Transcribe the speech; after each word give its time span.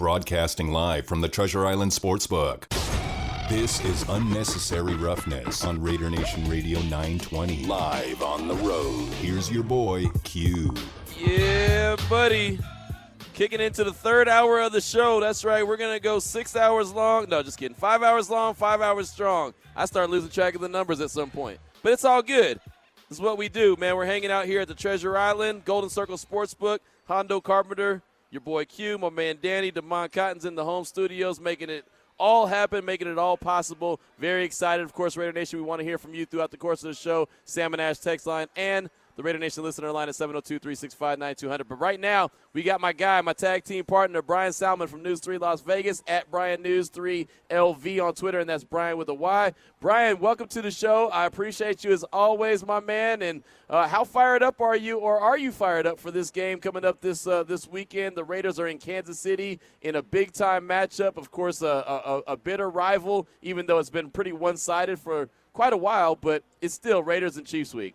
Broadcasting 0.00 0.72
live 0.72 1.04
from 1.04 1.20
the 1.20 1.28
Treasure 1.28 1.66
Island 1.66 1.92
Sportsbook. 1.92 2.66
This 3.50 3.84
is 3.84 4.08
Unnecessary 4.08 4.94
Roughness 4.94 5.62
on 5.62 5.82
Raider 5.82 6.08
Nation 6.08 6.48
Radio 6.48 6.78
920. 6.84 7.66
Live 7.66 8.22
on 8.22 8.48
the 8.48 8.54
road. 8.54 9.12
Here's 9.20 9.52
your 9.52 9.62
boy, 9.62 10.06
Q. 10.24 10.72
Yeah, 11.18 11.96
buddy. 12.08 12.58
Kicking 13.34 13.60
into 13.60 13.84
the 13.84 13.92
third 13.92 14.26
hour 14.26 14.62
of 14.62 14.72
the 14.72 14.80
show. 14.80 15.20
That's 15.20 15.44
right. 15.44 15.66
We're 15.66 15.76
going 15.76 15.94
to 15.94 16.02
go 16.02 16.18
six 16.18 16.56
hours 16.56 16.94
long. 16.94 17.28
No, 17.28 17.42
just 17.42 17.58
kidding. 17.58 17.76
Five 17.76 18.02
hours 18.02 18.30
long, 18.30 18.54
five 18.54 18.80
hours 18.80 19.10
strong. 19.10 19.52
I 19.76 19.84
start 19.84 20.08
losing 20.08 20.30
track 20.30 20.54
of 20.54 20.62
the 20.62 20.68
numbers 20.70 21.02
at 21.02 21.10
some 21.10 21.28
point. 21.28 21.58
But 21.82 21.92
it's 21.92 22.06
all 22.06 22.22
good. 22.22 22.58
This 23.10 23.18
is 23.18 23.20
what 23.20 23.36
we 23.36 23.50
do, 23.50 23.76
man. 23.78 23.96
We're 23.96 24.06
hanging 24.06 24.30
out 24.30 24.46
here 24.46 24.62
at 24.62 24.68
the 24.68 24.74
Treasure 24.74 25.18
Island, 25.18 25.66
Golden 25.66 25.90
Circle 25.90 26.16
Sportsbook, 26.16 26.78
Hondo 27.06 27.42
Carpenter, 27.42 28.02
your 28.30 28.40
boy 28.40 28.64
Q, 28.64 28.98
my 28.98 29.10
man 29.10 29.38
Danny, 29.42 29.72
Demond 29.72 30.12
Cotton's 30.12 30.44
in 30.44 30.54
the 30.54 30.64
home 30.64 30.84
studios, 30.84 31.40
making 31.40 31.70
it 31.70 31.84
all 32.18 32.46
happen, 32.46 32.84
making 32.84 33.08
it 33.08 33.18
all 33.18 33.36
possible. 33.36 34.00
Very 34.18 34.44
excited. 34.44 34.84
Of 34.84 34.92
course, 34.92 35.16
Raider 35.16 35.32
Nation, 35.32 35.58
we 35.58 35.64
want 35.64 35.80
to 35.80 35.84
hear 35.84 35.98
from 35.98 36.14
you 36.14 36.26
throughout 36.26 36.50
the 36.50 36.56
course 36.56 36.84
of 36.84 36.88
the 36.88 36.94
show. 36.94 37.28
Salmon 37.44 37.80
Ash 37.80 37.98
text 37.98 38.26
line 38.26 38.46
and 38.56 38.90
the 39.20 39.24
Raider 39.24 39.38
Nation 39.38 39.62
listener 39.62 39.92
line 39.92 40.08
at 40.08 40.14
702 40.14 40.58
365 40.58 41.18
9200. 41.18 41.68
But 41.68 41.78
right 41.78 42.00
now, 42.00 42.30
we 42.54 42.62
got 42.62 42.80
my 42.80 42.94
guy, 42.94 43.20
my 43.20 43.34
tag 43.34 43.64
team 43.64 43.84
partner, 43.84 44.22
Brian 44.22 44.54
Salmon 44.54 44.88
from 44.88 45.02
News 45.02 45.20
3 45.20 45.36
Las 45.36 45.60
Vegas, 45.60 46.02
at 46.06 46.30
Brian 46.30 46.62
News 46.62 46.88
3 46.88 47.28
LV 47.50 48.02
on 48.02 48.14
Twitter, 48.14 48.38
and 48.40 48.48
that's 48.48 48.64
Brian 48.64 48.96
with 48.96 49.10
a 49.10 49.14
Y. 49.14 49.52
Brian, 49.78 50.20
welcome 50.20 50.48
to 50.48 50.62
the 50.62 50.70
show. 50.70 51.10
I 51.10 51.26
appreciate 51.26 51.84
you 51.84 51.92
as 51.92 52.02
always, 52.04 52.64
my 52.64 52.80
man. 52.80 53.20
And 53.20 53.42
uh, 53.68 53.88
how 53.88 54.04
fired 54.04 54.42
up 54.42 54.58
are 54.62 54.74
you, 54.74 54.96
or 54.96 55.20
are 55.20 55.36
you 55.36 55.52
fired 55.52 55.86
up 55.86 55.98
for 56.00 56.10
this 56.10 56.30
game 56.30 56.58
coming 56.58 56.86
up 56.86 57.02
this 57.02 57.26
uh, 57.26 57.42
this 57.42 57.68
weekend? 57.68 58.16
The 58.16 58.24
Raiders 58.24 58.58
are 58.58 58.68
in 58.68 58.78
Kansas 58.78 59.18
City 59.18 59.60
in 59.82 59.96
a 59.96 60.02
big 60.02 60.32
time 60.32 60.66
matchup. 60.66 61.18
Of 61.18 61.30
course, 61.30 61.60
a, 61.60 61.66
a, 61.66 62.22
a 62.26 62.36
bitter 62.38 62.70
rival, 62.70 63.28
even 63.42 63.66
though 63.66 63.80
it's 63.80 63.90
been 63.90 64.08
pretty 64.08 64.32
one 64.32 64.56
sided 64.56 64.98
for 64.98 65.28
quite 65.52 65.74
a 65.74 65.76
while, 65.76 66.16
but 66.16 66.42
it's 66.62 66.72
still 66.72 67.02
Raiders 67.02 67.36
and 67.36 67.46
Chiefs 67.46 67.74
week. 67.74 67.94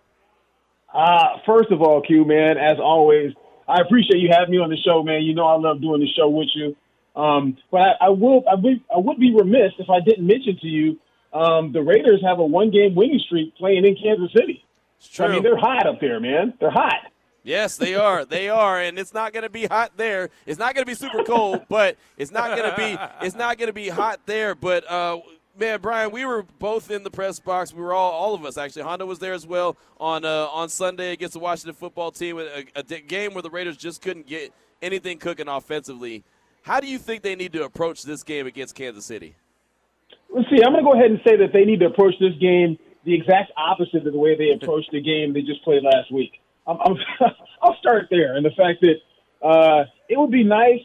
Uh, 0.96 1.40
first 1.46 1.72
of 1.72 1.82
all, 1.82 2.02
Q, 2.02 2.24
man, 2.24 2.58
as 2.58 2.78
always, 2.80 3.34
I 3.68 3.82
appreciate 3.82 4.20
you 4.22 4.30
having 4.32 4.52
me 4.52 4.60
on 4.60 4.70
the 4.70 4.78
show, 4.78 5.04
man. 5.04 5.24
You 5.24 5.36
know 5.36 5.46
I 5.46 5.58
love 5.58 5.82
doing 5.82 6.00
the 6.00 6.08
show 6.16 6.30
with 6.30 6.48
you. 6.56 6.76
Um, 7.16 7.58
but 7.72 7.82
I, 7.82 7.92
I 8.02 8.10
will, 8.10 8.44
I 8.50 8.56
would, 8.56 8.82
I 8.94 8.98
would 9.00 9.20
be 9.20 9.34
remiss 9.34 9.74
if 9.78 9.90
I 9.90 10.00
didn't 10.00 10.26
mention 10.26 10.58
to 10.62 10.68
you, 10.68 11.00
um, 11.34 11.74
the 11.74 11.82
Raiders 11.82 12.22
have 12.26 12.40
a 12.40 12.46
one-game 12.46 12.96
winning 12.96 13.20
streak 13.20 13.56
playing 13.58 13.86
in 13.86 13.96
Kansas 13.96 14.32
City. 14.34 14.64
It's 15.00 15.10
true. 15.10 15.26
I 15.26 15.32
mean, 15.34 15.44
they're 15.44 15.58
hot 15.58 15.86
up 15.86 16.00
there, 16.00 16.20
man. 16.22 16.54
They're 16.60 16.72
hot. 16.72 17.12
Yes, 17.44 17.78
they 17.78 17.94
are. 17.94 18.26
They 18.26 18.50
are, 18.50 18.82
and 18.82 18.98
it's 18.98 19.14
not 19.14 19.32
going 19.32 19.44
to 19.44 19.50
be 19.50 19.66
hot 19.66 19.92
there. 19.98 20.30
It's 20.48 20.58
not 20.58 20.74
going 20.74 20.84
to 20.84 20.90
be 20.90 20.96
super 20.96 21.24
cold, 21.24 21.66
but 21.70 21.96
it's 22.18 22.32
not 22.32 22.58
going 22.58 22.72
to 22.72 22.76
be. 22.76 22.98
It's 23.26 23.36
not 23.36 23.60
going 23.60 23.68
to 23.68 23.74
be 23.74 23.88
hot 23.88 24.20
there. 24.26 24.56
But 24.56 24.90
uh, 24.90 25.20
man, 25.58 25.80
Brian, 25.82 26.12
we 26.12 26.26
were 26.26 26.44
both 26.60 26.92
in 26.92 27.04
the 27.04 27.12
press 27.12 27.40
box. 27.40 27.74
We 27.74 27.82
were 27.82 27.94
all, 27.94 28.12
all 28.12 28.34
of 28.34 28.46
us 28.46 28.58
actually. 28.58 28.84
Hondo 28.84 29.06
was 29.06 29.20
there 29.20 29.34
as 29.34 29.48
well 29.48 29.78
on 30.00 30.26
uh, 30.26 30.48
on 30.52 30.70
Sunday 30.70 31.12
against 31.12 31.34
the 31.34 31.40
Washington 31.40 31.76
football 31.76 32.12
team, 32.12 32.40
a, 32.40 32.66
a, 32.76 32.84
game 32.84 33.34
where 33.34 33.42
the 33.42 33.50
Raiders 33.50 33.78
just 33.78 34.02
couldn't 34.02 34.28
get 34.28 34.54
anything 34.82 35.18
cooking 35.18 35.48
offensively. 35.48 36.24
How 36.64 36.80
do 36.80 36.88
you 36.88 36.98
think 36.98 37.22
they 37.22 37.36
need 37.36 37.54
to 37.54 37.64
approach 37.64 38.04
this 38.04 38.24
game 38.24 38.48
against 38.48 38.76
Kansas 38.76 39.06
City? 39.06 39.36
Let's 40.34 40.50
see. 40.50 40.64
I'm 40.64 40.74
going 40.74 40.84
to 40.84 40.92
go 40.92 40.94
ahead 40.94 41.12
and 41.12 41.20
say 41.26 41.38
that 41.38 41.54
they 41.54 41.64
need 41.64 41.80
to 41.82 41.86
approach 41.86 42.16
this 42.20 42.34
game 42.42 42.78
the 43.06 43.14
exact 43.14 43.52
opposite 43.56 44.06
of 44.06 44.14
the 44.14 44.20
way 44.20 44.36
they 44.36 44.50
approached 44.62 44.90
the 44.92 45.02
game 45.02 45.34
they 45.34 45.42
just 45.42 45.64
played 45.64 45.84
last 45.84 46.12
week. 46.12 46.42
I'm, 46.68 46.78
I'm, 46.84 46.98
I'll 47.62 47.78
start 47.78 48.08
there, 48.10 48.36
and 48.36 48.46
the 48.46 48.52
fact 48.52 48.82
that 48.82 49.48
uh, 49.48 49.86
it 50.10 50.20
would 50.20 50.32
be 50.32 50.44
nice 50.44 50.82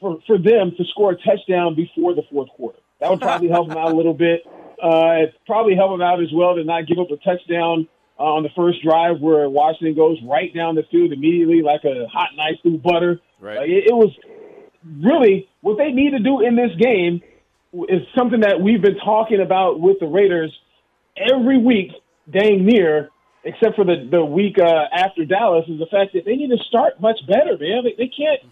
for, 0.00 0.18
for 0.26 0.36
them 0.36 0.72
to 0.76 0.84
score 0.90 1.12
a 1.12 1.16
touchdown 1.16 1.76
before 1.76 2.14
the 2.14 2.22
fourth 2.30 2.48
quarter. 2.50 2.78
That 3.02 3.10
would 3.10 3.20
probably 3.20 3.48
help 3.48 3.68
them 3.68 3.76
out 3.76 3.90
a 3.90 3.96
little 3.96 4.14
bit. 4.14 4.46
Uh, 4.80 5.26
it 5.26 5.34
probably 5.44 5.74
help 5.74 5.90
them 5.90 6.02
out 6.02 6.22
as 6.22 6.28
well 6.32 6.54
to 6.54 6.62
not 6.62 6.86
give 6.86 6.98
up 6.98 7.10
a 7.10 7.16
touchdown 7.16 7.88
uh, 8.18 8.22
on 8.22 8.44
the 8.44 8.48
first 8.54 8.80
drive 8.82 9.20
where 9.20 9.50
Washington 9.50 9.96
goes 9.96 10.18
right 10.22 10.54
down 10.54 10.76
the 10.76 10.84
field 10.88 11.12
immediately 11.12 11.62
like 11.62 11.82
a 11.82 12.06
hot 12.06 12.28
knife 12.36 12.62
through 12.62 12.78
butter. 12.78 13.20
Right. 13.40 13.58
Like 13.58 13.68
it, 13.68 13.90
it 13.90 13.92
was 13.92 14.14
really 15.02 15.48
what 15.62 15.78
they 15.78 15.90
need 15.90 16.10
to 16.10 16.20
do 16.20 16.46
in 16.46 16.54
this 16.54 16.70
game 16.78 17.22
is 17.88 18.02
something 18.16 18.40
that 18.40 18.60
we've 18.60 18.82
been 18.82 18.98
talking 18.98 19.40
about 19.40 19.80
with 19.80 19.98
the 19.98 20.06
Raiders 20.06 20.56
every 21.16 21.58
week, 21.58 21.90
dang 22.30 22.64
near, 22.64 23.10
except 23.42 23.74
for 23.74 23.84
the 23.84 24.06
the 24.08 24.24
week 24.24 24.58
uh, 24.60 24.84
after 24.94 25.24
Dallas, 25.24 25.64
is 25.68 25.80
the 25.80 25.86
fact 25.86 26.12
that 26.14 26.24
they 26.24 26.36
need 26.36 26.50
to 26.50 26.62
start 26.68 27.00
much 27.00 27.18
better, 27.26 27.58
man. 27.58 27.82
They, 27.82 27.94
they 27.98 28.10
can't. 28.14 28.42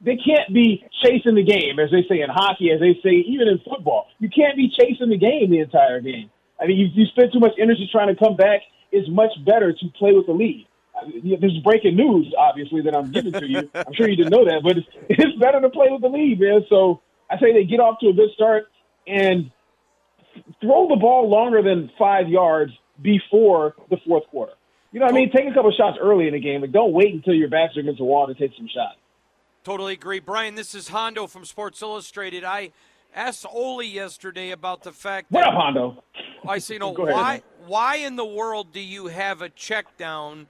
They 0.00 0.16
can't 0.16 0.52
be 0.52 0.84
chasing 1.02 1.34
the 1.34 1.42
game, 1.42 1.78
as 1.78 1.90
they 1.90 2.04
say 2.08 2.20
in 2.20 2.28
hockey, 2.28 2.70
as 2.70 2.80
they 2.80 2.98
say 3.02 3.16
even 3.26 3.48
in 3.48 3.58
football. 3.58 4.06
You 4.18 4.28
can't 4.28 4.56
be 4.56 4.68
chasing 4.68 5.08
the 5.08 5.18
game 5.18 5.50
the 5.50 5.60
entire 5.60 6.00
game. 6.00 6.30
I 6.60 6.66
mean, 6.66 6.78
you, 6.78 6.88
you 6.92 7.06
spend 7.06 7.32
too 7.32 7.40
much 7.40 7.52
energy 7.60 7.88
trying 7.90 8.14
to 8.14 8.16
come 8.16 8.36
back. 8.36 8.60
It's 8.92 9.08
much 9.08 9.32
better 9.44 9.72
to 9.72 9.86
play 9.98 10.12
with 10.12 10.26
the 10.26 10.32
lead. 10.32 10.66
I 10.96 11.06
mean, 11.06 11.40
this 11.40 11.52
is 11.52 11.58
breaking 11.58 11.96
news, 11.96 12.32
obviously, 12.38 12.82
that 12.82 12.96
I'm 12.96 13.10
giving 13.10 13.32
to 13.32 13.46
you. 13.46 13.70
I'm 13.74 13.92
sure 13.92 14.08
you 14.08 14.16
didn't 14.16 14.32
know 14.32 14.44
that, 14.44 14.62
but 14.62 14.78
it's, 14.78 14.88
it's 15.08 15.38
better 15.38 15.60
to 15.60 15.70
play 15.70 15.88
with 15.90 16.00
the 16.00 16.08
lead, 16.08 16.40
man. 16.40 16.64
So 16.68 17.00
I 17.30 17.38
say 17.38 17.52
they 17.52 17.64
get 17.64 17.80
off 17.80 17.98
to 18.00 18.08
a 18.08 18.12
good 18.12 18.30
start 18.34 18.68
and 19.06 19.50
throw 20.60 20.88
the 20.88 20.96
ball 20.96 21.28
longer 21.28 21.62
than 21.62 21.90
five 21.98 22.28
yards 22.28 22.72
before 23.00 23.74
the 23.90 23.96
fourth 24.06 24.26
quarter. 24.28 24.52
You 24.92 25.00
know 25.00 25.06
what 25.06 25.14
I 25.14 25.18
mean? 25.18 25.30
Take 25.30 25.46
a 25.50 25.52
couple 25.52 25.72
shots 25.72 25.98
early 26.00 26.26
in 26.26 26.32
the 26.32 26.40
game. 26.40 26.62
Like, 26.62 26.72
don't 26.72 26.92
wait 26.92 27.12
until 27.12 27.34
your 27.34 27.48
back's 27.48 27.76
against 27.76 27.98
the 27.98 28.04
wall 28.04 28.26
to 28.26 28.34
take 28.34 28.52
some 28.56 28.68
shots. 28.68 28.96
Totally 29.66 29.94
agree. 29.94 30.20
Brian, 30.20 30.54
this 30.54 30.76
is 30.76 30.86
Hondo 30.86 31.26
from 31.26 31.44
Sports 31.44 31.82
Illustrated. 31.82 32.44
I 32.44 32.70
asked 33.12 33.44
Oli 33.52 33.88
yesterday 33.88 34.52
about 34.52 34.84
the 34.84 34.92
fact 34.92 35.32
that. 35.32 35.38
What 35.38 35.48
up, 35.48 35.54
Hondo? 35.54 36.04
I 36.48 36.58
say, 36.58 36.74
you 36.74 36.78
know, 36.78 36.90
why, 36.96 37.42
why 37.66 37.96
in 37.96 38.14
the 38.14 38.24
world 38.24 38.72
do 38.72 38.78
you 38.78 39.08
have 39.08 39.42
a 39.42 39.48
check 39.48 39.98
down 39.98 40.46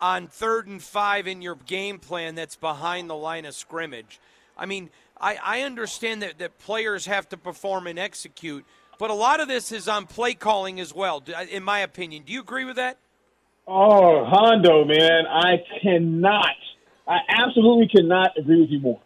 on 0.00 0.28
third 0.28 0.68
and 0.68 0.80
five 0.80 1.26
in 1.26 1.42
your 1.42 1.56
game 1.56 1.98
plan 1.98 2.36
that's 2.36 2.54
behind 2.54 3.10
the 3.10 3.16
line 3.16 3.44
of 3.44 3.56
scrimmage? 3.56 4.20
I 4.56 4.66
mean, 4.66 4.90
I, 5.20 5.38
I 5.42 5.62
understand 5.62 6.22
that, 6.22 6.38
that 6.38 6.60
players 6.60 7.06
have 7.06 7.28
to 7.30 7.36
perform 7.36 7.88
and 7.88 7.98
execute, 7.98 8.64
but 9.00 9.10
a 9.10 9.14
lot 9.14 9.40
of 9.40 9.48
this 9.48 9.72
is 9.72 9.88
on 9.88 10.06
play 10.06 10.34
calling 10.34 10.78
as 10.78 10.94
well, 10.94 11.24
uh, 11.36 11.44
in 11.50 11.64
my 11.64 11.80
opinion. 11.80 12.22
Do 12.24 12.32
you 12.32 12.42
agree 12.42 12.64
with 12.64 12.76
that? 12.76 12.98
Oh, 13.66 14.24
Hondo, 14.26 14.84
man, 14.84 15.26
I 15.26 15.56
cannot. 15.82 16.54
I 17.08 17.18
absolutely 17.28 17.88
cannot 17.88 18.36
agree 18.36 18.60
with 18.60 18.70
you 18.70 18.80
more. 18.80 19.00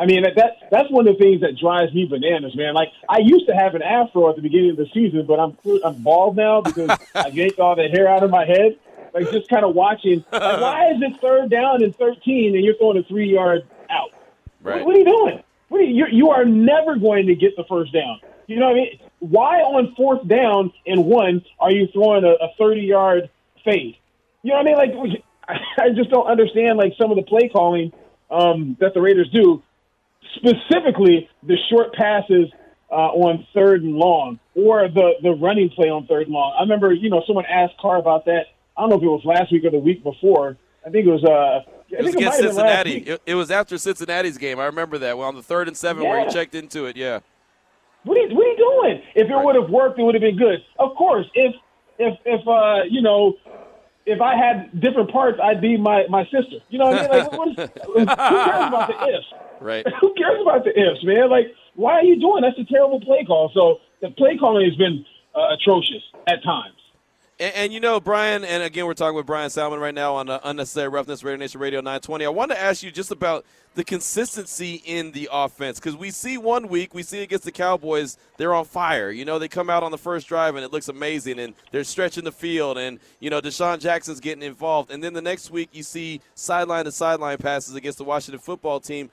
I 0.00 0.06
mean, 0.06 0.22
that 0.22 0.58
that's 0.70 0.90
one 0.90 1.08
of 1.08 1.18
the 1.18 1.24
things 1.24 1.40
that 1.40 1.58
drives 1.58 1.92
me 1.92 2.06
bananas, 2.06 2.54
man. 2.56 2.74
Like 2.74 2.88
I 3.08 3.18
used 3.18 3.46
to 3.48 3.54
have 3.54 3.74
an 3.74 3.82
afro 3.82 4.30
at 4.30 4.36
the 4.36 4.42
beginning 4.42 4.70
of 4.70 4.76
the 4.76 4.86
season, 4.94 5.26
but 5.26 5.40
I'm 5.40 5.58
I'm 5.84 6.02
bald 6.02 6.36
now 6.36 6.60
because 6.60 6.90
I 7.14 7.28
yanked 7.28 7.58
all 7.58 7.74
the 7.74 7.88
hair 7.88 8.08
out 8.08 8.22
of 8.22 8.30
my 8.30 8.46
head. 8.46 8.78
Like 9.12 9.30
just 9.32 9.48
kind 9.48 9.64
of 9.64 9.74
watching. 9.74 10.24
Like, 10.30 10.60
why 10.60 10.90
is 10.92 11.02
it 11.02 11.20
third 11.20 11.50
down 11.50 11.82
and 11.82 11.96
13 11.96 12.54
and 12.54 12.64
you're 12.64 12.76
throwing 12.76 12.98
a 12.98 13.02
three 13.02 13.32
yard 13.32 13.66
out? 13.90 14.10
Right. 14.62 14.76
What, 14.76 14.86
what 14.86 14.94
are 14.94 14.98
you 14.98 15.04
doing? 15.04 15.42
What 15.68 15.80
are 15.80 15.84
you, 15.84 16.06
you 16.10 16.30
are 16.30 16.44
never 16.44 16.96
going 16.96 17.26
to 17.26 17.34
get 17.34 17.56
the 17.56 17.64
first 17.64 17.92
down. 17.92 18.20
You 18.46 18.58
know 18.60 18.66
what 18.66 18.76
I 18.76 18.80
mean? 18.80 19.00
Why 19.20 19.60
on 19.60 19.94
fourth 19.96 20.26
down 20.26 20.72
and 20.86 21.04
one 21.04 21.44
are 21.58 21.72
you 21.72 21.88
throwing 21.92 22.24
a, 22.24 22.32
a 22.44 22.52
30 22.58 22.80
yard 22.80 23.30
fade? 23.64 23.96
You 24.42 24.50
know 24.50 24.56
what 24.56 24.60
I 24.60 24.86
mean? 24.86 25.12
Like, 25.12 25.24
I 25.78 25.90
just 25.94 26.10
don't 26.10 26.26
understand 26.26 26.78
like 26.78 26.94
some 27.00 27.10
of 27.10 27.16
the 27.16 27.22
play 27.22 27.48
calling 27.48 27.92
um, 28.30 28.76
that 28.80 28.94
the 28.94 29.00
Raiders 29.00 29.30
do, 29.32 29.62
specifically 30.36 31.28
the 31.42 31.56
short 31.70 31.94
passes 31.94 32.50
uh, 32.90 32.94
on 32.94 33.46
third 33.54 33.82
and 33.82 33.94
long 33.94 34.38
or 34.54 34.88
the 34.88 35.12
the 35.22 35.30
running 35.30 35.70
play 35.70 35.88
on 35.88 36.06
third 36.06 36.26
and 36.26 36.32
long. 36.32 36.54
I 36.58 36.62
remember, 36.62 36.92
you 36.92 37.10
know, 37.10 37.22
someone 37.26 37.44
asked 37.46 37.76
Carr 37.78 37.96
about 37.96 38.24
that. 38.26 38.46
I 38.76 38.82
don't 38.82 38.90
know 38.90 38.96
if 38.96 39.02
it 39.02 39.06
was 39.06 39.24
last 39.24 39.52
week 39.52 39.64
or 39.64 39.70
the 39.70 39.78
week 39.78 40.02
before. 40.02 40.56
I 40.86 40.90
think 40.90 41.06
it 41.06 41.10
was. 41.10 41.24
Uh, 41.24 41.70
it 41.90 42.02
was 42.02 42.14
against 42.14 42.38
Cincinnati. 42.38 42.98
It, 42.98 43.22
it, 43.24 43.34
was 43.34 43.50
after 43.50 43.78
Cincinnati's 43.78 44.36
game. 44.36 44.60
I 44.60 44.66
remember 44.66 44.98
that. 44.98 45.16
Well, 45.16 45.28
on 45.28 45.34
the 45.34 45.42
third 45.42 45.68
and 45.68 45.76
seven, 45.76 46.02
yeah. 46.02 46.10
where 46.10 46.24
he 46.26 46.30
checked 46.30 46.54
into 46.54 46.84
it. 46.84 46.96
Yeah. 46.96 47.20
What 48.04 48.16
are 48.18 48.20
you, 48.20 48.34
what 48.34 48.46
are 48.46 48.50
you 48.50 48.56
doing? 48.56 49.02
If 49.14 49.30
it 49.30 49.34
right. 49.34 49.44
would 49.44 49.54
have 49.56 49.70
worked, 49.70 49.98
it 49.98 50.02
would 50.02 50.14
have 50.14 50.22
been 50.22 50.36
good. 50.36 50.58
Of 50.78 50.94
course, 50.96 51.26
if 51.34 51.54
if 51.98 52.18
if 52.24 52.46
uh, 52.46 52.84
you 52.88 53.02
know 53.02 53.34
if 54.08 54.20
I 54.20 54.34
had 54.34 54.80
different 54.80 55.10
parts, 55.10 55.38
I'd 55.42 55.60
be 55.60 55.76
my, 55.76 56.04
my 56.08 56.24
sister. 56.24 56.64
You 56.70 56.78
know 56.78 56.86
what 56.86 56.98
I 56.98 57.02
mean? 57.02 57.10
Like, 57.10 57.32
what 57.32 57.48
is, 57.48 57.56
who 57.84 58.06
cares 58.06 58.66
about 58.72 58.88
the 58.88 58.98
ifs? 59.04 59.28
Right. 59.60 59.86
who 60.00 60.14
cares 60.14 60.40
about 60.40 60.64
the 60.64 60.70
ifs, 60.70 61.04
man? 61.04 61.30
Like, 61.30 61.52
why 61.74 61.92
are 61.94 62.04
you 62.04 62.18
doing? 62.18 62.42
That's 62.42 62.58
a 62.58 62.64
terrible 62.64 63.00
play 63.00 63.24
call. 63.24 63.50
So 63.52 63.78
the 64.00 64.10
play 64.16 64.36
calling 64.38 64.64
has 64.64 64.76
been 64.76 65.04
uh, 65.34 65.54
atrocious 65.54 66.02
at 66.26 66.42
times. 66.42 66.77
And, 67.40 67.54
and, 67.54 67.72
you 67.72 67.78
know, 67.78 68.00
Brian, 68.00 68.44
and 68.44 68.64
again, 68.64 68.86
we're 68.86 68.94
talking 68.94 69.14
with 69.14 69.26
Brian 69.26 69.48
Salmon 69.48 69.78
right 69.78 69.94
now 69.94 70.16
on 70.16 70.28
uh, 70.28 70.40
Unnecessary 70.42 70.88
Roughness, 70.88 71.22
Raider 71.22 71.36
Nation 71.36 71.60
Radio 71.60 71.78
920. 71.78 72.24
I 72.24 72.28
wanted 72.30 72.54
to 72.54 72.60
ask 72.60 72.82
you 72.82 72.90
just 72.90 73.12
about 73.12 73.44
the 73.76 73.84
consistency 73.84 74.82
in 74.84 75.12
the 75.12 75.28
offense 75.30 75.78
because 75.78 75.96
we 75.96 76.10
see 76.10 76.36
one 76.36 76.66
week, 76.66 76.94
we 76.94 77.04
see 77.04 77.22
against 77.22 77.44
the 77.44 77.52
Cowboys, 77.52 78.16
they're 78.38 78.54
on 78.54 78.64
fire. 78.64 79.12
You 79.12 79.24
know, 79.24 79.38
they 79.38 79.46
come 79.46 79.70
out 79.70 79.84
on 79.84 79.92
the 79.92 79.98
first 79.98 80.26
drive 80.26 80.56
and 80.56 80.64
it 80.64 80.72
looks 80.72 80.88
amazing, 80.88 81.38
and 81.38 81.54
they're 81.70 81.84
stretching 81.84 82.24
the 82.24 82.32
field, 82.32 82.76
and, 82.76 82.98
you 83.20 83.30
know, 83.30 83.40
DeSean 83.40 83.78
Jackson's 83.78 84.18
getting 84.18 84.42
involved. 84.42 84.90
And 84.90 85.02
then 85.02 85.12
the 85.12 85.22
next 85.22 85.52
week, 85.52 85.68
you 85.72 85.84
see 85.84 86.20
sideline 86.34 86.86
to 86.86 86.92
sideline 86.92 87.38
passes 87.38 87.76
against 87.76 87.98
the 87.98 88.04
Washington 88.04 88.40
football 88.40 88.80
team. 88.80 89.10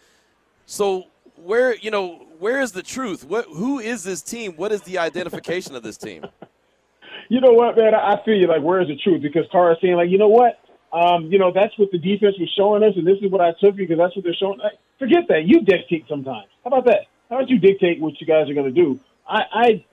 So, 0.66 1.06
where 1.36 1.76
you 1.76 1.92
know 1.92 2.26
where 2.40 2.60
is 2.62 2.72
the 2.72 2.82
truth? 2.82 3.24
What 3.24 3.46
who 3.46 3.78
is 3.78 4.04
this 4.04 4.24
team? 4.24 4.54
What 4.54 4.72
is 4.72 4.82
the 4.82 4.98
identification 4.98 5.76
of 5.76 5.84
this 5.84 5.98
team? 5.98 6.26
You 7.30 7.42
know 7.42 7.52
what, 7.52 7.78
man? 7.78 7.94
I 7.96 8.24
feel 8.24 8.36
you. 8.36 8.48
Like, 8.48 8.62
where 8.62 8.82
is 8.82 8.88
the 8.88 8.98
truth? 8.98 9.22
Because 9.22 9.46
Tara's 9.52 9.78
saying, 9.82 9.96
like, 9.96 10.10
you 10.10 10.18
know 10.18 10.30
what? 10.30 10.60
Um, 10.94 11.26
you 11.32 11.40
know, 11.40 11.52
that's 11.54 11.78
what 11.78 11.92
the 11.92 11.98
defense 11.98 12.36
was 12.40 12.52
showing 12.56 12.84
us, 12.84 12.94
and 12.96 13.06
this 13.06 13.18
is 13.22 13.32
what 13.32 13.42
I 13.42 13.52
took 13.60 13.76
because 13.76 13.98
that's 13.98 14.16
what 14.16 14.24
they're 14.24 14.38
showing. 14.40 14.60
Like, 14.60 14.80
forget 15.00 15.28
that. 15.30 15.44
You 15.46 15.62
dictate 15.62 16.06
sometimes. 16.08 16.48
How 16.64 16.70
about 16.70 16.86
that? 16.86 17.08
How 17.30 17.38
about 17.38 17.50
you 17.50 17.60
dictate 17.60 18.00
what 18.00 18.20
you 18.22 18.28
guys 18.28 18.50
are 18.50 18.54
going 18.54 18.74
to 18.74 18.82
do? 18.82 19.00
I, 19.28 19.84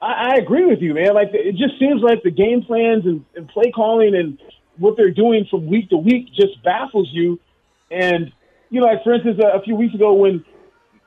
I, 0.00 0.06
I 0.06 0.36
agree 0.36 0.66
with 0.66 0.80
you, 0.80 0.94
man. 0.94 1.14
Like, 1.14 1.30
it 1.32 1.56
just 1.56 1.78
seems 1.80 2.02
like 2.02 2.22
the 2.22 2.30
game 2.30 2.62
plans 2.62 3.04
and, 3.06 3.24
and 3.34 3.48
play 3.48 3.72
calling 3.74 4.14
and 4.14 4.38
what 4.78 4.96
they're 4.96 5.10
doing 5.10 5.46
from 5.50 5.66
week 5.66 5.90
to 5.90 5.96
week 5.96 6.28
just 6.34 6.62
baffles 6.62 7.08
you. 7.12 7.40
And 7.90 8.32
you 8.70 8.80
know, 8.80 8.86
like 8.86 9.04
for 9.04 9.14
instance, 9.14 9.40
a, 9.42 9.58
a 9.58 9.62
few 9.62 9.76
weeks 9.76 9.94
ago 9.94 10.14
when 10.14 10.44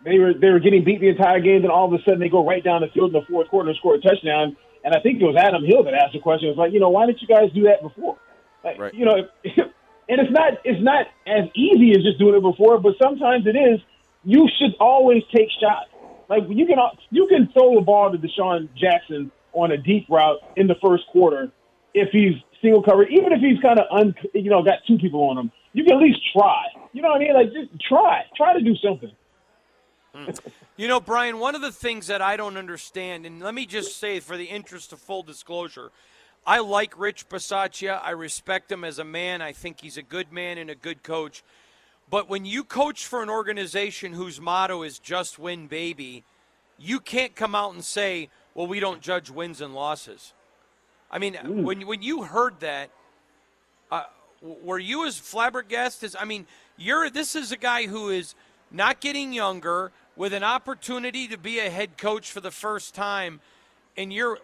they 0.06 0.20
were 0.20 0.34
they 0.34 0.50
were 0.50 0.60
getting 0.60 0.84
beat 0.84 1.02
the 1.02 1.10
entire 1.10 1.42
game, 1.42 1.64
then 1.64 1.72
all 1.72 1.94
of 1.94 2.00
a 2.00 2.04
sudden 2.04 2.20
they 2.20 2.30
go 2.30 2.46
right 2.46 2.64
down 2.64 2.82
the 2.82 2.88
field 2.88 3.14
in 3.14 3.20
the 3.20 3.26
fourth 3.28 3.50
quarter 3.50 3.70
and 3.70 3.78
score 3.78 3.96
a 3.96 4.02
touchdown. 4.02 4.56
And 4.88 4.96
I 4.96 5.02
think 5.02 5.20
it 5.20 5.26
was 5.26 5.36
Adam 5.36 5.66
Hill 5.66 5.84
that 5.84 5.94
asked 5.94 6.14
the 6.14 6.20
question. 6.20 6.48
It 6.48 6.56
was 6.56 6.58
like, 6.58 6.72
you 6.72 6.80
know, 6.80 6.88
why 6.88 7.08
didn't 7.08 7.22
you 7.22 7.28
guys 7.28 7.52
do 7.54 7.64
that 7.64 7.82
before? 7.82 8.16
Like, 8.64 8.80
right. 8.80 8.94
You 8.94 9.04
know, 9.04 9.28
and 9.44 10.22
it's 10.22 10.32
not 10.32 10.54
it's 10.64 10.82
not 10.82 11.08
as 11.28 11.50
easy 11.54 11.92
as 11.92 12.06
just 12.06 12.18
doing 12.18 12.36
it 12.36 12.42
before, 12.42 12.80
but 12.80 12.94
sometimes 13.04 13.46
it 13.46 13.58
is. 13.58 13.82
You 14.24 14.48
should 14.58 14.76
always 14.80 15.24
take 15.36 15.50
shots. 15.60 15.92
Like 16.30 16.44
you 16.48 16.66
can 16.66 16.78
you 17.12 17.28
can 17.28 17.50
throw 17.52 17.76
the 17.76 17.82
ball 17.82 18.14
to 18.14 18.18
DeSean 18.18 18.70
Jackson 18.80 19.30
on 19.52 19.74
a 19.74 19.78
deep 19.78 20.08
route 20.10 20.40
in 20.56 20.68
the 20.68 20.76
first 20.82 21.04
quarter 21.12 21.52
if 21.94 22.08
he's 22.14 22.40
single 22.62 22.82
covered, 22.82 23.10
even 23.12 23.34
if 23.34 23.42
he's 23.42 23.60
kind 23.60 23.80
of 23.80 23.88
un, 23.92 24.16
you 24.34 24.50
know 24.50 24.64
got 24.64 24.80
two 24.88 24.98
people 24.98 25.20
on 25.30 25.38
him. 25.38 25.52
You 25.74 25.84
can 25.84 25.98
at 25.98 26.02
least 26.02 26.20
try. 26.32 26.64
You 26.94 27.02
know 27.02 27.10
what 27.10 27.18
I 27.18 27.26
mean? 27.26 27.34
Like 27.34 27.52
just 27.52 27.76
try, 27.82 28.24
try 28.38 28.54
to 28.54 28.62
do 28.62 28.74
something. 28.78 29.12
You 30.78 30.88
know, 30.88 31.00
Brian, 31.00 31.40
one 31.40 31.56
of 31.56 31.62
the 31.62 31.72
things 31.72 32.06
that 32.06 32.22
I 32.22 32.38
don't 32.38 32.56
understand, 32.56 33.26
and 33.26 33.42
let 33.42 33.56
me 33.56 33.66
just 33.66 34.00
say 34.00 34.20
for 34.20 34.38
the 34.38 34.46
interest 34.46 34.94
of 34.94 35.00
full 35.00 35.24
disclosure, 35.24 35.90
I 36.46 36.60
like 36.60 37.00
Rich 37.00 37.30
Bisaccia. 37.30 38.00
I 38.04 38.12
respect 38.12 38.72
him 38.72 38.84
as 38.84 39.00
a 39.00 39.04
man. 39.04 39.42
I 39.42 39.54
think 39.54 39.82
he's 39.82 39.98
a 39.98 40.04
good 40.04 40.32
man 40.32 40.60
and 40.60 40.70
a 40.70 40.76
good 40.76 41.02
coach. 41.02 41.44
But 42.12 42.30
when 42.30 42.46
you 42.46 42.64
coach 42.64 43.08
for 43.08 43.24
an 43.24 43.30
organization 43.30 44.14
whose 44.14 44.40
motto 44.40 44.84
is 44.84 45.00
just 45.00 45.40
win, 45.40 45.66
baby, 45.66 46.24
you 46.78 47.00
can't 47.00 47.36
come 47.36 47.56
out 47.56 47.74
and 47.74 47.84
say, 47.84 48.30
well, 48.54 48.68
we 48.68 48.80
don't 48.80 49.02
judge 49.02 49.32
wins 49.32 49.62
and 49.62 49.74
losses. 49.74 50.34
I 51.10 51.18
mean, 51.18 51.34
mm. 51.34 51.64
when, 51.64 51.88
when 51.88 52.02
you 52.04 52.24
heard 52.24 52.60
that, 52.60 52.92
uh, 53.92 54.04
were 54.42 54.80
you 54.80 55.06
as 55.06 55.18
flabbergasted? 55.18 56.08
As, 56.08 56.16
I 56.20 56.26
mean, 56.26 56.46
you're 56.78 57.10
this 57.10 57.36
is 57.36 57.52
a 57.52 57.58
guy 57.58 57.88
who 57.88 58.10
is 58.10 58.36
not 58.72 59.02
getting 59.02 59.34
younger 59.34 59.92
with 60.18 60.34
an 60.34 60.44
opportunity 60.44 61.28
to 61.28 61.38
be 61.38 61.60
a 61.60 61.70
head 61.70 61.98
coach 61.98 62.32
for 62.32 62.42
the 62.42 62.52
first 62.52 62.96
time, 62.96 63.40
and 63.96 64.12
you're 64.12 64.40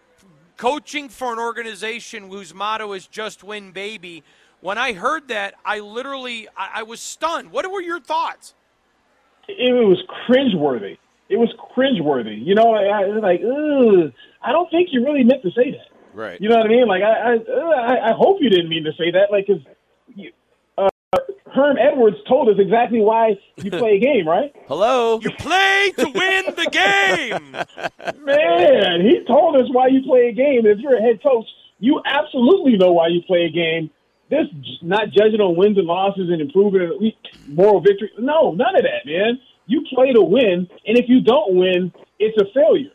coaching 0.56 1.08
for 1.08 1.32
an 1.32 1.38
organization 1.38 2.30
whose 2.30 2.54
motto 2.54 2.92
is 2.92 3.06
just 3.08 3.42
win, 3.42 3.72
baby. 3.72 4.22
When 4.60 4.78
I 4.78 4.92
heard 4.92 5.28
that, 5.28 5.54
I 5.64 5.80
literally 5.80 6.48
I, 6.56 6.70
I 6.76 6.82
was 6.84 7.00
stunned. 7.00 7.50
What 7.50 7.70
were 7.70 7.82
your 7.82 8.00
thoughts? 8.00 8.54
It 9.48 9.74
was 9.74 10.02
cringeworthy. 10.26 10.96
It 11.28 11.36
was 11.36 11.52
cringeworthy. 11.76 12.38
You 12.42 12.54
know, 12.54 12.72
I, 12.72 13.02
I 13.02 13.06
was 13.06 13.22
like, 13.22 13.40
Ugh, 13.42 14.12
I 14.42 14.52
don't 14.52 14.70
think 14.70 14.90
you 14.92 15.04
really 15.04 15.24
meant 15.24 15.42
to 15.42 15.50
say 15.50 15.72
that. 15.72 15.88
Right. 16.14 16.40
You 16.40 16.48
know 16.48 16.56
what 16.56 16.66
I 16.66 16.68
mean? 16.68 16.86
Like, 16.86 17.02
I 17.02 17.34
I, 17.34 18.10
I 18.10 18.12
hope 18.16 18.38
you 18.40 18.48
didn't 18.48 18.68
mean 18.68 18.84
to 18.84 18.92
say 18.92 19.10
that. 19.10 19.32
Like, 19.32 19.48
because 19.48 19.62
Herm 21.54 21.76
Edwards 21.78 22.16
told 22.28 22.48
us 22.48 22.56
exactly 22.58 23.00
why 23.00 23.38
you 23.56 23.70
play 23.82 23.96
a 23.96 24.00
game, 24.00 24.26
right? 24.26 24.54
Hello. 24.66 25.20
You 25.22 25.30
play 25.30 25.92
to 25.98 26.04
win 26.04 26.44
the 26.56 26.68
game. 26.70 27.52
Man, 28.24 29.00
he 29.02 29.24
told 29.24 29.56
us 29.56 29.66
why 29.70 29.86
you 29.86 30.02
play 30.02 30.28
a 30.28 30.32
game. 30.32 30.66
If 30.66 30.78
you're 30.78 30.96
a 30.96 31.00
head 31.00 31.22
coach, 31.22 31.46
you 31.78 32.00
absolutely 32.04 32.76
know 32.76 32.92
why 32.92 33.08
you 33.08 33.22
play 33.22 33.44
a 33.44 33.50
game. 33.50 33.90
This 34.30 34.46
not 34.82 35.10
judging 35.10 35.40
on 35.40 35.54
wins 35.54 35.78
and 35.78 35.86
losses 35.86 36.28
and 36.30 36.40
improving 36.40 37.12
moral 37.46 37.80
victory. 37.80 38.10
No, 38.18 38.52
none 38.52 38.74
of 38.74 38.82
that, 38.82 39.06
man. 39.06 39.38
You 39.66 39.84
play 39.94 40.12
to 40.12 40.22
win, 40.22 40.68
and 40.86 40.98
if 40.98 41.08
you 41.08 41.20
don't 41.20 41.54
win, 41.54 41.92
it's 42.18 42.36
a 42.40 42.44
failure. 42.52 42.90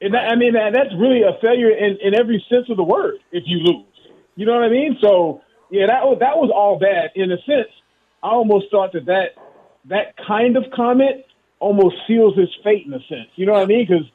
And 0.00 0.14
that, 0.14 0.28
I 0.30 0.36
mean, 0.36 0.54
that, 0.54 0.72
that's 0.74 0.92
really 0.98 1.22
a 1.22 1.38
failure 1.40 1.70
in, 1.70 1.98
in 2.02 2.14
every 2.14 2.44
sense 2.50 2.66
of 2.68 2.76
the 2.76 2.82
word. 2.82 3.16
If 3.30 3.44
you 3.46 3.58
lose, 3.58 3.86
you 4.36 4.44
know 4.44 4.54
what 4.54 4.64
I 4.64 4.68
mean. 4.68 4.98
So 5.00 5.40
yeah, 5.70 5.86
that 5.86 6.04
was 6.04 6.18
that 6.20 6.36
was 6.36 6.50
all 6.54 6.78
bad 6.78 7.10
in 7.14 7.32
a 7.32 7.38
sense. 7.46 7.72
I 8.22 8.28
almost 8.28 8.66
thought 8.70 8.92
that 8.92 9.06
that 9.06 9.34
that 9.86 10.16
kind 10.26 10.56
of 10.56 10.64
comment 10.74 11.24
almost 11.58 11.96
seals 12.06 12.36
his 12.36 12.48
fate 12.62 12.86
in 12.86 12.92
a 12.92 13.00
sense. 13.08 13.28
You 13.36 13.46
know 13.46 13.52
what 13.52 13.62
I 13.62 13.66
mean? 13.66 13.86
Because 13.86 14.06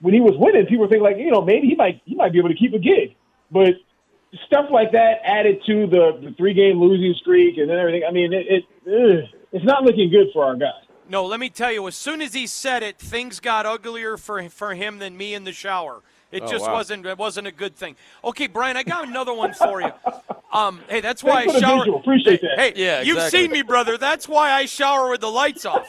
when 0.00 0.14
he 0.14 0.20
was 0.20 0.34
winning, 0.36 0.66
people 0.66 0.84
were 0.84 0.88
thinking 0.88 1.04
like, 1.04 1.16
you 1.16 1.30
know, 1.30 1.42
maybe 1.42 1.68
he 1.68 1.74
might 1.74 2.00
he 2.04 2.14
might 2.14 2.32
be 2.32 2.38
able 2.38 2.50
to 2.50 2.54
keep 2.54 2.74
a 2.74 2.78
gig, 2.78 3.16
but 3.50 3.74
stuff 4.46 4.66
like 4.70 4.92
that 4.92 5.18
added 5.24 5.60
to 5.66 5.86
the, 5.86 6.20
the 6.22 6.34
three 6.36 6.54
game 6.54 6.80
losing 6.80 7.14
streak 7.20 7.58
and 7.58 7.68
then 7.68 7.78
everything. 7.78 8.02
I 8.06 8.12
mean, 8.12 8.32
it, 8.32 8.46
it 8.48 8.64
ugh, 8.86 9.28
it's 9.52 9.64
not 9.64 9.84
looking 9.84 10.10
good 10.10 10.28
for 10.32 10.44
our 10.44 10.56
guy. 10.56 10.70
No, 11.08 11.24
let 11.24 11.40
me 11.40 11.48
tell 11.48 11.72
you, 11.72 11.88
as 11.88 11.96
soon 11.96 12.20
as 12.20 12.34
he 12.34 12.46
said 12.46 12.82
it, 12.82 12.98
things 12.98 13.40
got 13.40 13.64
uglier 13.64 14.16
for 14.16 14.46
for 14.50 14.74
him 14.74 14.98
than 14.98 15.16
me 15.16 15.34
in 15.34 15.44
the 15.44 15.52
shower. 15.52 16.02
It 16.30 16.42
oh, 16.42 16.50
just 16.50 16.66
wow. 16.66 16.74
wasn't 16.74 17.06
it 17.06 17.18
wasn't 17.18 17.46
a 17.46 17.52
good 17.52 17.74
thing. 17.76 17.96
Okay, 18.22 18.46
Brian, 18.46 18.76
I 18.76 18.82
got 18.82 19.08
another 19.08 19.32
one 19.32 19.54
for 19.54 19.80
you. 19.80 19.92
Um, 20.52 20.80
hey, 20.88 21.00
that's 21.00 21.22
why 21.22 21.44
Thanks 21.44 21.56
I 21.56 21.60
shower. 21.60 21.96
Appreciate 21.96 22.40
that. 22.40 22.58
Hey, 22.58 22.72
yeah, 22.74 23.00
exactly. 23.00 23.08
you've 23.08 23.22
seen 23.30 23.50
me, 23.50 23.62
brother. 23.62 23.98
That's 23.98 24.26
why 24.26 24.52
I 24.52 24.64
shower 24.64 25.10
with 25.10 25.20
the 25.20 25.30
lights 25.30 25.66
off. 25.66 25.86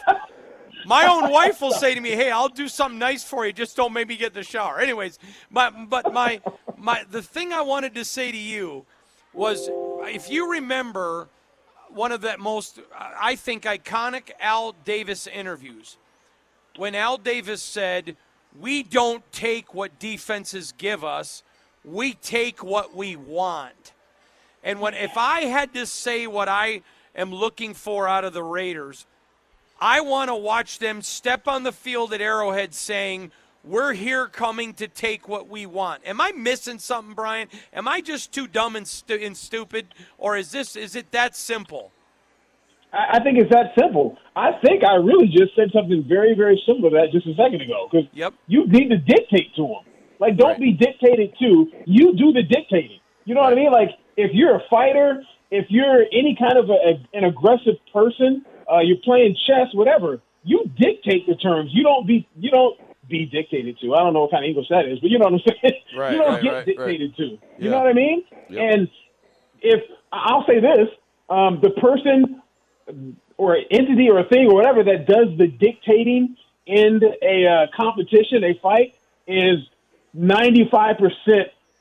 My 0.85 1.05
own 1.05 1.31
wife 1.31 1.61
will 1.61 1.71
say 1.71 1.93
to 1.93 2.01
me, 2.01 2.11
"Hey, 2.11 2.31
I'll 2.31 2.49
do 2.49 2.67
something 2.67 2.99
nice 2.99 3.23
for 3.23 3.45
you. 3.45 3.53
Just 3.53 3.75
don't 3.75 3.93
make 3.93 4.07
me 4.07 4.17
get 4.17 4.29
in 4.29 4.33
the 4.33 4.43
shower." 4.43 4.79
Anyways, 4.79 5.19
my, 5.49 5.69
but 5.69 6.13
my 6.13 6.41
my 6.77 7.03
the 7.09 7.21
thing 7.21 7.53
I 7.53 7.61
wanted 7.61 7.95
to 7.95 8.05
say 8.05 8.31
to 8.31 8.37
you 8.37 8.85
was, 9.33 9.69
if 10.05 10.29
you 10.29 10.51
remember 10.51 11.27
one 11.89 12.11
of 12.11 12.21
the 12.21 12.37
most, 12.37 12.79
I 12.97 13.35
think, 13.35 13.63
iconic 13.63 14.31
Al 14.39 14.73
Davis 14.83 15.27
interviews, 15.27 15.97
when 16.75 16.95
Al 16.95 17.17
Davis 17.17 17.61
said 17.61 18.15
we 18.59 18.83
don't 18.83 19.23
take 19.31 19.73
what 19.73 19.99
defenses 19.99 20.73
give 20.77 21.03
us, 21.03 21.43
we 21.83 22.13
take 22.13 22.63
what 22.63 22.95
we 22.95 23.15
want. 23.15 23.93
And 24.69 24.79
when 24.79 24.93
if 24.93 25.17
I 25.17 25.45
had 25.45 25.73
to 25.73 25.87
say 25.87 26.27
what 26.27 26.47
I 26.47 26.83
am 27.15 27.33
looking 27.33 27.73
for 27.73 28.07
out 28.07 28.23
of 28.23 28.33
the 28.33 28.43
Raiders, 28.43 29.07
I 29.81 30.01
want 30.01 30.29
to 30.29 30.35
watch 30.35 30.77
them 30.77 31.01
step 31.01 31.47
on 31.47 31.63
the 31.63 31.71
field 31.71 32.13
at 32.13 32.21
Arrowhead 32.21 32.75
saying, 32.75 33.31
"We're 33.63 33.93
here 33.93 34.27
coming 34.27 34.75
to 34.75 34.87
take 34.87 35.27
what 35.27 35.49
we 35.49 35.65
want." 35.65 36.05
Am 36.05 36.21
I 36.21 36.33
missing 36.33 36.77
something, 36.77 37.15
Brian? 37.15 37.47
Am 37.73 37.87
I 37.87 37.99
just 37.99 38.31
too 38.31 38.45
dumb 38.45 38.75
and, 38.75 38.87
stu- 38.87 39.19
and 39.19 39.35
stupid, 39.35 39.87
or 40.19 40.37
is 40.37 40.51
this 40.51 40.75
is 40.75 40.95
it 40.95 41.09
that 41.13 41.35
simple? 41.35 41.91
I 42.93 43.19
think 43.23 43.39
it's 43.39 43.49
that 43.49 43.73
simple. 43.75 44.19
I 44.35 44.51
think 44.63 44.83
I 44.83 44.97
really 44.97 45.29
just 45.29 45.55
said 45.55 45.69
something 45.73 46.05
very, 46.07 46.35
very 46.35 46.61
similar 46.67 46.91
to 46.91 46.95
that 46.97 47.11
just 47.11 47.25
a 47.25 47.33
second 47.33 47.61
ago. 47.61 47.87
Because 47.89 48.07
yep. 48.13 48.35
you 48.45 48.67
need 48.67 48.89
to 48.89 48.97
dictate 48.97 49.55
to 49.55 49.63
them. 49.63 49.93
Like, 50.19 50.37
don't 50.37 50.51
right. 50.51 50.59
be 50.59 50.73
dictated 50.73 51.33
to. 51.39 51.71
You 51.85 52.15
do 52.15 52.33
the 52.33 52.43
dictating. 52.43 52.99
You 53.29 53.35
know 53.35 53.41
what 53.41 53.53
I 53.53 53.55
mean? 53.55 53.71
Like, 53.71 53.91
if 54.17 54.31
you're 54.33 54.55
a 54.55 54.63
fighter, 54.71 55.21
if 55.51 55.67
you're 55.69 56.01
any 56.11 56.35
kind 56.35 56.57
of 56.57 56.71
a, 56.71 56.73
a, 56.73 57.07
an 57.13 57.25
aggressive 57.25 57.75
person, 57.93 58.43
uh, 58.67 58.79
you're 58.79 58.97
playing 59.03 59.37
chess, 59.45 59.67
whatever. 59.73 60.19
You 60.43 60.67
dictate 60.75 61.27
the 61.27 61.35
terms. 61.35 61.69
You 61.71 61.83
don't 61.83 62.07
be. 62.07 62.27
You 62.35 62.49
don't 62.49 62.79
be 63.07 63.27
dictated 63.27 63.77
to. 63.81 63.93
I 63.93 63.99
don't 63.99 64.13
know 64.13 64.21
what 64.21 64.31
kind 64.31 64.43
of 64.43 64.49
English 64.49 64.69
that 64.71 64.87
is, 64.87 64.97
but 64.99 65.11
you 65.11 65.19
know 65.19 65.25
what 65.25 65.33
I'm 65.33 65.39
saying. 65.61 65.73
Right, 65.95 66.13
you 66.13 66.17
don't 66.17 66.33
right, 66.33 66.43
get 66.43 66.49
right, 66.49 66.65
dictated 66.65 67.15
to. 67.17 67.23
You 67.23 67.39
yeah. 67.59 67.69
know 67.69 67.77
what 67.77 67.87
I 67.87 67.93
mean? 67.93 68.23
Yep. 68.49 68.73
And 68.73 68.89
if 69.61 69.83
I'll 70.11 70.45
say 70.47 70.59
this, 70.59 70.89
um, 71.29 71.59
the 71.61 71.69
person 71.69 72.41
or 73.37 73.57
entity 73.69 74.09
or 74.09 74.17
a 74.17 74.27
thing 74.27 74.47
or 74.47 74.55
whatever 74.55 74.83
that 74.85 75.05
does 75.05 75.37
the 75.37 75.45
dictating 75.45 76.35
in 76.65 76.99
a 77.21 77.45
uh, 77.45 77.67
competition, 77.79 78.43
a 78.43 78.59
fight, 78.59 78.95
is 79.27 79.59
95% 80.17 80.97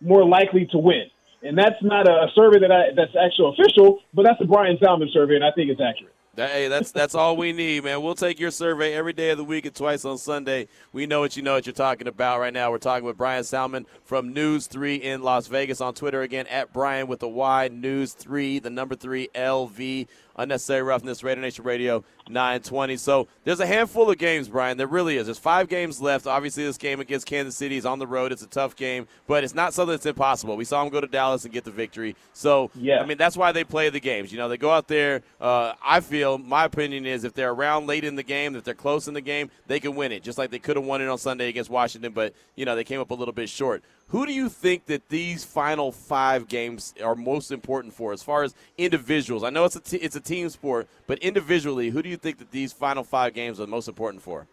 more 0.03 0.27
likely 0.27 0.67
to 0.73 0.77
win. 0.77 1.09
And 1.43 1.57
that's 1.57 1.81
not 1.83 2.09
a 2.09 2.27
survey 2.35 2.59
that 2.61 2.73
I, 2.73 2.95
that's 2.97 3.15
actual 3.15 3.55
official, 3.55 4.01
but 4.13 4.25
that's 4.25 4.39
the 4.41 4.47
Brian 4.47 4.77
Salmon 4.83 5.09
survey, 5.13 5.37
and 5.37 5.45
I 5.45 5.53
think 5.53 5.71
it's 5.71 5.81
accurate. 5.81 6.15
Hey, 6.47 6.69
that's 6.69 6.93
that's 6.93 7.17
all 7.17 7.37
we 7.37 7.53
need, 7.53 7.83
man. 7.83 8.01
We'll 8.01 8.15
take 8.15 8.39
your 8.39 8.53
survey 8.53 8.95
every 8.95 9.13
day 9.13 9.31
of 9.31 9.39
the 9.39 9.45
week 9.45 9.67
and 9.67 9.75
twice 9.75 10.05
on 10.05 10.19
Sunday. 10.19 10.69
We 10.93 11.05
know 11.05 11.19
what 11.19 11.37
you 11.37 11.43
know 11.43 11.55
what 11.55 11.67
you're 11.67 11.73
talking 11.73 12.07
about 12.07 12.39
right 12.39 12.53
now. 12.53 12.71
We're 12.71 12.79
talking 12.79 13.05
with 13.05 13.17
Brian 13.17 13.43
Salmon 13.43 13.87
from 14.05 14.33
News 14.33 14.69
Three 14.69 14.97
in 14.97 15.23
Las 15.23 15.49
Vegas 15.49 15.81
on 15.81 15.95
Twitter 15.95 16.23
again 16.23 16.47
at 16.47 16.73
Brian 16.73 17.09
with 17.09 17.19
the 17.19 17.29
Y 17.29 17.69
News 17.73 18.13
Three, 18.13 18.61
the 18.61 18.71
number 18.71 18.95
three 18.95 19.29
LV 19.35 20.07
Unnecessary 20.39 20.83
Roughness, 20.83 21.23
Raider 21.23 21.41
Nation 21.41 21.65
Radio 21.65 22.05
920. 22.29 22.97
So 22.97 23.29
there's 23.45 23.61
a 23.61 23.67
handful 23.67 24.09
of 24.09 24.19
games, 24.19 24.49
Brian. 24.49 24.79
There 24.79 24.87
really 24.87 25.17
is. 25.17 25.27
There's 25.27 25.39
five 25.39 25.69
games 25.69 26.01
left. 26.01 26.27
Obviously, 26.27 26.65
this 26.65 26.79
game 26.79 27.01
against 27.01 27.27
Kansas 27.27 27.57
City 27.57 27.77
is 27.77 27.85
on 27.85 27.99
the 27.99 28.07
road. 28.07 28.33
It's 28.33 28.43
a 28.43 28.47
tough 28.47 28.77
game, 28.77 29.09
but 29.27 29.45
it's 29.45 29.55
not 29.55 29.75
something 29.75 29.93
that's 29.93 30.07
impossible. 30.07 30.57
We 30.57 30.65
saw 30.65 30.83
them 30.83 30.93
go 30.93 31.01
to 31.01 31.07
Dallas 31.07 31.45
and 31.45 31.53
get 31.53 31.65
the 31.65 31.71
victory. 31.71 32.15
So, 32.33 32.71
yeah. 32.75 33.01
I 33.01 33.07
mean, 33.07 33.19
that's 33.19 33.37
why 33.37 33.53
they 33.53 33.65
play 33.65 33.91
the 33.91 34.01
games. 34.01 34.33
You 34.33 34.39
know, 34.39 34.49
they 34.49 34.57
go 34.57 34.71
out 34.71 34.89
there. 34.89 35.23
Uh, 35.41 35.75
I 35.85 36.01
feel, 36.01 36.39
my 36.39 36.65
opinion 36.65 37.05
is, 37.05 37.25
if 37.25 37.35
they're 37.35 37.51
around 37.51 37.87
late 37.87 38.05
in 38.05 38.15
the 38.15 38.23
game, 38.23 38.55
if 38.55 38.65
they're 38.65 38.75
close 38.75 39.09
in 39.09 39.15
the 39.15 39.21
game, 39.21 39.51
they 39.67 39.81
can 39.81 39.95
win 39.95 40.13
it, 40.13 40.23
just 40.23 40.39
like 40.39 40.51
they 40.51 40.59
could 40.59 40.77
have 40.77 40.85
won 40.85 41.03
it 41.03 41.09
on 41.09 41.19
Sunday 41.19 41.49
against 41.49 41.71
Washington, 41.71 42.13
but, 42.13 42.33
you 42.55 42.65
know, 42.65 42.77
they 42.77 42.85
came 42.85 43.01
up 43.01 43.11
a 43.11 43.15
little 43.15 43.35
bit 43.35 43.49
short. 43.49 43.83
Who 44.09 44.25
do 44.25 44.33
you 44.33 44.49
think 44.49 44.87
that 44.87 45.11
these 45.11 45.45
final 45.45 45.93
five 45.93 46.49
games 46.49 46.95
are 47.03 47.15
most 47.15 47.53
important 47.53 47.93
for 47.93 48.13
as 48.13 48.23
far 48.23 48.43
as 48.43 48.55
individuals? 48.79 49.45
I 49.45 49.51
know 49.51 49.65
it's 49.65 49.77
a, 49.77 49.81
t- 49.81 49.99
it's 49.99 50.17
a 50.17 50.21
team 50.21 50.49
sport, 50.49 50.89
but 51.07 51.19
individually, 51.19 51.91
who 51.91 52.03
do 52.03 52.09
you 52.09 52.17
think 52.17 52.39
that 52.39 52.51
these 52.51 52.73
final 52.73 53.05
five 53.05 53.35
games 53.35 53.61
are 53.61 53.67
most 53.67 53.87
important 53.87 54.23
for? 54.23 54.47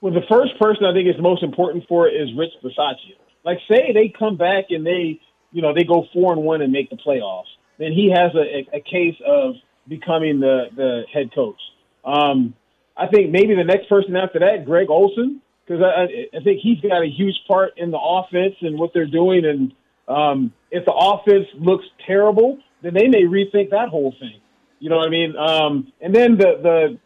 Well, 0.00 0.12
the 0.12 0.22
first 0.30 0.56
person 0.60 0.84
I 0.84 0.92
think 0.92 1.08
is 1.08 1.20
most 1.20 1.42
important 1.42 1.86
for 1.88 2.08
is 2.08 2.28
Rich 2.36 2.52
Bisaccia. 2.62 3.16
Like, 3.44 3.58
say 3.68 3.92
they 3.92 4.12
come 4.16 4.36
back 4.36 4.66
and 4.70 4.86
they, 4.86 5.20
you 5.50 5.60
know, 5.60 5.74
they 5.74 5.82
go 5.82 6.06
four 6.12 6.32
and 6.32 6.42
one 6.42 6.62
and 6.62 6.70
make 6.70 6.88
the 6.88 6.96
playoffs, 6.96 7.50
then 7.78 7.92
he 7.92 8.12
has 8.14 8.32
a, 8.36 8.76
a 8.76 8.80
case 8.80 9.16
of 9.26 9.54
becoming 9.88 10.38
the 10.38 10.66
the 10.76 11.02
head 11.12 11.30
coach. 11.34 11.60
Um, 12.04 12.54
I 12.96 13.08
think 13.08 13.30
maybe 13.30 13.56
the 13.56 13.64
next 13.64 13.88
person 13.88 14.16
after 14.16 14.38
that, 14.40 14.64
Greg 14.64 14.88
Olson 14.88 15.40
because 15.68 15.82
I, 15.82 16.36
I 16.36 16.42
think 16.42 16.60
he's 16.62 16.80
got 16.80 17.02
a 17.02 17.08
huge 17.08 17.36
part 17.46 17.76
in 17.76 17.90
the 17.90 17.98
offense 17.98 18.54
and 18.62 18.78
what 18.78 18.92
they're 18.94 19.06
doing. 19.06 19.44
And 19.44 19.72
um, 20.08 20.52
if 20.70 20.84
the 20.86 20.92
offense 20.92 21.46
looks 21.58 21.84
terrible, 22.06 22.58
then 22.82 22.94
they 22.94 23.08
may 23.08 23.24
rethink 23.24 23.70
that 23.70 23.88
whole 23.88 24.14
thing. 24.18 24.40
You 24.80 24.88
know 24.88 24.96
what 24.96 25.08
I 25.08 25.10
mean? 25.10 25.36
Um, 25.36 25.92
and 26.00 26.14
then 26.14 26.38
the 26.38 26.52
the 26.62 26.98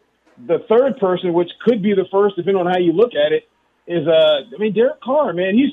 the 0.47 0.59
third 0.69 0.97
person, 0.97 1.33
which 1.33 1.49
could 1.65 1.81
be 1.81 1.93
the 1.93 2.05
first, 2.11 2.35
depending 2.35 2.65
on 2.65 2.71
how 2.71 2.79
you 2.79 2.93
look 2.93 3.11
at 3.13 3.31
it, 3.31 3.49
is 3.87 4.07
uh, 4.07 4.55
I 4.55 4.59
mean 4.59 4.73
Derek 4.73 5.01
Carr, 5.01 5.33
man. 5.33 5.55
He's 5.55 5.71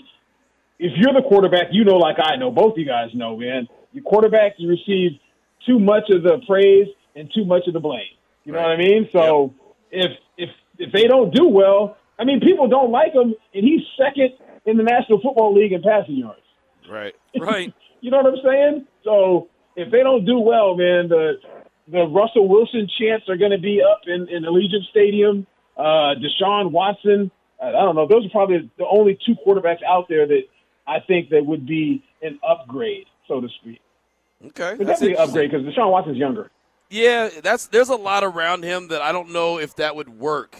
if 0.78 0.92
you're 0.96 1.12
the 1.12 1.26
quarterback, 1.28 1.68
you 1.72 1.84
know, 1.84 1.96
like 1.96 2.16
I 2.22 2.36
know, 2.36 2.50
both 2.50 2.74
you 2.76 2.86
guys 2.86 3.10
know, 3.14 3.36
man. 3.36 3.68
Your 3.92 4.02
quarterback, 4.02 4.54
you 4.56 4.68
receive 4.68 5.20
too 5.66 5.78
much 5.78 6.04
of 6.10 6.22
the 6.22 6.40
praise 6.48 6.88
and 7.14 7.30
too 7.34 7.44
much 7.44 7.66
of 7.66 7.74
the 7.74 7.80
blame. 7.80 8.16
You 8.44 8.52
know 8.52 8.62
what 8.62 8.70
I 8.70 8.76
mean? 8.78 9.08
So 9.12 9.52
yep. 9.92 10.06
if 10.38 10.48
if 10.48 10.50
if 10.78 10.92
they 10.92 11.04
don't 11.04 11.34
do 11.34 11.46
well, 11.46 11.98
I 12.20 12.24
mean, 12.24 12.40
people 12.40 12.68
don't 12.68 12.90
like 12.90 13.14
him, 13.14 13.34
and 13.54 13.64
he's 13.64 13.80
second 13.96 14.34
in 14.66 14.76
the 14.76 14.82
National 14.82 15.20
Football 15.22 15.54
League 15.54 15.72
in 15.72 15.82
passing 15.82 16.16
yards. 16.16 16.40
Right. 16.88 17.14
Right. 17.40 17.72
you 18.00 18.10
know 18.10 18.18
what 18.18 18.26
I'm 18.26 18.42
saying? 18.44 18.86
So 19.04 19.48
if 19.76 19.90
they 19.90 20.02
don't 20.02 20.26
do 20.26 20.38
well, 20.40 20.76
man, 20.76 21.08
the 21.08 21.34
the 21.88 22.06
Russell 22.06 22.48
Wilson 22.48 22.88
chants 22.98 23.28
are 23.28 23.36
going 23.36 23.52
to 23.52 23.58
be 23.58 23.80
up 23.82 24.02
in, 24.06 24.28
in 24.28 24.44
Allegiant 24.44 24.88
Stadium. 24.90 25.46
Uh, 25.76 26.14
Deshaun 26.14 26.70
Watson. 26.70 27.30
I 27.62 27.70
don't 27.72 27.94
know. 27.94 28.06
Those 28.06 28.26
are 28.26 28.30
probably 28.30 28.70
the 28.78 28.86
only 28.86 29.18
two 29.24 29.34
quarterbacks 29.46 29.82
out 29.88 30.08
there 30.08 30.26
that 30.26 30.42
I 30.86 31.00
think 31.00 31.30
that 31.30 31.44
would 31.46 31.66
be 31.66 32.04
an 32.22 32.38
upgrade, 32.46 33.06
so 33.28 33.40
to 33.40 33.48
speak. 33.60 33.80
Okay, 34.44 34.74
but 34.76 34.86
definitely 34.86 35.16
an 35.16 35.28
upgrade 35.28 35.50
because 35.50 35.66
Deshaun 35.66 35.90
Watson's 35.90 36.16
younger. 36.16 36.50
Yeah, 36.90 37.28
that's 37.42 37.66
there's 37.68 37.88
a 37.88 37.96
lot 37.96 38.24
around 38.24 38.64
him 38.64 38.88
that 38.88 39.02
I 39.02 39.12
don't 39.12 39.30
know 39.30 39.58
if 39.58 39.76
that 39.76 39.94
would 39.94 40.08
work 40.08 40.56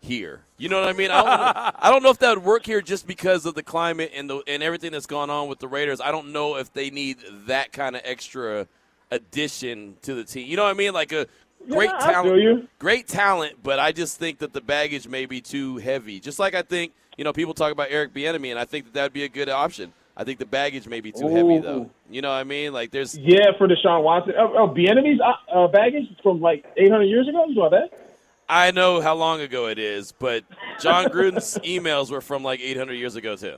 here. 0.00 0.42
You 0.56 0.68
know 0.68 0.80
what 0.80 0.88
I 0.88 0.92
mean? 0.92 1.10
I 1.10 1.22
don't, 1.22 1.74
I 1.84 1.90
don't 1.90 2.02
know 2.02 2.10
if 2.10 2.18
that 2.18 2.36
would 2.36 2.44
work 2.44 2.66
here 2.66 2.80
just 2.80 3.06
because 3.06 3.46
of 3.46 3.54
the 3.54 3.62
climate 3.62 4.12
and 4.14 4.28
the 4.28 4.42
and 4.46 4.62
everything 4.62 4.92
that's 4.92 5.06
gone 5.06 5.30
on 5.30 5.48
with 5.48 5.58
the 5.58 5.68
Raiders. 5.68 6.00
I 6.00 6.10
don't 6.10 6.32
know 6.32 6.56
if 6.56 6.72
they 6.72 6.90
need 6.90 7.18
that 7.46 7.72
kind 7.72 7.96
of 7.96 8.02
extra 8.04 8.66
addition 9.10 9.96
to 10.02 10.14
the 10.14 10.24
team. 10.24 10.46
You 10.48 10.56
know 10.56 10.64
what 10.64 10.70
I 10.70 10.74
mean? 10.74 10.92
Like 10.92 11.12
a 11.12 11.26
great 11.68 11.90
yeah, 11.90 11.98
talent, 11.98 12.68
great 12.78 13.08
talent, 13.08 13.56
but 13.62 13.78
I 13.78 13.92
just 13.92 14.18
think 14.18 14.38
that 14.38 14.52
the 14.52 14.60
baggage 14.60 15.08
may 15.08 15.26
be 15.26 15.40
too 15.40 15.78
heavy. 15.78 16.20
Just 16.20 16.38
like 16.38 16.54
I 16.54 16.62
think 16.62 16.92
you 17.16 17.24
know 17.24 17.32
people 17.32 17.54
talk 17.54 17.72
about 17.72 17.88
Eric 17.90 18.12
Bieniemy, 18.12 18.50
and 18.50 18.58
I 18.58 18.64
think 18.64 18.86
that 18.86 18.94
that'd 18.94 19.12
be 19.12 19.24
a 19.24 19.28
good 19.28 19.48
option. 19.48 19.92
I 20.16 20.24
think 20.24 20.40
the 20.40 20.46
baggage 20.46 20.88
may 20.88 21.00
be 21.00 21.12
too 21.12 21.26
Ooh. 21.26 21.34
heavy, 21.34 21.58
though. 21.58 21.90
You 22.10 22.22
know 22.22 22.30
what 22.30 22.34
I 22.34 22.44
mean? 22.44 22.72
Like 22.72 22.90
there's 22.90 23.16
yeah 23.16 23.56
for 23.56 23.68
Deshaun 23.68 24.02
Watson. 24.02 24.34
Oh, 24.36 24.52
oh 24.56 24.68
Bieniemy's 24.68 25.20
uh, 25.20 25.56
uh, 25.56 25.68
baggage 25.68 26.06
from 26.22 26.40
like 26.40 26.64
800 26.76 27.04
years 27.04 27.28
ago. 27.28 27.46
You 27.46 27.54
know 27.54 27.70
that? 27.70 28.07
I 28.48 28.70
know 28.70 29.00
how 29.00 29.14
long 29.14 29.40
ago 29.40 29.66
it 29.66 29.78
is, 29.78 30.12
but 30.12 30.44
Jon 30.80 31.06
Gruden's 31.06 31.58
emails 31.64 32.10
were 32.10 32.20
from 32.20 32.42
like 32.42 32.60
800 32.60 32.94
years 32.94 33.16
ago 33.16 33.36
too. 33.36 33.56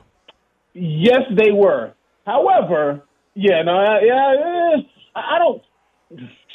Yes, 0.74 1.22
they 1.36 1.52
were. 1.52 1.94
However, 2.26 3.02
yeah, 3.34 3.62
no, 3.62 3.82
yeah, 4.02 4.82
I 5.14 5.38
don't. 5.38 5.62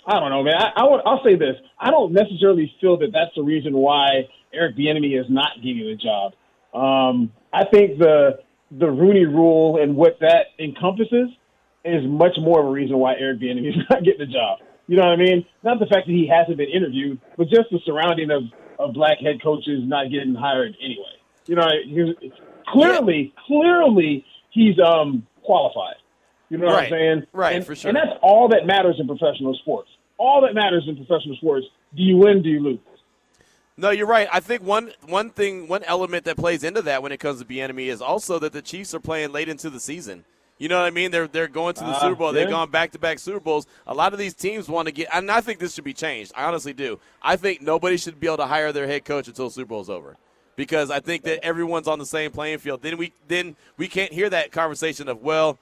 I 0.07 0.19
don't 0.19 0.29
know, 0.29 0.43
man. 0.43 0.55
I, 0.55 0.81
I 0.81 0.83
will 0.83 1.21
say 1.23 1.35
this: 1.35 1.55
I 1.79 1.89
don't 1.89 2.13
necessarily 2.13 2.71
feel 2.79 2.97
that 2.99 3.11
that's 3.11 3.31
the 3.35 3.41
reason 3.41 3.73
why 3.73 4.27
Eric 4.53 4.75
Bieniemy 4.77 5.19
is 5.19 5.25
not 5.29 5.49
getting 5.57 5.79
the 5.79 5.95
job. 5.95 6.33
Um, 6.73 7.31
I 7.53 7.65
think 7.65 7.97
the 7.99 8.39
the 8.71 8.89
Rooney 8.89 9.25
Rule 9.25 9.81
and 9.81 9.95
what 9.95 10.19
that 10.19 10.47
encompasses 10.59 11.29
is 11.83 12.03
much 12.05 12.35
more 12.39 12.59
of 12.59 12.67
a 12.67 12.69
reason 12.69 12.97
why 12.97 13.13
Eric 13.19 13.39
Bieniemy 13.39 13.69
is 13.69 13.75
not 13.89 14.03
getting 14.03 14.19
the 14.19 14.31
job. 14.31 14.59
You 14.87 14.97
know 14.97 15.03
what 15.03 15.13
I 15.13 15.15
mean? 15.15 15.45
Not 15.63 15.79
the 15.79 15.87
fact 15.87 16.07
that 16.07 16.13
he 16.13 16.27
hasn't 16.27 16.57
been 16.57 16.69
interviewed, 16.69 17.19
but 17.37 17.49
just 17.49 17.69
the 17.71 17.79
surrounding 17.85 18.29
of, 18.31 18.43
of 18.77 18.93
black 18.93 19.17
head 19.19 19.41
coaches 19.41 19.81
not 19.83 20.11
getting 20.11 20.35
hired 20.35 20.75
anyway. 20.79 21.03
You 21.47 21.55
know, 21.55 21.67
he, 21.83 22.31
clearly, 22.67 23.33
yeah. 23.35 23.41
clearly 23.47 24.25
he's 24.51 24.75
um, 24.79 25.25
qualified. 25.43 25.95
You 26.49 26.57
know 26.57 26.67
what 26.67 26.75
right. 26.75 26.83
I'm 26.83 26.89
saying? 26.89 27.23
Right, 27.33 27.55
and, 27.55 27.65
for 27.65 27.75
sure. 27.75 27.89
And 27.89 27.97
that's 27.97 28.17
all 28.21 28.49
that 28.49 28.65
matters 28.65 28.97
in 28.99 29.07
professional 29.07 29.55
sports. 29.55 29.89
All 30.17 30.41
that 30.41 30.53
matters 30.53 30.85
in 30.87 30.95
professional 30.95 31.35
sports. 31.37 31.65
Do 31.95 32.03
you 32.03 32.17
win? 32.17 32.41
Do 32.41 32.49
you 32.49 32.59
lose? 32.59 32.79
No, 33.77 33.89
you're 33.89 34.07
right. 34.07 34.27
I 34.31 34.39
think 34.39 34.63
one 34.63 34.91
one 35.07 35.31
thing, 35.31 35.67
one 35.67 35.83
element 35.83 36.25
that 36.25 36.37
plays 36.37 36.63
into 36.63 36.81
that 36.83 37.03
when 37.03 37.11
it 37.11 37.17
comes 37.19 37.39
to 37.39 37.45
Bieniemy 37.45 37.87
is 37.87 38.01
also 38.01 38.39
that 38.39 38.53
the 38.53 38.61
Chiefs 38.61 38.93
are 38.93 38.99
playing 38.99 39.31
late 39.31 39.49
into 39.49 39.69
the 39.69 39.79
season. 39.79 40.23
You 40.57 40.69
know 40.69 40.79
what 40.79 40.87
I 40.87 40.91
mean? 40.91 41.11
They're 41.11 41.27
they're 41.27 41.47
going 41.47 41.73
to 41.75 41.81
the 41.81 41.89
uh, 41.89 41.99
Super 41.99 42.15
Bowl. 42.15 42.33
Yeah. 42.33 42.41
They've 42.41 42.49
gone 42.49 42.71
back 42.71 42.91
to 42.91 42.99
back 42.99 43.19
Super 43.19 43.41
Bowls. 43.41 43.67
A 43.87 43.93
lot 43.93 44.13
of 44.13 44.19
these 44.19 44.33
teams 44.33 44.69
want 44.69 44.87
to 44.87 44.93
get, 44.93 45.09
and 45.13 45.29
I 45.29 45.41
think 45.41 45.59
this 45.59 45.73
should 45.73 45.83
be 45.83 45.93
changed. 45.93 46.31
I 46.35 46.45
honestly 46.45 46.71
do. 46.71 46.99
I 47.21 47.35
think 47.35 47.61
nobody 47.61 47.97
should 47.97 48.19
be 48.19 48.27
able 48.27 48.37
to 48.37 48.45
hire 48.45 48.71
their 48.71 48.87
head 48.87 49.03
coach 49.03 49.27
until 49.27 49.49
Super 49.49 49.67
Bowl's 49.67 49.89
over, 49.89 50.15
because 50.55 50.89
I 50.91 51.01
think 51.01 51.23
that 51.23 51.43
everyone's 51.43 51.89
on 51.89 51.99
the 51.99 52.05
same 52.05 52.31
playing 52.31 52.59
field. 52.59 52.81
Then 52.81 52.97
we 52.97 53.11
then 53.27 53.57
we 53.77 53.89
can't 53.89 54.13
hear 54.13 54.29
that 54.29 54.53
conversation 54.53 55.09
of 55.09 55.21
well, 55.21 55.59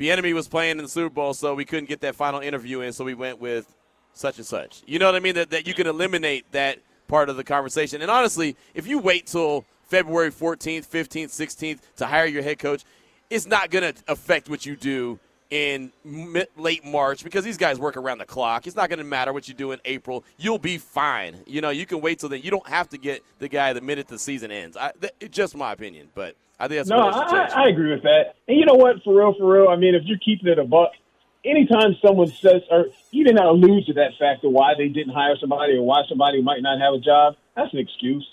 Bieniemy 0.00 0.34
was 0.34 0.48
playing 0.48 0.78
in 0.78 0.84
the 0.84 0.88
Super 0.88 1.14
Bowl, 1.14 1.32
so 1.32 1.54
we 1.54 1.64
couldn't 1.64 1.88
get 1.88 2.00
that 2.00 2.16
final 2.16 2.40
interview 2.40 2.80
in, 2.80 2.92
so 2.92 3.04
we 3.04 3.14
went 3.14 3.40
with 3.40 3.72
such 4.14 4.38
and 4.38 4.46
such. 4.46 4.82
You 4.84 4.98
know 4.98 5.06
what 5.06 5.14
I 5.14 5.20
mean? 5.20 5.36
That 5.36 5.50
that 5.50 5.68
you 5.68 5.74
can 5.74 5.86
eliminate 5.86 6.50
that 6.50 6.80
part 7.06 7.28
of 7.28 7.36
the 7.36 7.44
conversation. 7.44 8.02
And 8.02 8.10
honestly, 8.10 8.56
if 8.74 8.88
you 8.88 8.98
wait 8.98 9.26
till 9.26 9.64
February 9.84 10.32
14th, 10.32 10.88
15th, 10.88 11.26
16th 11.26 11.78
to 11.96 12.06
hire 12.06 12.26
your 12.26 12.42
head 12.42 12.58
coach, 12.58 12.82
it's 13.30 13.46
not 13.46 13.70
going 13.70 13.94
to 13.94 14.02
affect 14.08 14.48
what 14.48 14.64
you 14.66 14.76
do 14.76 15.18
in 15.50 15.92
late 16.56 16.84
March 16.84 17.22
because 17.22 17.44
these 17.44 17.56
guys 17.56 17.78
work 17.78 17.96
around 17.96 18.18
the 18.18 18.24
clock. 18.24 18.66
It's 18.66 18.76
not 18.76 18.88
going 18.88 18.98
to 18.98 19.04
matter 19.04 19.32
what 19.32 19.46
you 19.46 19.54
do 19.54 19.72
in 19.72 19.80
April. 19.84 20.24
You'll 20.36 20.58
be 20.58 20.78
fine. 20.78 21.36
You 21.46 21.60
know, 21.60 21.70
you 21.70 21.86
can 21.86 22.00
wait 22.00 22.18
till 22.18 22.28
then. 22.28 22.42
You 22.42 22.50
don't 22.50 22.66
have 22.68 22.88
to 22.90 22.98
get 22.98 23.22
the 23.38 23.48
guy 23.48 23.72
the 23.72 23.80
minute 23.80 24.08
the 24.08 24.18
season 24.18 24.50
ends. 24.50 24.76
I, 24.76 24.92
it's 25.20 25.36
just 25.36 25.56
my 25.56 25.72
opinion, 25.72 26.08
but 26.14 26.34
I 26.58 26.68
think 26.68 26.78
that's 26.78 26.88
no. 26.88 27.08
I, 27.08 27.64
I, 27.64 27.68
agree 27.68 27.92
with 27.92 28.02
that. 28.02 28.34
And 28.48 28.58
you 28.58 28.66
know 28.66 28.74
what? 28.74 29.02
For 29.04 29.16
real, 29.16 29.34
for 29.38 29.52
real. 29.52 29.68
I 29.68 29.76
mean, 29.76 29.94
if 29.94 30.02
you're 30.06 30.18
keeping 30.18 30.48
it 30.48 30.58
a 30.58 30.64
buck, 30.64 30.90
anytime 31.44 31.96
someone 32.04 32.28
says 32.28 32.62
or 32.70 32.86
even 33.12 33.38
alludes 33.38 33.86
to 33.86 33.92
that 33.94 34.12
fact 34.18 34.44
of 34.44 34.52
why 34.52 34.72
they 34.76 34.88
didn't 34.88 35.12
hire 35.12 35.36
somebody 35.40 35.74
or 35.74 35.82
why 35.82 36.02
somebody 36.08 36.42
might 36.42 36.62
not 36.62 36.80
have 36.80 36.94
a 36.94 37.00
job, 37.00 37.36
that's 37.54 37.72
an 37.72 37.78
excuse. 37.78 38.26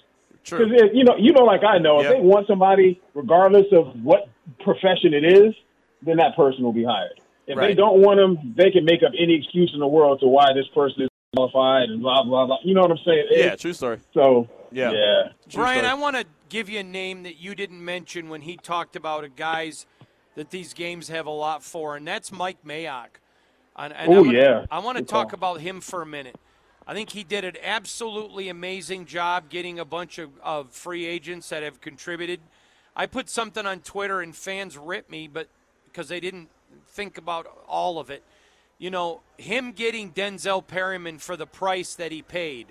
True. 0.43 0.65
Because 0.65 0.81
eh, 0.81 0.86
you 0.93 1.03
know, 1.03 1.17
you 1.17 1.33
know, 1.33 1.43
like 1.43 1.63
I 1.63 1.77
know, 1.77 2.01
yep. 2.01 2.12
if 2.12 2.17
they 2.17 2.21
want 2.21 2.48
somebody, 2.48 3.00
regardless 3.13 3.67
of 3.71 4.03
what 4.03 4.27
profession 4.60 5.13
it 5.13 5.24
is, 5.24 5.53
then 6.01 6.17
that 6.17 6.36
person 6.36 6.63
will 6.63 6.74
be 6.74 6.83
hired. 6.83 7.19
If 7.48 7.57
right. 7.57 7.67
they 7.67 7.74
don't 7.74 8.01
want 8.01 8.17
them, 8.17 8.53
they 8.55 8.71
can 8.71 8.86
make 8.86 9.03
up 9.03 9.12
any 9.17 9.36
excuse 9.36 9.71
in 9.74 9.79
the 9.79 9.88
world 9.88 10.19
to 10.21 10.27
why 10.27 10.53
this 10.53 10.67
person 10.74 11.03
is 11.03 11.10
qualified 11.33 11.89
and 11.89 12.01
blah 12.01 12.24
blah 12.24 12.45
blah. 12.45 12.57
You 12.63 12.74
know 12.74 12.81
what 12.81 12.91
I'm 12.91 13.00
saying? 13.05 13.25
Yeah, 13.31 13.55
true 13.55 13.74
story. 13.74 14.00
So 14.13 14.48
yeah, 14.71 14.91
yeah. 14.91 15.24
Brian, 15.53 15.86
I 15.86 15.93
want 15.93 16.15
to 16.15 16.25
give 16.50 16.69
you 16.69 16.79
a 16.79 16.83
name 16.83 17.24
that 17.24 17.38
you 17.38 17.55
didn't 17.55 17.83
mention 17.83 18.29
when 18.29 18.41
he 18.41 18.57
talked 18.57 18.95
about 18.95 19.24
a 19.24 19.29
guys 19.29 19.86
that 20.36 20.50
these 20.50 20.74
games 20.74 21.10
have 21.10 21.25
a 21.25 21.31
lot 21.31 21.63
for, 21.63 21.95
and 21.95 22.07
that's 22.07 22.31
Mike 22.31 22.63
Mayock. 22.65 23.19
oh 23.77 24.24
yeah, 24.24 24.65
I 24.71 24.79
want 24.79 24.98
to 24.98 25.03
talk 25.03 25.33
about 25.33 25.62
him 25.62 25.81
for 25.81 26.01
a 26.01 26.05
minute. 26.05 26.38
I 26.88 26.93
think 26.93 27.12
he 27.12 27.24
did 27.24 27.45
an 27.45 27.55
absolutely 27.63 28.50
amazing 28.50 29.05
job 29.05 29.50
getting 29.50 29.79
a 29.79 29.86
bunch 29.86 30.17
of, 30.17 30.31
of 30.43 30.71
free 30.71 31.05
agents 31.05 31.50
that 31.50 31.63
have 31.63 31.79
contributed. 31.79 32.41
I 32.95 33.05
put 33.05 33.29
something 33.29 33.65
on 33.65 33.79
Twitter 33.79 34.21
and 34.21 34.36
fans 34.36 34.77
ripped 34.77 35.10
me, 35.10 35.27
but 35.27 35.48
because 35.86 36.10
they 36.10 36.19
didn't 36.19 36.50
think 36.88 37.17
about 37.17 37.48
all 37.67 38.00
of 38.00 38.10
it. 38.10 38.24
You 38.77 38.89
know, 38.89 39.21
him 39.38 39.71
getting 39.71 40.12
Denzel 40.12 40.65
Perryman 40.65 41.19
for 41.19 41.38
the 41.38 41.45
price 41.45 41.95
that 41.95 42.12
he 42.12 42.21
paid. 42.21 42.67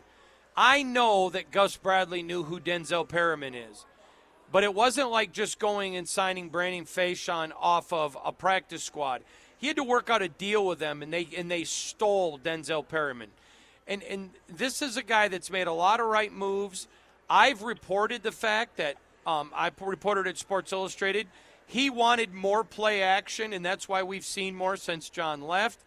I 0.56 0.82
know 0.82 1.30
that 1.30 1.50
Gus 1.50 1.76
Bradley 1.76 2.22
knew 2.22 2.42
who 2.42 2.60
Denzel 2.60 3.08
Perryman 3.08 3.54
is, 3.54 3.84
but 4.50 4.64
it 4.64 4.74
wasn't 4.74 5.10
like 5.10 5.32
just 5.32 5.58
going 5.58 5.96
and 5.96 6.08
signing 6.08 6.48
Brandon 6.48 6.84
Facyson 6.84 7.52
off 7.58 7.92
of 7.92 8.16
a 8.24 8.32
practice 8.32 8.82
squad. 8.82 9.22
He 9.58 9.68
had 9.68 9.76
to 9.76 9.84
work 9.84 10.10
out 10.10 10.22
a 10.22 10.28
deal 10.28 10.66
with 10.66 10.78
them, 10.78 11.02
and 11.02 11.12
they 11.12 11.28
and 11.36 11.50
they 11.50 11.64
stole 11.64 12.38
Denzel 12.38 12.86
Perryman. 12.86 13.30
and 13.86 14.02
and 14.02 14.30
this 14.48 14.82
is 14.82 14.96
a 14.96 15.02
guy 15.02 15.28
that's 15.28 15.50
made 15.50 15.66
a 15.66 15.72
lot 15.72 16.00
of 16.00 16.06
right 16.06 16.32
moves. 16.32 16.88
I've 17.28 17.62
reported 17.62 18.22
the 18.22 18.32
fact 18.32 18.76
that 18.78 18.96
um, 19.26 19.50
I 19.54 19.70
reported 19.80 20.26
at 20.26 20.38
Sports 20.38 20.72
Illustrated. 20.72 21.26
He 21.66 21.88
wanted 21.90 22.32
more 22.32 22.64
play 22.64 23.02
action, 23.02 23.52
and 23.52 23.64
that's 23.64 23.88
why 23.88 24.02
we've 24.02 24.24
seen 24.24 24.56
more 24.56 24.76
since 24.76 25.08
Jon 25.08 25.40
left. 25.42 25.78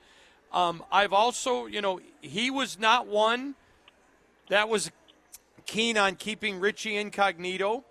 Um, 0.51 0.83
I've 0.91 1.13
also, 1.13 1.65
you 1.65 1.81
know, 1.81 1.99
he 2.21 2.49
was 2.51 2.79
not 2.79 3.07
one 3.07 3.55
that 4.49 4.69
was 4.69 4.91
keen 5.65 5.97
on 5.97 6.15
keeping 6.15 6.59
Richie 6.59 6.95
incognito. 6.95 7.83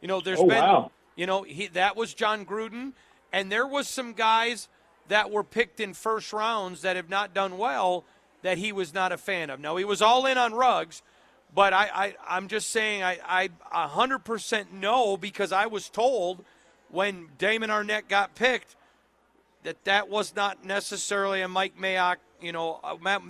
You 0.00 0.08
know, 0.08 0.20
there's 0.20 0.40
Oh, 0.40 0.46
been, 0.48 0.62
wow. 0.62 0.90
you 1.14 1.26
know, 1.26 1.42
he 1.42 1.66
that 1.68 1.94
was 1.96 2.14
Jon 2.14 2.44
Gruden, 2.46 2.92
and 3.32 3.52
there 3.52 3.66
was 3.66 3.86
some 3.86 4.12
guys 4.12 4.68
that 5.08 5.30
were 5.30 5.44
picked 5.44 5.80
in 5.80 5.92
first 5.94 6.32
rounds 6.32 6.82
that 6.82 6.96
have 6.96 7.10
not 7.10 7.34
done 7.34 7.58
well 7.58 8.04
that 8.42 8.58
he 8.58 8.72
was 8.72 8.92
not 8.94 9.12
a 9.12 9.18
fan 9.18 9.50
of. 9.50 9.60
Now 9.60 9.76
he 9.76 9.84
was 9.84 10.00
all 10.02 10.26
in 10.26 10.38
on 10.38 10.54
Ruggs, 10.54 11.02
but 11.54 11.72
I, 11.72 11.90
I 11.94 12.14
I'm 12.28 12.48
just 12.48 12.70
saying 12.70 13.02
I 13.02 13.18
I 13.26 13.48
a 13.72 13.88
hundred 13.88 14.20
percent 14.20 14.72
know 14.72 15.16
because 15.16 15.52
I 15.52 15.66
was 15.66 15.88
told 15.88 16.44
when 16.90 17.28
Damon 17.38 17.70
Arnette 17.70 18.08
got 18.08 18.34
picked 18.34 18.76
that 19.62 19.82
that 19.84 20.08
was 20.08 20.36
not 20.36 20.64
necessarily 20.64 21.40
a 21.40 21.48
Mike 21.48 21.76
Mayock, 21.80 22.16
you 22.40 22.52
know, 22.52 22.80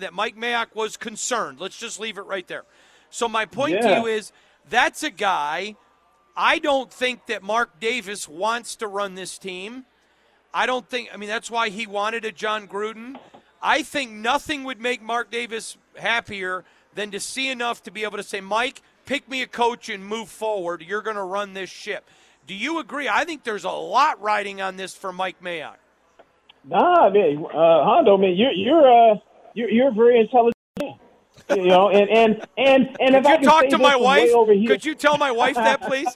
that 0.00 0.12
Mike 0.12 0.36
Mayock 0.36 0.74
was 0.74 0.96
concerned. 0.96 1.60
Let's 1.60 1.78
just 1.78 2.00
leave 2.00 2.18
it 2.18 2.22
right 2.22 2.46
there. 2.46 2.64
So 3.10 3.28
my 3.28 3.46
point 3.46 3.80
to 3.80 3.88
you 4.00 4.06
is 4.06 4.32
that's 4.68 5.02
a 5.02 5.10
guy 5.10 5.76
I 6.36 6.58
don't 6.58 6.92
think 6.92 7.26
that 7.26 7.42
Mark 7.42 7.78
Davis 7.78 8.28
wants 8.28 8.74
to 8.76 8.88
run 8.88 9.14
this 9.14 9.38
team. 9.38 9.84
I 10.52 10.66
don't 10.66 10.88
think 10.88 11.10
I 11.12 11.16
mean 11.16 11.28
that's 11.28 11.50
why 11.50 11.68
he 11.68 11.86
wanted 11.86 12.24
a 12.24 12.32
Jon 12.32 12.66
Gruden. 12.66 13.16
I 13.62 13.82
think 13.82 14.10
nothing 14.10 14.64
would 14.64 14.80
make 14.80 15.00
Mark 15.00 15.30
Davis 15.30 15.78
happier 15.96 16.64
than 16.94 17.10
to 17.10 17.20
see 17.20 17.50
enough 17.50 17.82
to 17.84 17.90
be 17.90 18.04
able 18.04 18.16
to 18.16 18.22
say, 18.22 18.40
"Mike, 18.40 18.82
pick 19.06 19.28
me 19.28 19.42
a 19.42 19.46
coach 19.46 19.88
and 19.88 20.04
move 20.04 20.28
forward. 20.28 20.82
You're 20.82 21.02
going 21.02 21.16
to 21.16 21.22
run 21.22 21.54
this 21.54 21.70
ship." 21.70 22.04
Do 22.46 22.54
you 22.54 22.78
agree? 22.78 23.08
I 23.08 23.24
think 23.24 23.44
there's 23.44 23.64
a 23.64 23.70
lot 23.70 24.20
riding 24.20 24.60
on 24.60 24.76
this 24.76 24.94
for 24.94 25.12
Mike 25.12 25.42
Mayock. 25.42 25.76
Nah, 26.66 27.10
man, 27.10 27.44
uh, 27.46 27.84
Hondo, 27.84 28.16
man, 28.16 28.34
you're 28.36 28.52
you're 28.52 29.12
uh 29.12 29.16
you're 29.54 29.70
you're 29.70 29.92
very 29.92 30.20
intelligent. 30.20 30.54
You 31.50 31.66
know, 31.66 31.90
and 31.90 32.08
and 32.08 32.46
and 32.56 32.96
and 33.00 33.14
if 33.16 33.22
Could 33.22 33.26
I 33.26 33.32
you 33.32 33.38
can 33.38 33.44
talk 33.44 33.68
to 33.68 33.78
my 33.78 33.96
wife? 33.96 34.30
over 34.32 34.52
here, 34.52 34.68
Could 34.68 34.84
you 34.84 34.94
tell 34.94 35.18
my 35.18 35.30
wife 35.30 35.56
that, 35.56 35.82
please? 35.82 36.08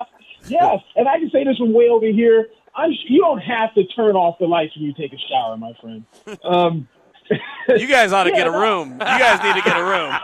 yes, 0.46 0.78
and 0.94 1.08
I 1.08 1.18
can 1.18 1.30
say 1.30 1.42
this 1.44 1.56
from 1.56 1.72
way 1.72 1.88
over 1.88 2.06
here. 2.06 2.48
I'm 2.76 2.92
you 3.08 3.20
don't 3.20 3.40
have 3.40 3.74
to 3.74 3.84
turn 3.86 4.14
off 4.14 4.38
the 4.38 4.46
lights 4.46 4.76
when 4.76 4.84
you 4.84 4.94
take 4.94 5.12
a 5.12 5.18
shower, 5.18 5.56
my 5.56 5.72
friend. 5.80 6.04
Um, 6.44 6.88
You 7.68 7.86
guys 7.86 8.12
ought 8.12 8.24
to 8.24 8.30
get 8.30 8.46
a 8.46 8.50
room. 8.50 8.92
You 8.92 8.98
guys 8.98 9.42
need 9.42 9.54
to 9.54 9.62
get 9.62 9.76
a 9.76 9.84
room. 9.84 10.14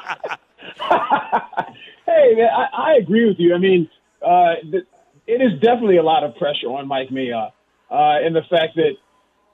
hey, 2.07 2.35
man, 2.37 2.49
I, 2.57 2.93
I 2.93 2.95
agree 2.95 3.29
with 3.29 3.37
you. 3.39 3.55
I 3.55 3.59
mean, 3.59 3.91
uh, 4.25 4.55
th- 4.63 4.87
it 5.27 5.43
is 5.43 5.61
definitely 5.61 5.99
a 5.99 6.03
lot 6.03 6.25
of 6.25 6.37
pressure 6.37 6.69
on 6.69 6.89
Mike 6.89 7.11
Mayock, 7.11 7.53
uh, 7.91 8.25
and 8.25 8.35
the 8.35 8.43
fact 8.49 8.77
that 8.77 8.93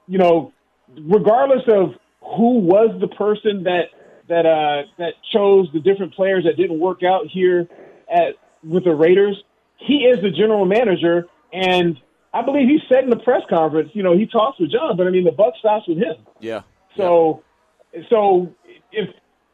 you 0.07 0.17
know, 0.17 0.53
regardless 0.97 1.63
of 1.67 1.95
who 2.21 2.59
was 2.59 2.97
the 2.99 3.07
person 3.07 3.63
that 3.63 3.85
that 4.27 4.45
uh, 4.45 4.83
that 4.97 5.13
chose 5.33 5.67
the 5.73 5.79
different 5.79 6.13
players 6.13 6.45
that 6.45 6.55
didn't 6.57 6.79
work 6.79 7.03
out 7.03 7.27
here 7.27 7.67
at 8.09 8.35
with 8.63 8.83
the 8.83 8.93
Raiders, 8.93 9.41
he 9.77 10.05
is 10.05 10.21
the 10.21 10.31
general 10.31 10.65
manager, 10.65 11.27
and 11.51 11.97
I 12.33 12.41
believe 12.43 12.67
he 12.67 12.79
said 12.87 13.03
in 13.03 13.09
the 13.09 13.17
press 13.17 13.41
conference, 13.49 13.91
you 13.93 14.03
know, 14.03 14.17
he 14.17 14.25
talks 14.25 14.59
with 14.59 14.71
Jon, 14.71 14.95
but 14.95 15.07
I 15.07 15.09
mean, 15.09 15.25
the 15.25 15.31
buck 15.31 15.53
stops 15.59 15.87
with 15.87 15.97
him. 15.97 16.15
Yeah. 16.39 16.61
So, 16.97 17.43
so 18.09 18.53
if 18.91 19.09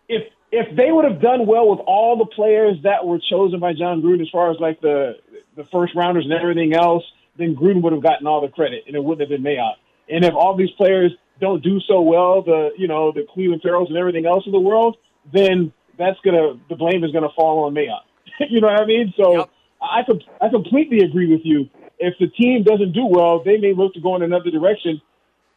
if 0.07 0.23
if 0.51 0.75
they 0.75 0.91
would 0.91 1.05
have 1.05 1.21
done 1.21 1.45
well 1.45 1.69
with 1.69 1.79
all 1.85 2.17
the 2.17 2.25
players 2.25 2.77
that 2.83 3.05
were 3.05 3.19
chosen 3.19 3.59
by 3.59 3.73
Jon 3.73 4.01
Gruden, 4.01 4.21
as 4.21 4.29
far 4.29 4.51
as 4.51 4.57
like 4.59 4.81
the 4.81 5.17
the 5.55 5.65
first 5.65 5.95
rounders 5.95 6.25
and 6.25 6.33
everything 6.33 6.73
else, 6.73 7.03
then 7.37 7.55
Gruden 7.55 7.81
would 7.83 7.93
have 7.93 8.03
gotten 8.03 8.27
all 8.27 8.41
the 8.41 8.47
credit, 8.47 8.83
and 8.87 8.95
it 8.95 9.03
wouldn't 9.03 9.21
have 9.21 9.29
been 9.29 9.43
Mayock. 9.43 9.75
And 10.09 10.23
if 10.23 10.33
all 10.33 10.55
these 10.55 10.71
players 10.71 11.11
don't 11.39 11.63
do 11.63 11.79
so 11.87 12.01
well, 12.01 12.41
the 12.41 12.69
you 12.77 12.87
know 12.87 13.11
the 13.11 13.25
Clelin 13.35 13.61
Ferrells 13.61 13.89
and 13.89 13.97
everything 13.97 14.25
else 14.25 14.45
in 14.45 14.51
the 14.51 14.59
world, 14.59 14.97
then 15.33 15.73
that's 15.97 16.19
gonna 16.23 16.59
the 16.69 16.75
blame 16.75 17.03
is 17.03 17.11
gonna 17.11 17.29
fall 17.35 17.65
on 17.65 17.73
Mayock. 17.73 18.03
you 18.49 18.61
know 18.61 18.67
what 18.67 18.81
I 18.81 18.85
mean? 18.85 19.13
So 19.17 19.39
Yep. 19.39 19.49
I 19.81 20.03
com- 20.03 20.21
I 20.41 20.49
completely 20.49 20.99
agree 20.99 21.29
with 21.29 21.41
you. 21.43 21.69
If 21.99 22.13
the 22.19 22.27
team 22.27 22.63
doesn't 22.63 22.93
do 22.93 23.05
well, 23.05 23.43
they 23.43 23.57
may 23.57 23.73
look 23.73 23.93
to 23.95 23.99
go 23.99 24.15
in 24.15 24.21
another 24.21 24.51
direction 24.51 25.01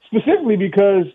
specifically 0.07 0.57
because 0.57 1.07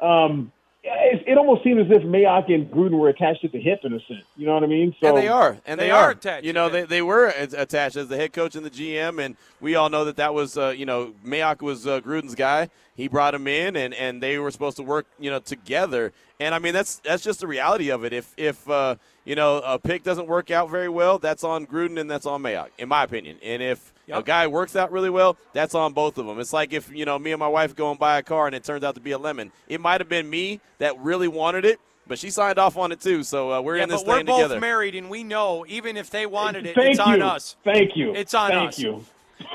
um, 0.00 0.52
it, 0.86 1.24
it 1.26 1.38
almost 1.38 1.64
seemed 1.64 1.80
as 1.80 1.86
if 1.90 2.02
Mayock 2.02 2.52
and 2.52 2.70
Gruden 2.70 2.98
were 2.98 3.08
attached 3.08 3.42
at 3.42 3.52
the 3.52 3.60
hip 3.60 3.80
in 3.84 3.94
a 3.94 4.00
sense. 4.00 4.24
You 4.36 4.46
know 4.46 4.54
what 4.54 4.64
I 4.64 4.66
mean? 4.66 4.94
So 5.00 5.08
and 5.08 5.16
they 5.16 5.28
are, 5.28 5.56
and 5.64 5.80
they, 5.80 5.86
They 5.86 5.90
are 5.90 6.04
are 6.04 6.10
attached 6.10 6.44
You 6.44 6.52
know, 6.52 6.68
they, 6.68 6.82
they 6.82 7.00
were 7.00 7.28
attached 7.28 7.96
as 7.96 8.08
the 8.08 8.16
head 8.16 8.34
coach 8.34 8.54
and 8.54 8.66
the 8.66 8.70
GM, 8.70 9.24
and 9.24 9.36
we 9.60 9.76
all 9.76 9.88
know 9.88 10.04
that 10.04 10.16
that 10.16 10.34
was, 10.34 10.58
uh, 10.58 10.74
you 10.76 10.84
know, 10.84 11.14
Mayock 11.24 11.62
was 11.62 11.86
uh, 11.86 12.00
Gruden's 12.00 12.34
guy. 12.34 12.68
He 12.96 13.08
brought 13.08 13.34
him 13.34 13.46
in, 13.46 13.76
and, 13.76 13.94
and 13.94 14.22
they 14.22 14.38
were 14.38 14.50
supposed 14.50 14.76
to 14.76 14.82
work, 14.82 15.06
you 15.18 15.30
know, 15.30 15.38
together. 15.38 16.12
And 16.38 16.54
I 16.54 16.58
mean, 16.58 16.74
that's 16.74 16.96
that's 16.96 17.22
just 17.22 17.40
the 17.40 17.46
reality 17.46 17.90
of 17.90 18.04
it. 18.04 18.12
If 18.12 18.34
if 18.36 18.68
uh, 18.68 18.96
you 19.24 19.36
know 19.36 19.62
a 19.64 19.78
pick 19.78 20.02
doesn't 20.02 20.26
work 20.26 20.50
out 20.50 20.70
very 20.70 20.88
well, 20.88 21.18
that's 21.18 21.44
on 21.44 21.66
Gruden 21.66 21.98
and 21.98 22.10
that's 22.10 22.26
on 22.26 22.42
Mayock, 22.42 22.68
in 22.76 22.88
my 22.88 23.04
opinion. 23.04 23.38
And 23.42 23.62
if 23.62 23.93
a 24.10 24.22
guy 24.22 24.46
works 24.46 24.76
out 24.76 24.92
really 24.92 25.10
well, 25.10 25.36
that's 25.52 25.74
on 25.74 25.92
both 25.92 26.18
of 26.18 26.26
them. 26.26 26.38
It's 26.40 26.52
like 26.52 26.72
if 26.72 26.90
you 26.92 27.04
know 27.04 27.18
me 27.18 27.32
and 27.32 27.38
my 27.40 27.48
wife 27.48 27.74
go 27.74 27.90
and 27.90 27.98
buy 27.98 28.18
a 28.18 28.22
car 28.22 28.46
and 28.46 28.54
it 28.54 28.64
turns 28.64 28.84
out 28.84 28.94
to 28.96 29.00
be 29.00 29.12
a 29.12 29.18
lemon. 29.18 29.52
It 29.68 29.80
might 29.80 30.00
have 30.00 30.08
been 30.08 30.28
me 30.28 30.60
that 30.78 30.98
really 30.98 31.28
wanted 31.28 31.64
it, 31.64 31.80
but 32.06 32.18
she 32.18 32.30
signed 32.30 32.58
off 32.58 32.76
on 32.76 32.92
it 32.92 33.00
too. 33.00 33.22
So 33.22 33.52
uh, 33.52 33.60
we're 33.60 33.76
yeah, 33.78 33.84
in 33.84 33.88
this 33.88 34.02
but 34.02 34.26
we're 34.26 34.48
both 34.48 34.60
married, 34.60 34.94
and 34.94 35.08
we 35.08 35.24
know 35.24 35.64
even 35.68 35.96
if 35.96 36.10
they 36.10 36.26
wanted 36.26 36.66
it, 36.66 36.74
Thank 36.74 36.90
it's 36.90 36.98
you. 36.98 37.12
on 37.12 37.22
us. 37.22 37.56
Thank 37.64 37.96
you. 37.96 38.14
It's 38.14 38.34
on 38.34 38.52
us. 38.52 38.56
Thank 38.56 38.68
us. 38.70 38.78
you. 38.78 39.04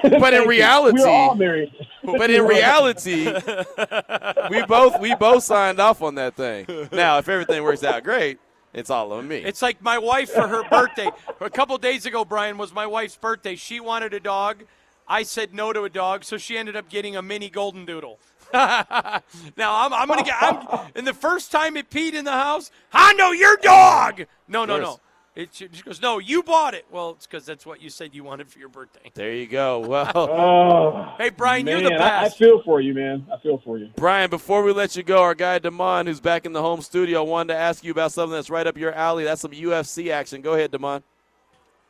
But 0.03 0.33
in 0.33 0.47
reality- 0.47 0.99
we're 0.99 1.07
all 1.07 1.35
married. 1.35 1.73
But 2.01 2.31
in 2.31 2.43
reality, 2.45 3.25
we 4.49 4.63
both 4.65 4.99
we 4.99 5.13
both 5.15 5.43
signed 5.43 5.79
off 5.79 6.01
on 6.01 6.15
that 6.15 6.33
thing. 6.35 6.65
Now, 6.91 7.19
if 7.19 7.29
everything 7.29 7.61
works 7.61 7.83
out 7.83 8.03
great, 8.03 8.39
it's 8.73 8.89
all 8.89 9.11
on 9.13 9.27
me. 9.27 9.37
It's 9.37 9.61
like 9.61 9.81
my 9.81 9.97
wife 9.97 10.29
for 10.29 10.47
her 10.47 10.63
birthday. 10.69 11.09
a 11.39 11.49
couple 11.49 11.77
days 11.77 12.05
ago, 12.05 12.23
Brian, 12.23 12.57
was 12.57 12.73
my 12.73 12.85
wife's 12.85 13.17
birthday. 13.17 13.55
She 13.55 13.79
wanted 13.79 14.13
a 14.13 14.19
dog. 14.19 14.63
I 15.07 15.23
said 15.23 15.53
no 15.53 15.73
to 15.73 15.83
a 15.83 15.89
dog, 15.89 16.23
so 16.23 16.37
she 16.37 16.57
ended 16.57 16.75
up 16.75 16.87
getting 16.87 17.15
a 17.15 17.21
mini 17.21 17.49
golden 17.49 17.85
doodle. 17.85 18.19
now 18.53 19.21
I'm, 19.57 19.93
I'm 19.93 20.07
gonna 20.07 20.23
get. 20.23 20.35
I'm, 20.39 20.91
and 20.95 21.05
the 21.05 21.13
first 21.13 21.51
time 21.51 21.77
it 21.77 21.89
peed 21.89 22.13
in 22.13 22.25
the 22.25 22.31
house, 22.31 22.71
Hondo, 22.89 23.31
your 23.31 23.57
dog. 23.57 24.25
No, 24.47 24.65
no, 24.65 24.79
no. 24.79 24.99
Course. 25.45 25.61
It, 25.61 25.71
she 25.71 25.77
she 25.77 25.83
goes, 25.83 26.01
no, 26.01 26.19
you 26.19 26.43
bought 26.43 26.73
it. 26.73 26.85
Well, 26.91 27.11
it's 27.11 27.25
because 27.25 27.45
that's 27.45 27.65
what 27.65 27.81
you 27.81 27.89
said 27.89 28.13
you 28.13 28.23
wanted 28.23 28.49
for 28.49 28.59
your 28.59 28.69
birthday. 28.69 29.11
there 29.13 29.33
you 29.33 29.47
go. 29.47 29.79
Well, 29.89 30.11
Oh, 30.15 31.13
Hey, 31.17 31.29
Brian, 31.29 31.65
man, 31.65 31.81
you're 31.81 31.89
the 31.91 32.03
I, 32.03 32.25
I 32.25 32.29
feel 32.29 32.61
for 32.63 32.79
you, 32.81 32.93
man. 32.93 33.25
I 33.33 33.37
feel 33.37 33.57
for 33.63 33.77
you. 33.77 33.89
Brian, 33.95 34.29
before 34.29 34.63
we 34.63 34.71
let 34.71 34.95
you 34.95 35.03
go, 35.03 35.21
our 35.21 35.35
guy 35.35 35.59
Damon, 35.59 36.07
who's 36.07 36.19
back 36.19 36.45
in 36.45 36.53
the 36.53 36.61
home 36.61 36.81
studio, 36.81 37.23
wanted 37.23 37.53
to 37.53 37.59
ask 37.59 37.83
you 37.83 37.91
about 37.91 38.11
something 38.11 38.33
that's 38.35 38.49
right 38.49 38.67
up 38.67 38.77
your 38.77 38.93
alley. 38.93 39.23
That's 39.23 39.41
some 39.41 39.51
UFC 39.51 40.11
action. 40.11 40.41
Go 40.41 40.53
ahead, 40.53 40.71
Damon. 40.71 41.03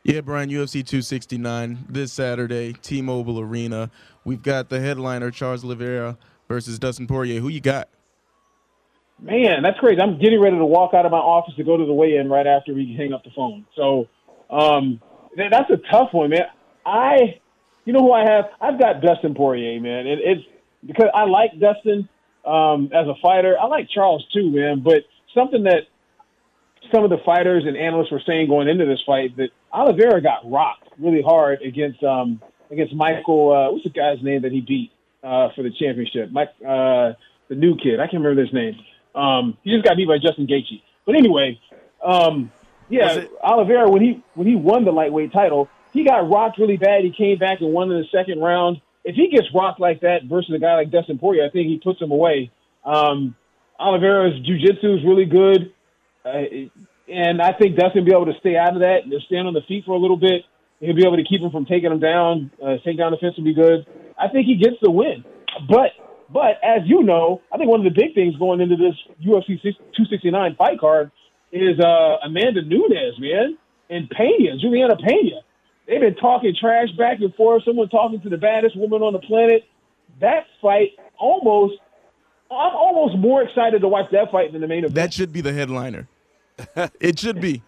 Yeah, 0.03 0.21
Brian, 0.21 0.49
UFC 0.49 0.85
269 0.85 1.85
this 1.89 2.13
Saturday, 2.13 2.73
T-Mobile 2.73 3.39
Arena. 3.39 3.91
We've 4.23 4.41
got 4.41 4.69
the 4.69 4.79
headliner 4.79 5.29
Charles 5.29 5.63
Oliveira 5.65 6.17
versus 6.47 6.79
Dustin 6.79 7.05
Poirier. 7.05 7.41
Who 7.41 7.49
you 7.49 7.59
got? 7.59 7.89
Man, 9.21 9.63
that's 9.63 9.77
crazy. 9.79 9.99
I'm 10.01 10.19
getting 10.19 10.39
ready 10.39 10.57
to 10.57 10.65
walk 10.65 10.93
out 10.93 11.05
of 11.05 11.11
my 11.11 11.17
office 11.17 11.53
to 11.55 11.63
go 11.63 11.75
to 11.75 11.85
the 11.85 11.93
weigh-in 11.93 12.29
right 12.29 12.47
after 12.47 12.73
we 12.73 12.95
hang 12.97 13.13
up 13.13 13.23
the 13.23 13.31
phone. 13.35 13.65
So, 13.75 14.07
um, 14.49 15.01
that's 15.35 15.69
a 15.69 15.77
tough 15.91 16.09
one, 16.13 16.29
man. 16.29 16.43
I, 16.85 17.39
you 17.85 17.93
know 17.93 17.99
who 17.99 18.11
I 18.13 18.23
have? 18.23 18.45
I've 18.61 18.79
got 18.79 19.01
Dustin 19.01 19.35
Poirier, 19.35 19.79
man. 19.81 20.07
It, 20.07 20.19
it's 20.23 20.41
because 20.85 21.09
I 21.13 21.25
like 21.25 21.51
Dustin 21.59 22.07
um, 22.45 22.89
as 22.93 23.07
a 23.07 23.15
fighter. 23.21 23.57
I 23.59 23.65
like 23.65 23.89
Charles 23.93 24.25
too, 24.33 24.51
man. 24.51 24.81
But 24.83 25.03
something 25.35 25.63
that 25.63 25.83
some 26.93 27.03
of 27.03 27.09
the 27.09 27.19
fighters 27.25 27.63
and 27.67 27.77
analysts 27.77 28.11
were 28.11 28.21
saying 28.25 28.47
going 28.47 28.67
into 28.67 28.85
this 28.85 29.01
fight 29.05 29.35
that 29.37 29.49
Oliveira 29.71 30.21
got 30.21 30.49
rocked 30.49 30.87
really 30.97 31.21
hard 31.21 31.61
against 31.61 32.01
um, 32.03 32.41
against 32.71 32.93
Michael. 32.93 33.51
Uh, 33.51 33.71
what's 33.71 33.83
the 33.83 33.89
guy's 33.89 34.23
name 34.23 34.41
that 34.43 34.51
he 34.51 34.61
beat 34.61 34.91
uh, 35.23 35.49
for 35.55 35.63
the 35.63 35.71
championship? 35.71 36.31
Mike, 36.31 36.49
uh, 36.61 37.13
the 37.49 37.55
new 37.55 37.75
kid. 37.75 37.99
I 37.99 38.05
can't 38.05 38.23
remember 38.23 38.41
his 38.41 38.53
name. 38.53 38.75
Um, 39.19 39.57
he 39.63 39.71
just 39.71 39.83
got 39.83 39.97
beat 39.97 40.07
by 40.07 40.17
Justin 40.17 40.47
Gaethje. 40.47 40.81
But 41.05 41.15
anyway, 41.15 41.59
um, 42.03 42.51
yeah, 42.89 43.13
it- 43.13 43.31
Oliveira 43.43 43.89
when 43.89 44.01
he 44.01 44.23
when 44.35 44.47
he 44.47 44.55
won 44.55 44.85
the 44.85 44.91
lightweight 44.91 45.33
title, 45.33 45.67
he 45.93 46.03
got 46.03 46.29
rocked 46.29 46.57
really 46.57 46.77
bad. 46.77 47.03
He 47.03 47.11
came 47.11 47.37
back 47.37 47.61
and 47.61 47.73
won 47.73 47.91
in 47.91 47.97
the 47.99 48.07
second 48.11 48.39
round. 48.39 48.81
If 49.03 49.15
he 49.15 49.29
gets 49.29 49.47
rocked 49.53 49.79
like 49.79 50.01
that 50.01 50.23
versus 50.25 50.53
a 50.55 50.59
guy 50.59 50.75
like 50.75 50.91
Dustin 50.91 51.17
Poirier, 51.17 51.45
I 51.45 51.49
think 51.49 51.67
he 51.67 51.79
puts 51.79 52.01
him 52.01 52.11
away. 52.11 52.51
Um, 52.85 53.35
Oliveira's 53.79 54.39
jiu-jitsu 54.45 54.97
is 54.97 55.03
really 55.05 55.25
good, 55.25 55.71
uh, 56.25 56.43
and 57.07 57.41
I 57.41 57.53
think 57.53 57.77
Dustin 57.77 58.01
will 58.01 58.09
be 58.09 58.11
able 58.11 58.31
to 58.31 58.39
stay 58.39 58.57
out 58.57 58.73
of 58.73 58.81
that 58.81 59.03
and 59.03 59.11
just 59.11 59.25
stand 59.25 59.47
on 59.47 59.53
the 59.53 59.61
feet 59.61 59.85
for 59.85 59.93
a 59.93 59.97
little 59.97 60.17
bit. 60.17 60.43
He'll 60.79 60.95
be 60.95 61.05
able 61.05 61.17
to 61.17 61.23
keep 61.23 61.41
him 61.41 61.49
from 61.49 61.65
taking 61.65 61.91
him 61.91 61.99
down. 61.99 62.51
Uh, 62.61 62.75
take 62.83 62.97
down 62.97 63.11
the 63.11 63.17
fence 63.17 63.35
will 63.37 63.45
be 63.45 63.53
good. 63.53 63.85
I 64.17 64.27
think 64.27 64.45
he 64.47 64.55
gets 64.55 64.75
the 64.81 64.91
win. 64.91 65.23
But 65.67 65.91
but 66.31 66.57
as 66.63 66.81
you 66.85 67.03
know, 67.03 67.41
I 67.51 67.57
think 67.57 67.69
one 67.69 67.85
of 67.85 67.91
the 67.91 67.99
big 67.99 68.13
things 68.13 68.35
going 68.37 68.61
into 68.61 68.75
this 68.75 68.95
UFC 69.25 69.61
269 69.63 70.55
fight 70.55 70.79
card 70.79 71.11
is 71.51 71.79
uh, 71.79 72.17
Amanda 72.23 72.61
Nunes, 72.61 73.19
man, 73.19 73.57
and 73.89 74.09
Pena, 74.09 74.57
Juliana 74.59 74.95
Pena. 74.95 75.41
They've 75.87 75.99
been 75.99 76.15
talking 76.15 76.55
trash 76.59 76.89
back 76.97 77.19
and 77.19 77.33
forth. 77.33 77.63
Someone 77.65 77.89
talking 77.89 78.21
to 78.21 78.29
the 78.29 78.37
baddest 78.37 78.77
woman 78.77 79.01
on 79.01 79.13
the 79.13 79.19
planet. 79.19 79.63
That 80.21 80.45
fight 80.61 80.91
almost, 81.17 81.75
I'm 82.51 82.75
almost 82.75 83.17
more 83.17 83.41
excited 83.41 83.81
to 83.81 83.87
watch 83.87 84.11
that 84.11 84.31
fight 84.31 84.51
than 84.51 84.61
the 84.61 84.67
main 84.67 84.79
event. 84.79 84.93
That 84.95 85.13
should 85.13 85.33
be 85.33 85.41
the 85.41 85.53
headliner. 85.53 86.07
it 86.99 87.17
should 87.17 87.41
be. 87.41 87.63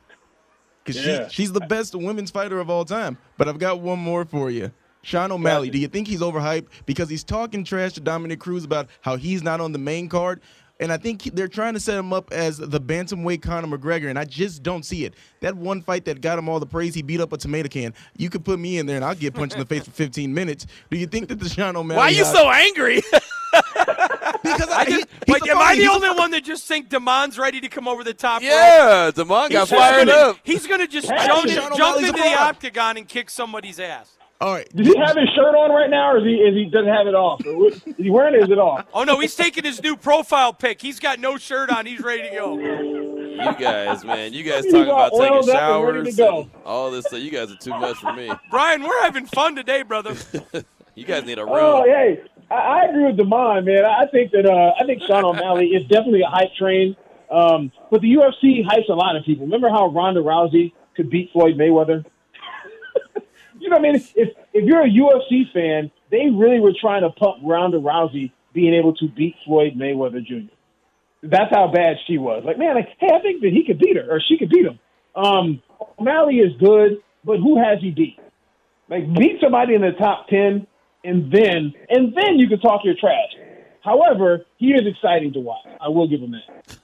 Because 0.83 1.03
Yeah. 1.03 1.27
she, 1.29 1.33
she's 1.43 1.51
the 1.51 1.61
best 1.61 1.95
women's 1.95 2.29
fighter 2.29 2.59
of 2.59 2.69
all 2.69 2.85
time. 2.85 3.17
But 3.37 3.47
I've 3.47 3.59
got 3.59 3.79
one 3.79 3.97
more 3.99 4.25
for 4.25 4.51
you. 4.51 4.71
Sean 5.03 5.31
O'Malley, 5.31 5.69
do 5.69 5.77
you 5.79 5.87
think 5.87 6.07
he's 6.07 6.21
overhyped 6.21 6.67
because 6.85 7.09
he's 7.09 7.23
talking 7.23 7.63
trash 7.63 7.93
to 7.93 7.99
Dominick 7.99 8.39
Cruz 8.39 8.63
about 8.63 8.87
how 9.01 9.15
he's 9.15 9.41
not 9.43 9.59
on 9.61 9.71
the 9.71 9.79
main 9.79 10.09
card? 10.09 10.41
And 10.79 10.91
I 10.91 10.97
think 10.97 11.21
they're 11.35 11.47
trying 11.47 11.75
to 11.75 11.79
set 11.79 11.95
him 11.95 12.11
up 12.11 12.31
as 12.33 12.57
the 12.57 12.81
bantamweight 12.81 13.43
Conor 13.43 13.77
McGregor, 13.77 14.09
and 14.09 14.17
I 14.17 14.25
just 14.25 14.63
don't 14.63 14.83
see 14.83 15.05
it. 15.05 15.13
That 15.41 15.55
one 15.55 15.83
fight 15.83 16.05
that 16.05 16.21
got 16.21 16.39
him 16.39 16.49
all 16.49 16.59
the 16.59 16.65
praise, 16.65 16.95
he 16.95 17.03
beat 17.03 17.21
up 17.21 17.31
a 17.33 17.37
tomato 17.37 17.69
can. 17.69 17.93
You 18.17 18.31
could 18.31 18.43
put 18.43 18.57
me 18.59 18.79
in 18.79 18.87
there, 18.87 18.95
and 18.95 19.05
I'll 19.05 19.13
get 19.13 19.35
punched 19.35 19.53
in 19.53 19.59
the 19.59 19.65
face 19.67 19.83
for 19.85 19.91
15 19.91 20.33
minutes. 20.33 20.65
Do 20.89 20.97
you 20.97 21.05
think 21.05 21.29
that 21.29 21.39
the 21.39 21.49
Sean 21.49 21.75
O'Malley? 21.75 21.97
Why 21.99 22.05
are 22.05 22.11
you 22.11 22.25
so 22.25 22.49
angry? 22.49 23.01
Because 24.43 24.69
I, 24.69 24.85
he- 24.85 24.93
he's 24.95 25.05
Wait, 25.27 25.41
a 25.47 25.51
am 25.51 25.57
I 25.59 25.75
the 25.75 25.83
a 25.85 25.91
only 25.91 26.09
one 26.09 26.31
that 26.31 26.43
just 26.43 26.65
think 26.67 26.89
Demond's 26.89 27.37
ready 27.37 27.59
to 27.61 27.67
come 27.67 27.87
over 27.87 28.03
the 28.03 28.13
top 28.13 28.41
yeah, 28.41 29.11
Demond 29.13 29.51
got 29.51 29.67
fired 29.67 30.07
gonna- 30.07 30.29
up. 30.31 30.37
He's 30.43 30.65
going 30.65 30.79
to 30.79 30.87
just 30.87 31.07
jump, 31.07 31.47
jump 31.47 31.99
into 31.99 32.11
the 32.13 32.35
octagon 32.39 32.97
and 32.97 33.07
kick 33.07 33.29
somebody's 33.29 33.79
ass. 33.79 34.09
All 34.41 34.53
right. 34.53 34.67
Does 34.75 34.87
he 34.87 34.97
have 34.97 35.15
his 35.15 35.29
shirt 35.35 35.53
on 35.55 35.69
right 35.71 35.89
now, 35.89 36.13
or 36.13 36.17
is 36.17 36.23
he 36.25 36.33
is 36.33 36.55
he 36.55 36.65
doesn't 36.65 36.91
have 36.91 37.05
it 37.07 37.13
off? 37.13 37.45
Or 37.45 37.55
what- 37.57 37.73
Is 37.73 37.83
he 37.95 38.09
wearing 38.09 38.33
it? 38.33 38.39
Or 38.39 38.43
is 38.45 38.49
it 38.49 38.57
off? 38.57 38.85
Oh 38.93 39.03
no, 39.03 39.19
he's 39.19 39.35
taking 39.35 39.63
his 39.63 39.81
new 39.83 39.95
profile 39.95 40.51
pic. 40.51 40.81
He's 40.81 40.99
got 40.99 41.19
no 41.19 41.37
shirt 41.37 41.69
on. 41.69 41.85
He's 41.85 42.01
ready 42.01 42.27
to 42.29 42.35
go. 42.35 42.57
You 42.59 43.55
guys, 43.59 44.03
man, 44.03 44.33
you 44.33 44.43
guys 44.43 44.63
He's 44.65 44.73
talking 44.73 44.89
about 44.89 45.11
taking 45.13 45.31
oiled 45.33 45.49
up 45.49 45.61
and 45.85 45.95
ready 45.97 46.11
to 46.11 46.17
showers, 46.17 46.45
and 46.53 46.63
all 46.65 46.89
this 46.91 47.05
stuff. 47.05 47.19
You 47.21 47.31
guys 47.31 47.51
are 47.51 47.57
too 47.57 47.69
much 47.71 47.97
for 47.97 48.13
me. 48.13 48.31
Brian, 48.51 48.81
we're 48.83 49.01
having 49.03 49.25
fun 49.27 49.55
today, 49.55 49.83
brother. 49.83 50.15
You 50.95 51.05
guys 51.05 51.23
need 51.23 51.37
a 51.39 51.45
room. 51.45 51.53
Oh, 51.55 51.83
hey, 51.85 52.21
I, 52.49 52.55
I 52.55 52.85
agree 52.89 53.05
with 53.05 53.17
Demond, 53.17 53.65
man. 53.65 53.85
I 53.85 54.05
think 54.11 54.31
that 54.31 54.45
uh, 54.45 54.73
I 54.79 54.85
think 54.85 55.01
Sean 55.03 55.23
O'Malley 55.23 55.67
is 55.67 55.83
definitely 55.87 56.21
a 56.21 56.29
hype 56.29 56.53
train. 56.57 56.95
Um, 57.31 57.71
but 57.91 58.01
the 58.01 58.09
UFC 58.13 58.65
hypes 58.65 58.89
a 58.89 58.93
lot 58.93 59.15
of 59.15 59.23
people. 59.23 59.45
Remember 59.45 59.69
how 59.69 59.87
Ronda 59.87 60.19
Rousey 60.21 60.73
could 60.95 61.09
beat 61.09 61.31
Floyd 61.31 61.55
Mayweather? 61.57 62.03
You 63.61 63.69
know 63.69 63.77
what 63.77 63.85
I 63.85 63.91
mean? 63.91 63.95
If 64.15 64.29
if 64.53 64.65
you're 64.65 64.81
a 64.81 64.89
UFC 64.89 65.51
fan, 65.53 65.91
they 66.09 66.29
really 66.33 66.59
were 66.59 66.73
trying 66.79 67.03
to 67.03 67.09
pump 67.11 67.37
Ronda 67.43 67.77
Rousey 67.77 68.31
being 68.53 68.73
able 68.73 68.93
to 68.95 69.07
beat 69.07 69.35
Floyd 69.45 69.73
Mayweather 69.77 70.25
Jr. 70.25 70.51
That's 71.23 71.53
how 71.53 71.71
bad 71.71 71.97
she 72.07 72.17
was. 72.17 72.43
Like, 72.43 72.57
man, 72.57 72.75
like, 72.75 72.89
hey, 72.99 73.09
I 73.13 73.21
think 73.21 73.41
that 73.41 73.51
he 73.51 73.63
could 73.65 73.77
beat 73.77 73.95
her 73.95 74.07
or 74.09 74.19
she 74.19 74.37
could 74.37 74.49
beat 74.49 74.65
him. 74.65 74.79
Um, 75.15 75.61
O'Malley 75.99 76.37
is 76.37 76.51
good, 76.59 76.97
but 77.23 77.37
who 77.37 77.57
has 77.61 77.79
he 77.79 77.91
beat? 77.91 78.17
Like, 78.89 79.05
beat 79.13 79.39
somebody 79.39 79.75
in 79.75 79.81
the 79.81 79.91
top 79.91 80.27
ten, 80.27 80.65
and 81.03 81.31
then 81.31 81.73
and 81.89 82.13
then 82.15 82.39
you 82.39 82.47
can 82.47 82.59
talk 82.59 82.81
your 82.83 82.95
trash. 82.99 83.31
However, 83.83 84.45
he 84.57 84.67
is 84.73 84.81
exciting 84.85 85.33
to 85.33 85.39
watch. 85.39 85.65
I 85.79 85.87
will 85.89 86.07
give 86.07 86.21
him 86.21 86.31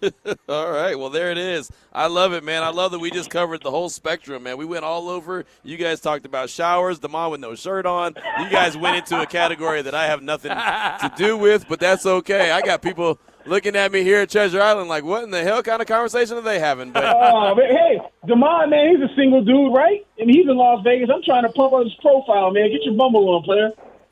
that. 0.01 0.38
All 0.49 0.71
right, 0.71 0.97
well 0.97 1.10
there 1.10 1.31
it 1.31 1.38
is. 1.38 1.71
I 1.93 2.07
love 2.07 2.33
it, 2.33 2.43
man. 2.43 2.63
I 2.63 2.69
love 2.69 2.91
that 2.91 2.99
we 2.99 3.12
just 3.12 3.29
covered 3.29 3.62
the 3.62 3.69
whole 3.71 3.89
spectrum, 3.89 4.43
man. 4.43 4.57
We 4.57 4.65
went 4.65 4.83
all 4.83 5.10
over. 5.10 5.45
You 5.63 5.77
guys 5.77 5.99
talked 5.99 6.25
about 6.25 6.49
showers, 6.49 6.99
Damon 6.99 7.31
with 7.31 7.39
no 7.39 7.53
shirt 7.55 7.86
on. 7.86 8.15
You 8.39 8.49
guys 8.49 8.75
went 8.75 8.97
into 8.97 9.21
a 9.21 9.25
category 9.27 9.81
that 9.83 9.93
I 9.95 10.07
have 10.07 10.21
nothing 10.23 10.51
to 10.51 11.12
do 11.15 11.38
with, 11.38 11.67
but 11.69 11.79
that's 11.79 12.05
okay. 12.05 12.51
I 12.51 12.62
got 12.62 12.81
people 12.81 13.19
looking 13.45 13.75
at 13.75 13.91
me 13.91 14.03
here 14.03 14.21
at 14.21 14.29
Treasure 14.29 14.62
Island 14.62 14.89
like, 14.89 15.03
what 15.03 15.23
in 15.23 15.31
the 15.31 15.41
hell 15.43 15.62
kind 15.63 15.81
of 15.81 15.88
conversation 15.88 16.36
are 16.38 16.41
they 16.41 16.60
having? 16.60 16.91
But 16.91 17.05
Oh, 17.05 17.55
man, 17.55 17.69
hey, 17.69 17.99
Demond, 18.25 18.69
man, 18.71 18.89
he's 18.95 19.10
a 19.10 19.15
single 19.15 19.43
dude, 19.43 19.73
right? 19.73 20.05
And 20.19 20.29
he's 20.29 20.47
in 20.49 20.57
Las 20.57 20.83
Vegas. 20.83 21.10
I'm 21.13 21.21
trying 21.23 21.43
to 21.43 21.49
pump 21.49 21.73
up 21.73 21.83
his 21.83 21.93
profile, 22.01 22.51
man. 22.51 22.69
Get 22.71 22.83
your 22.83 22.95
bumble 22.95 23.29
on, 23.29 23.43
player. 23.43 23.69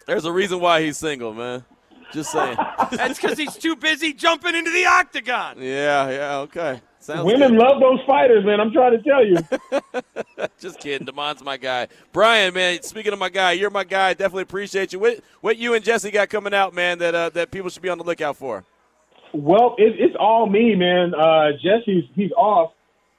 there's 0.08 0.26
a 0.26 0.32
reason 0.32 0.60
why 0.60 0.82
he's 0.82 0.98
single, 0.98 1.34
man. 1.34 1.66
Just 2.14 2.32
saying. 2.32 2.58
That's 2.92 3.20
because 3.20 3.38
he's 3.38 3.56
too 3.56 3.76
busy 3.76 4.14
jumping 4.14 4.56
into 4.56 4.72
the 4.72 4.86
octagon. 4.86 5.58
yeah, 5.60 6.10
yeah, 6.10 6.38
okay. 6.40 6.82
Sounds 7.00 7.26
Women 7.26 7.52
good. 7.52 7.60
love 7.60 7.80
those 7.80 8.00
fighters, 8.08 8.44
man. 8.46 8.60
I'm 8.60 8.72
trying 8.72 8.98
to 8.98 9.04
tell 9.04 9.24
you. 9.24 9.38
Just 10.60 10.80
kidding. 10.80 11.06
Demond's 11.06 11.44
my 11.44 11.56
guy. 11.56 11.88
Brian, 12.12 12.52
man, 12.54 12.82
speaking 12.82 13.14
of 13.14 13.20
my 13.20 13.30
guy, 13.30 13.52
you're 13.52 13.70
my 13.70 13.84
guy. 13.84 14.14
Definitely 14.16 14.44
appreciate 14.44 14.92
you. 14.92 14.98
What, 14.98 15.20
what 15.42 15.58
you 15.58 15.76
and 15.76 15.86
Jesse 15.86 16.10
got 16.10 16.30
coming 16.30 16.54
out, 16.54 16.74
man, 16.74 16.98
that 17.00 17.14
uh, 17.14 17.30
that 17.30 17.52
people 17.52 17.70
should 17.70 17.84
be 17.84 17.90
on 17.90 18.00
the 18.00 18.04
lookout 18.04 18.38
for? 18.38 18.64
Well, 19.34 19.76
it, 19.78 19.94
it's 20.00 20.16
all 20.20 20.48
me, 20.50 20.74
man. 20.76 21.14
Uh, 21.14 21.52
Jesse's 21.62 22.06
he's 22.16 22.32
off, 22.32 22.72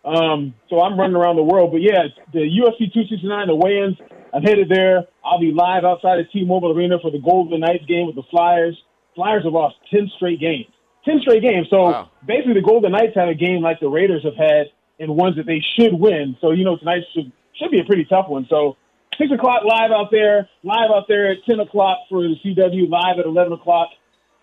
um, 0.05 0.55
so 0.69 0.81
I'm 0.81 0.99
running 0.99 1.15
around 1.15 1.37
the 1.37 1.45
world. 1.45 1.71
But 1.71 1.83
yeah, 1.83 2.09
the 2.33 2.41
UFC 2.41 2.93
269, 2.93 3.47
the 3.47 3.55
weigh-ins. 3.55 3.97
I'm 4.35 4.43
headed 4.43 4.69
there. 4.69 5.05
I'll 5.27 5.41
be 5.41 5.51
live 5.53 5.85
outside 5.85 6.21
of 6.21 6.31
T-Mobile 6.33 6.71
Arena 6.77 6.99
for 7.03 7.11
the 7.11 7.19
Golden 7.19 7.61
Knights 7.61 7.85
game 7.87 8.07
with 8.07 8.15
the 8.15 8.23
Flyers. 8.31 8.77
Flyers 9.15 9.45
have 9.45 9.53
lost 9.53 9.75
ten 9.91 10.09
straight 10.17 10.39
games. 10.41 10.67
Ten 11.05 11.21
straight 11.21 11.43
games. 11.43 11.67
So 11.71 11.83
Wow. 11.83 12.11
basically, 12.27 12.55
the 12.55 12.63
Golden 12.63 12.93
Knights 12.93 13.15
have 13.17 13.29
a 13.29 13.35
game 13.35 13.61
like 13.63 13.81
the 13.81 13.89
Raiders 13.89 14.23
have 14.25 14.37
had, 14.37 14.67
and 15.01 15.17
ones 15.17 15.37
that 15.37 15.47
they 15.47 15.61
should 15.79 15.95
win. 15.95 16.37
So 16.41 16.53
you 16.53 16.65
know, 16.65 16.77
tonight 16.77 17.03
should 17.15 17.33
should 17.59 17.71
be 17.71 17.81
a 17.81 17.85
pretty 17.85 18.05
tough 18.05 18.29
one. 18.29 18.47
So 18.49 18.77
six 19.19 19.31
o'clock 19.33 19.63
live 19.65 19.91
out 19.91 20.11
there, 20.11 20.49
live 20.63 20.91
out 20.95 21.05
there 21.09 21.31
at 21.33 21.39
ten 21.49 21.61
o'clock 21.61 21.99
for 22.09 22.23
the 22.23 22.35
CW, 22.45 22.89
live 22.89 23.19
at 23.19 23.27
eleven 23.27 23.53
o'clock. 23.53 23.89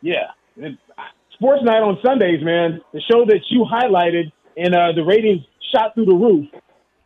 Yeah, 0.02 0.32
And, 0.58 0.78
uh, 0.98 1.02
Sports 1.36 1.64
Night 1.64 1.82
on 1.82 1.98
Sundays, 2.06 2.44
man. 2.44 2.82
The 2.94 3.00
show 3.10 3.24
that 3.26 3.40
you 3.50 3.66
highlighted, 3.66 4.32
and 4.58 4.76
uh, 4.76 4.92
the 4.94 5.04
ratings 5.04 5.42
shot 5.74 5.96
through 5.96 6.06
the 6.06 6.16
roof. 6.16 6.48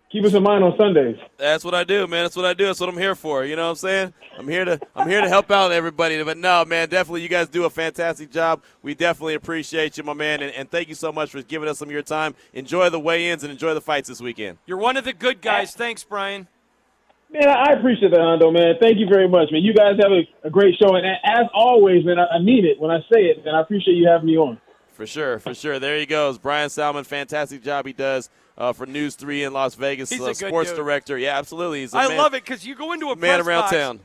Keep 0.10 0.24
us 0.24 0.34
in 0.34 0.42
mind 0.42 0.64
on 0.64 0.74
Sundays. 0.78 1.18
That's 1.38 1.66
what 1.66 1.76
I 1.76 1.84
do, 1.84 2.08
man. 2.08 2.24
That's 2.24 2.38
what 2.38 2.46
I 2.46 2.54
do. 2.54 2.66
That's 2.66 2.80
what 2.80 2.88
I'm 2.88 2.98
here 2.98 3.14
for. 3.14 3.44
You 3.44 3.58
know 3.58 3.64
what 3.64 3.72
I'm 3.72 3.76
saying? 3.76 4.14
I'm 4.38 4.48
here 4.48 4.64
to 4.64 4.80
I'm 4.96 5.10
here 5.10 5.20
to 5.20 5.28
help 5.28 5.52
out 5.52 5.74
everybody. 5.74 6.24
But 6.24 6.38
no, 6.38 6.64
man, 6.64 6.88
definitely 6.88 7.24
you 7.24 7.28
guys 7.28 7.50
do 7.50 7.66
a 7.66 7.70
fantastic 7.70 8.32
job. 8.32 8.64
We 8.82 8.96
definitely 8.96 9.34
appreciate 9.34 9.98
you, 9.98 10.06
my 10.06 10.14
man, 10.14 10.42
and, 10.42 10.54
and 10.54 10.72
thank 10.72 10.88
you 10.88 10.96
so 10.96 11.12
much 11.12 11.32
for 11.32 11.42
giving 11.42 11.68
us 11.68 11.80
some 11.80 11.90
of 11.90 11.92
your 11.92 12.04
time. 12.04 12.36
Enjoy 12.54 12.90
the 12.90 13.00
weigh-ins 13.00 13.44
and 13.44 13.52
enjoy 13.52 13.74
the 13.74 13.82
fights 13.82 14.08
this 14.08 14.22
weekend. 14.22 14.60
You're 14.66 14.78
one 14.78 14.96
of 14.96 15.04
the 15.04 15.12
good 15.12 15.42
guys. 15.42 15.74
Thanks, 15.74 16.06
Brian. 16.06 16.48
Man, 17.30 17.50
I 17.50 17.74
appreciate 17.74 18.12
that, 18.12 18.22
Hondo, 18.22 18.50
man. 18.50 18.76
Thank 18.80 19.00
you 19.00 19.08
very 19.12 19.28
much, 19.28 19.50
man. 19.52 19.62
You 19.62 19.74
guys 19.74 19.98
have 20.02 20.14
a, 20.14 20.48
a 20.48 20.50
great 20.50 20.76
show. 20.80 20.96
And 20.96 21.06
as 21.06 21.48
always, 21.54 22.06
man, 22.06 22.18
I, 22.18 22.38
I 22.38 22.40
mean 22.40 22.66
it 22.66 22.80
when 22.80 22.92
I 22.92 23.00
say 23.12 23.26
it, 23.26 23.46
and 23.46 23.54
I 23.54 23.60
appreciate 23.60 23.96
you 23.96 24.08
having 24.08 24.28
me 24.28 24.38
on. 24.38 24.58
For 24.94 25.06
sure, 25.06 25.38
for 25.38 25.54
sure. 25.54 25.80
There 25.80 26.00
he 26.00 26.06
goes. 26.06 26.38
Brian 26.38 26.70
Salmon, 26.70 27.04
fantastic 27.04 27.62
job 27.62 27.86
he 27.86 27.92
does 27.92 28.30
uh, 28.58 28.74
for 28.74 28.86
News 28.86 29.16
3 29.16 29.44
in 29.44 29.54
Las 29.54 29.76
Vegas. 29.76 30.10
He's 30.10 30.22
uh, 30.22 30.34
sports 30.34 30.70
dude. 30.70 30.78
director. 30.78 31.18
Yeah, 31.18 31.38
absolutely. 31.38 31.82
He's 31.82 31.94
a 31.94 31.98
I 31.98 32.08
man, 32.08 32.18
love 32.18 32.34
it 32.34 32.44
because 32.44 32.66
you 32.66 32.76
go 32.76 32.94
into 32.94 33.08
a 33.08 33.16
man 33.16 33.36
press 33.36 33.48
around 33.48 33.62
box, 33.62 33.72
town. 33.72 34.00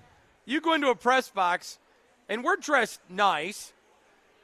You 0.45 0.61
go 0.61 0.75
into 0.75 0.89
a 0.89 0.95
press 0.95 1.29
box, 1.29 1.79
and 2.29 2.45
we're 2.45 2.57
dressed 2.57 3.01
nice, 3.09 3.73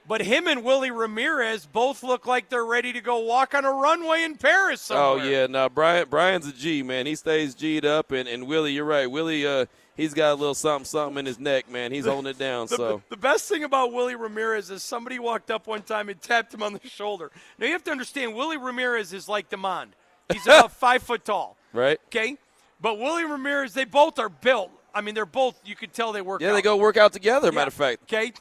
but 0.09 0.23
him 0.23 0.47
and 0.49 0.65
Willie 0.65 0.91
Ramirez 0.91 1.67
both 1.67 2.03
look 2.03 2.27
like 2.27 2.49
they're 2.49 2.65
ready 2.65 2.93
to 2.95 3.01
go 3.01 3.19
walk 3.19 3.55
on 3.55 3.65
a 3.65 3.71
runway 3.71 4.25
in 4.25 4.37
Paris 4.37 4.81
somewhere. 4.81 5.25
Oh 5.27 5.29
yeah, 5.29 5.47
no, 5.47 5.69
Brian. 5.69 6.09
Brian's 6.09 6.47
a 6.47 6.53
G 6.53 6.83
man. 6.83 7.07
He 7.07 7.15
stays 7.15 7.55
G'd 7.55 7.85
up, 7.85 8.11
and, 8.11 8.29
and 8.29 8.47
Willie, 8.47 8.73
you're 8.73 8.85
right. 8.85 9.09
Willie, 9.11 9.47
uh, 9.47 9.67
he's 9.97 10.15
got 10.15 10.33
a 10.33 10.35
little 10.35 10.55
something 10.55 10.87
something 10.87 11.19
in 11.19 11.27
his 11.27 11.39
neck, 11.39 11.71
man. 11.71 11.93
He's 11.93 12.07
holding 12.07 12.31
it 12.31 12.39
down. 12.39 12.67
The, 12.69 12.77
so 12.77 13.03
the 13.11 13.17
best 13.17 13.49
thing 13.49 13.65
about 13.65 13.93
Willie 13.93 14.17
Ramirez 14.17 14.71
is 14.71 14.83
somebody 14.83 15.19
walked 15.19 15.51
up 15.51 15.67
one 15.67 15.83
time 15.83 16.09
and 16.09 16.21
tapped 16.21 16.53
him 16.55 16.63
on 16.63 16.73
the 16.73 16.81
shoulder. 16.89 17.31
Now 17.59 17.67
you 17.67 17.73
have 17.73 17.85
to 17.85 17.91
understand, 17.91 18.35
Willie 18.35 18.57
Ramirez 18.57 19.13
is 19.13 19.29
like 19.29 19.51
Demond. 19.51 19.89
He's 20.33 20.45
about 20.47 20.73
five 20.73 21.03
foot 21.03 21.25
tall. 21.25 21.57
right? 21.73 22.01
Okay, 22.07 22.37
but 22.81 22.99
Willie 22.99 23.25
Ramirez, 23.25 23.75
they 23.75 23.85
both 23.85 24.19
are 24.19 24.29
built. 24.29 24.71
I 24.95 25.01
mean, 25.03 25.15
they're 25.15 25.27
both. 25.27 25.61
You 25.65 25.77
could 25.77 25.93
tell 25.93 26.13
they 26.13 26.23
work. 26.23 26.41
Yeah, 26.41 26.51
out. 26.51 26.55
they 26.55 26.63
go 26.63 26.77
work 26.77 26.97
out 26.97 27.13
together. 27.13 27.49
Yeah. 27.49 27.55
Matter 27.55 27.69
of 27.69 27.75
fact, 27.75 28.03
Okay. 28.05 28.33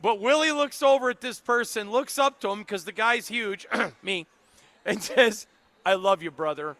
But 0.00 0.20
Willie 0.20 0.52
looks 0.52 0.82
over 0.82 1.10
at 1.10 1.20
this 1.20 1.40
person, 1.40 1.90
looks 1.90 2.18
up 2.18 2.40
to 2.40 2.50
him 2.50 2.60
because 2.60 2.84
the 2.84 2.92
guy's 2.92 3.28
huge, 3.28 3.66
me, 4.02 4.26
and 4.84 5.02
says, 5.02 5.46
I 5.84 5.94
love 5.94 6.22
you, 6.22 6.30
brother. 6.30 6.76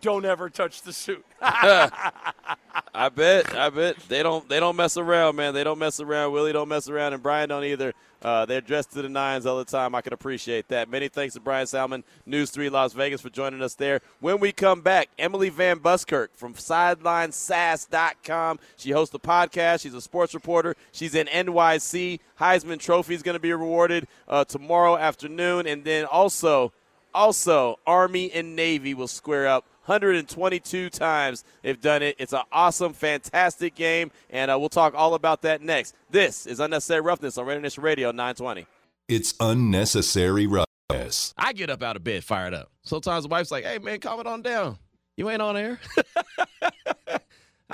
Don't 0.00 0.24
ever 0.24 0.50
touch 0.50 0.82
the 0.82 0.92
suit. 0.92 1.24
I 1.40 3.10
bet, 3.14 3.54
I 3.54 3.70
bet 3.70 3.96
they 4.08 4.22
don't 4.22 4.48
they 4.48 4.60
don't 4.60 4.76
mess 4.76 4.96
around, 4.96 5.36
man. 5.36 5.54
They 5.54 5.64
don't 5.64 5.78
mess 5.78 6.00
around. 6.00 6.32
Willie 6.32 6.52
don't 6.52 6.68
mess 6.68 6.88
around, 6.88 7.12
and 7.12 7.22
Brian 7.22 7.48
don't 7.48 7.64
either. 7.64 7.92
Uh, 8.20 8.44
they're 8.44 8.60
dressed 8.60 8.90
to 8.92 9.02
the 9.02 9.08
nines 9.08 9.46
all 9.46 9.58
the 9.58 9.64
time. 9.64 9.94
I 9.94 10.00
can 10.00 10.12
appreciate 10.12 10.66
that. 10.68 10.90
Many 10.90 11.06
thanks 11.08 11.34
to 11.34 11.40
Brian 11.40 11.68
Salmon, 11.68 12.02
News 12.26 12.50
3 12.50 12.68
Las 12.68 12.92
Vegas, 12.92 13.20
for 13.20 13.30
joining 13.30 13.62
us 13.62 13.76
there. 13.76 14.00
When 14.18 14.40
we 14.40 14.50
come 14.50 14.80
back, 14.80 15.08
Emily 15.18 15.50
Van 15.50 15.78
Buskirk 15.78 16.30
from 16.34 16.54
SidelineSass.com. 16.54 18.58
She 18.76 18.90
hosts 18.90 19.14
a 19.14 19.20
podcast. 19.20 19.82
She's 19.82 19.94
a 19.94 20.00
sports 20.00 20.34
reporter. 20.34 20.74
She's 20.90 21.14
in 21.14 21.28
NYC. 21.28 22.18
Heisman 22.40 22.80
Trophy 22.80 23.14
is 23.14 23.22
going 23.22 23.36
to 23.36 23.40
be 23.40 23.52
rewarded 23.52 24.08
uh, 24.26 24.44
tomorrow 24.44 24.96
afternoon. 24.96 25.68
And 25.68 25.84
then 25.84 26.04
also, 26.04 26.72
also, 27.14 27.78
Army 27.86 28.32
and 28.32 28.56
Navy 28.56 28.94
will 28.94 29.06
square 29.06 29.46
up 29.46 29.64
122 29.88 30.90
times 30.90 31.44
they've 31.62 31.80
done 31.80 32.02
it. 32.02 32.16
It's 32.18 32.34
an 32.34 32.42
awesome, 32.52 32.92
fantastic 32.92 33.74
game, 33.74 34.10
and 34.28 34.50
uh, 34.50 34.58
we'll 34.58 34.68
talk 34.68 34.94
all 34.94 35.14
about 35.14 35.42
that 35.42 35.62
next. 35.62 35.94
This 36.10 36.46
is 36.46 36.60
Unnecessary 36.60 37.00
Roughness 37.00 37.38
on 37.38 37.46
Raider 37.46 37.60
Nation 37.60 37.82
Radio 37.82 38.10
920. 38.10 38.66
It's 39.08 39.32
unnecessary 39.40 40.46
Roughness. 40.46 41.32
I 41.38 41.54
get 41.54 41.70
up 41.70 41.82
out 41.82 41.96
of 41.96 42.04
bed 42.04 42.22
fired 42.22 42.52
up. 42.52 42.70
Sometimes 42.82 43.24
the 43.24 43.28
wife's 43.28 43.50
like, 43.50 43.64
hey, 43.64 43.78
man, 43.78 43.98
calm 44.00 44.20
it 44.20 44.26
on 44.26 44.42
down. 44.42 44.78
You 45.16 45.30
ain't 45.30 45.40
on 45.40 45.56
air. 45.56 45.80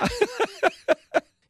it 0.01 0.39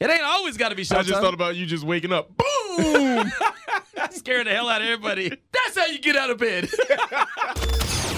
ain't 0.02 0.24
always 0.24 0.58
got 0.58 0.70
to 0.70 0.76
be 0.76 0.84
showtime. 0.84 0.98
I 0.98 1.04
just 1.04 1.22
thought 1.22 1.36
about 1.36 1.56
you 1.56 1.68
just 1.68 1.84
waking 1.84 2.12
up. 2.12 2.32
Boom! 2.36 3.32
Scaring 4.10 4.46
the 4.46 4.52
hell 4.52 4.68
out 4.68 4.82
of 4.82 4.88
everybody. 4.88 5.30
That's 5.30 5.78
how 5.78 5.86
you 5.86 6.00
get 6.00 6.16
out 6.16 6.32
of 6.32 6.40
bed. 6.40 6.70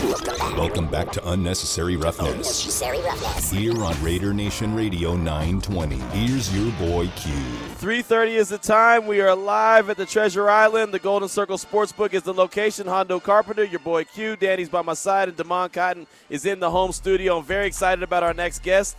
Welcome 0.08 0.88
back 0.88 1.12
to 1.12 1.32
Unnecessary 1.32 1.98
Roughness. 1.98 2.32
Unnecessary 2.32 3.02
roughness. 3.02 3.52
Here 3.52 3.84
on 3.84 4.02
Raider 4.02 4.34
Nation 4.34 4.74
Radio 4.74 5.18
920. 5.18 5.98
Here's 6.18 6.56
your 6.56 6.72
boy 6.74 7.10
Q. 7.18 7.34
3.30 7.80 8.28
is 8.30 8.48
the 8.48 8.58
time. 8.58 9.06
We 9.06 9.20
are 9.20 9.36
live 9.36 9.90
at 9.90 9.98
the 9.98 10.06
Treasure 10.06 10.50
Island. 10.50 10.94
The 10.94 11.00
Golden 11.00 11.28
Circle 11.28 11.58
Sportsbook 11.58 12.14
is 12.14 12.24
the 12.24 12.34
location. 12.34 12.88
Hondo 12.88 13.20
Carpenter, 13.20 13.66
your 13.66 13.82
boy 13.82 14.06
Q. 14.06 14.38
Danny's 14.38 14.70
by 14.70 14.82
my 14.82 14.94
side, 14.94 15.28
and 15.28 15.36
Damon 15.36 15.70
Cotton 15.70 16.08
is 16.30 16.46
in 16.46 16.62
the 16.62 16.72
home 16.72 16.94
studio. 16.94 17.40
I'm 17.40 17.44
very 17.44 17.68
excited 17.68 18.02
about 18.02 18.24
our 18.24 18.34
next 18.34 18.64
guest, 18.64 18.96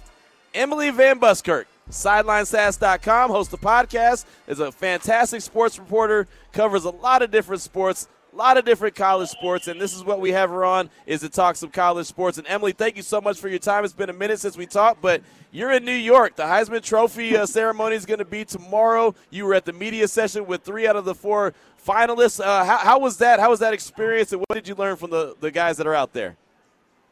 Emily 0.53 0.90
Van 0.90 1.18
Buskirk. 1.18 1.68
SidelineSass.com, 1.90 3.31
hosts 3.31 3.55
a 3.55 3.57
podcast, 3.57 4.27
is 4.47 4.61
a 4.61 4.71
fantastic 4.71 5.40
sports 5.40 5.79
reporter, 5.79 6.29
covers 6.53 6.85
a 6.85 6.90
lot 6.90 7.23
of 7.23 7.31
different 7.31 7.62
sports, 7.62 8.09
a 8.33 8.37
lot 8.37 8.59
of 8.59 8.64
different 8.64 8.95
college 8.95 9.29
sports, 9.29 9.69
and 9.69 9.81
this 9.81 9.95
is 9.95 10.05
what 10.05 10.21
we 10.21 10.33
have 10.33 10.51
her 10.51 10.64
on 10.64 10.91
is 11.07 11.21
to 11.21 11.29
talk 11.29 11.57
some 11.57 11.71
college 11.71 12.07
sports. 12.07 12.38
And 12.38 12.47
Emily, 12.47 12.73
thank 12.73 12.97
you 12.97 13.03
so 13.03 13.21
much 13.21 13.38
for 13.38 13.49
your 13.49 13.59
time. 13.59 13.85
It's 13.85 13.95
been 13.95 14.11
a 14.11 14.14
minute 14.14 14.38
since 14.41 14.57
we 14.57 14.67
talked, 14.67 15.01
but 15.01 15.23
you're 15.51 15.73
in 15.73 15.85
New 15.85 15.93
York. 15.93 16.37
The 16.37 16.43
Heisman 16.45 16.83
Trophy 16.83 17.37
uh, 17.37 17.47
ceremony 17.47 17.97
is 17.97 18.07
going 18.07 18.19
to 18.19 18.25
be 18.25 18.45
tomorrow. 18.45 19.14
You 19.31 19.47
were 19.47 19.55
at 19.55 19.64
the 19.64 19.73
media 19.73 20.09
session 20.09 20.47
with 20.47 20.62
three 20.62 20.87
out 20.87 20.97
of 20.97 21.05
the 21.05 21.14
four 21.14 21.55
finalists. 21.87 22.41
Uh, 22.41 22.64
how, 22.64 22.79
how 22.79 22.99
was 22.99 23.17
that? 23.19 23.41
How 23.41 23.51
was 23.51 23.61
that 23.61 23.73
experience, 23.73 24.33
and 24.33 24.41
what 24.41 24.55
did 24.55 24.69
you 24.69 24.75
learn 24.75 24.97
from 24.97 25.11
the, 25.11 25.35
the 25.41 25.51
guys 25.51 25.77
that 25.79 25.87
are 25.87 25.95
out 25.95 26.12
there? 26.12 26.37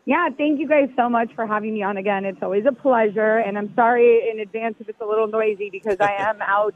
Yeah, 0.04 0.28
thank 0.36 0.60
you 0.60 0.68
guys 0.68 0.88
so 0.96 1.08
much 1.08 1.34
for 1.34 1.46
having 1.46 1.74
me 1.74 1.82
on 1.82 1.96
again. 1.96 2.24
It's 2.24 2.40
always 2.40 2.64
a 2.64 2.72
pleasure, 2.72 3.38
and 3.38 3.58
I'm 3.58 3.74
sorry 3.74 4.30
in 4.30 4.38
advance 4.38 4.76
if 4.78 4.88
it's 4.88 5.00
a 5.00 5.04
little 5.04 5.26
noisy 5.26 5.68
because 5.70 5.96
I 5.98 6.12
am 6.18 6.40
out 6.46 6.74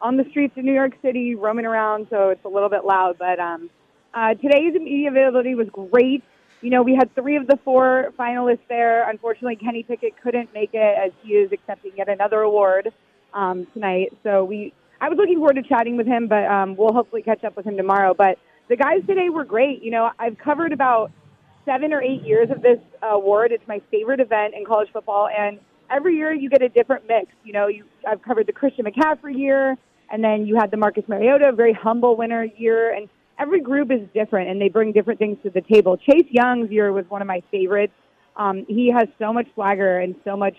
on 0.00 0.16
the 0.16 0.24
streets 0.30 0.58
of 0.58 0.64
New 0.64 0.74
York 0.74 0.94
City 1.00 1.36
roaming 1.36 1.64
around, 1.64 2.08
so 2.10 2.30
it's 2.30 2.44
a 2.44 2.48
little 2.48 2.68
bit 2.68 2.84
loud. 2.84 3.18
But 3.18 3.38
um, 3.38 3.70
uh, 4.14 4.34
today's 4.34 4.74
media 4.74 5.10
availability 5.10 5.54
was 5.54 5.68
great. 5.68 6.22
You 6.60 6.70
know, 6.70 6.82
we 6.82 6.94
had 6.94 7.14
three 7.14 7.36
of 7.36 7.46
the 7.46 7.58
four 7.64 8.12
finalists 8.18 8.66
there. 8.68 9.08
Unfortunately, 9.08 9.56
Kenny 9.56 9.82
Pickett 9.82 10.14
couldn't 10.22 10.52
make 10.54 10.70
it 10.74 10.98
as 10.98 11.12
he 11.22 11.30
is 11.34 11.50
accepting 11.50 11.92
yet 11.96 12.08
another 12.08 12.40
award 12.40 12.92
um, 13.34 13.66
tonight. 13.72 14.12
So 14.22 14.44
we, 14.44 14.72
I 15.00 15.08
was 15.08 15.18
looking 15.18 15.38
forward 15.38 15.56
to 15.56 15.62
chatting 15.62 15.96
with 15.96 16.06
him, 16.06 16.28
but 16.28 16.44
um, 16.44 16.76
we'll 16.76 16.92
hopefully 16.92 17.22
catch 17.22 17.42
up 17.42 17.56
with 17.56 17.66
him 17.66 17.76
tomorrow. 17.76 18.14
But 18.14 18.38
the 18.68 18.76
guys 18.76 19.00
today 19.06 19.28
were 19.28 19.44
great. 19.44 19.82
You 19.82 19.90
know, 19.90 20.10
I've 20.18 20.38
covered 20.38 20.72
about 20.72 21.10
seven 21.64 21.92
or 21.92 22.00
eight 22.02 22.22
years 22.22 22.50
of 22.50 22.62
this 22.62 22.78
award. 23.02 23.50
It's 23.52 23.66
my 23.66 23.80
favorite 23.90 24.20
event 24.20 24.54
in 24.54 24.64
college 24.64 24.88
football, 24.92 25.28
and 25.28 25.58
every 25.90 26.16
year 26.16 26.32
you 26.32 26.48
get 26.48 26.62
a 26.62 26.68
different 26.68 27.08
mix. 27.08 27.28
You 27.44 27.52
know, 27.52 27.66
you 27.66 27.84
I've 28.06 28.22
covered 28.22 28.46
the 28.46 28.52
Christian 28.52 28.84
McCaffrey 28.84 29.36
year, 29.36 29.76
and 30.10 30.22
then 30.22 30.46
you 30.46 30.56
had 30.56 30.70
the 30.70 30.76
Marcus 30.76 31.04
Mariota, 31.08 31.52
very 31.52 31.72
humble 31.72 32.16
winner 32.16 32.44
year, 32.44 32.94
and 32.94 33.08
every 33.38 33.60
group 33.60 33.90
is 33.90 34.00
different, 34.14 34.50
and 34.50 34.60
they 34.60 34.68
bring 34.68 34.92
different 34.92 35.18
things 35.18 35.38
to 35.42 35.50
the 35.50 35.60
table. 35.60 35.96
Chase 35.96 36.26
Young's 36.30 36.70
year 36.70 36.92
was 36.92 37.04
one 37.08 37.22
of 37.22 37.28
my 37.28 37.42
favorites. 37.50 37.92
Um, 38.36 38.64
he 38.68 38.90
has 38.90 39.08
so 39.18 39.32
much 39.32 39.46
swagger 39.54 39.98
and 39.98 40.14
so 40.24 40.36
much 40.36 40.56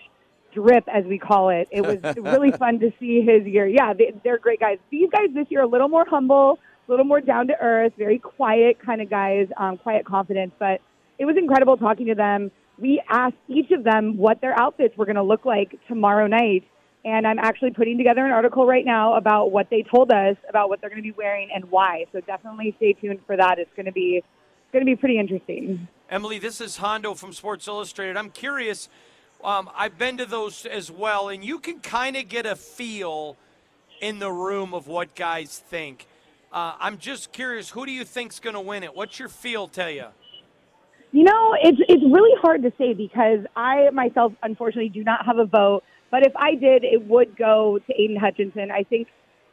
drip, 0.52 0.84
as 0.88 1.04
we 1.04 1.18
call 1.18 1.50
it. 1.50 1.68
It 1.70 1.82
was 1.82 1.98
really 2.16 2.52
fun 2.52 2.78
to 2.80 2.92
see 3.00 3.20
his 3.20 3.46
year. 3.46 3.66
Yeah, 3.66 3.92
they, 3.92 4.14
they're 4.22 4.38
great 4.38 4.60
guys. 4.60 4.78
These 4.90 5.10
guys 5.10 5.28
this 5.34 5.46
year 5.50 5.62
a 5.62 5.66
little 5.66 5.88
more 5.88 6.04
humble, 6.08 6.58
a 6.86 6.90
little 6.90 7.04
more 7.04 7.20
down 7.20 7.48
to 7.48 7.54
earth, 7.60 7.92
very 7.98 8.18
quiet 8.18 8.78
kind 8.84 9.00
of 9.00 9.10
guys, 9.10 9.48
um, 9.56 9.78
quiet 9.78 10.04
confidence, 10.04 10.52
but 10.58 10.80
it 11.18 11.24
was 11.24 11.36
incredible 11.36 11.76
talking 11.76 12.06
to 12.06 12.14
them. 12.14 12.50
We 12.78 13.02
asked 13.08 13.36
each 13.48 13.70
of 13.70 13.84
them 13.84 14.16
what 14.16 14.40
their 14.40 14.58
outfits 14.58 14.96
were 14.96 15.04
going 15.04 15.16
to 15.16 15.22
look 15.22 15.44
like 15.44 15.78
tomorrow 15.88 16.26
night. 16.26 16.64
And 17.04 17.26
I'm 17.26 17.38
actually 17.38 17.70
putting 17.70 17.98
together 17.98 18.24
an 18.24 18.32
article 18.32 18.66
right 18.66 18.84
now 18.84 19.16
about 19.16 19.50
what 19.52 19.68
they 19.70 19.82
told 19.82 20.10
us 20.10 20.36
about 20.48 20.68
what 20.70 20.80
they're 20.80 20.88
going 20.88 21.02
to 21.02 21.06
be 21.06 21.14
wearing 21.16 21.50
and 21.54 21.70
why. 21.70 22.06
So 22.12 22.20
definitely 22.20 22.74
stay 22.78 22.94
tuned 22.94 23.20
for 23.26 23.36
that. 23.36 23.58
It's 23.58 23.70
going 23.76 23.86
to 23.86 23.92
be 23.92 24.22
it's 24.22 24.72
going 24.72 24.84
to 24.84 24.90
be 24.90 24.96
pretty 24.96 25.18
interesting. 25.18 25.86
Emily, 26.08 26.38
this 26.38 26.60
is 26.60 26.78
Hondo 26.78 27.14
from 27.14 27.32
Sports 27.32 27.68
Illustrated. 27.68 28.16
I'm 28.16 28.30
curious. 28.30 28.88
Um, 29.42 29.68
I've 29.74 29.98
been 29.98 30.16
to 30.16 30.26
those 30.26 30.64
as 30.64 30.90
well, 30.90 31.28
and 31.28 31.44
you 31.44 31.58
can 31.58 31.80
kind 31.80 32.16
of 32.16 32.28
get 32.28 32.46
a 32.46 32.56
feel 32.56 33.36
in 34.00 34.18
the 34.18 34.32
room 34.32 34.72
of 34.72 34.86
what 34.86 35.14
guys 35.14 35.58
think. 35.58 36.06
Uh, 36.52 36.74
I'm 36.78 36.98
just 36.98 37.32
curious, 37.32 37.70
who 37.70 37.84
do 37.84 37.92
you 37.92 38.04
think's 38.04 38.40
going 38.40 38.54
to 38.54 38.60
win 38.60 38.82
it? 38.84 38.94
What's 38.94 39.18
your 39.18 39.28
feel 39.28 39.66
tell 39.66 39.90
you? 39.90 40.06
You 41.12 41.24
know, 41.24 41.56
it's 41.62 41.78
it's 41.88 42.02
really 42.02 42.36
hard 42.40 42.62
to 42.62 42.72
say 42.76 42.92
because 42.92 43.40
I 43.54 43.90
myself 43.90 44.32
unfortunately 44.42 44.88
do 44.88 45.04
not 45.04 45.24
have 45.26 45.38
a 45.38 45.44
vote. 45.44 45.84
But 46.14 46.24
if 46.24 46.36
I 46.36 46.54
did, 46.54 46.84
it 46.84 47.08
would 47.08 47.36
go 47.36 47.80
to 47.84 48.00
Aidan 48.00 48.16
Hutchinson. 48.16 48.70
I 48.70 48.84
think 48.84 49.08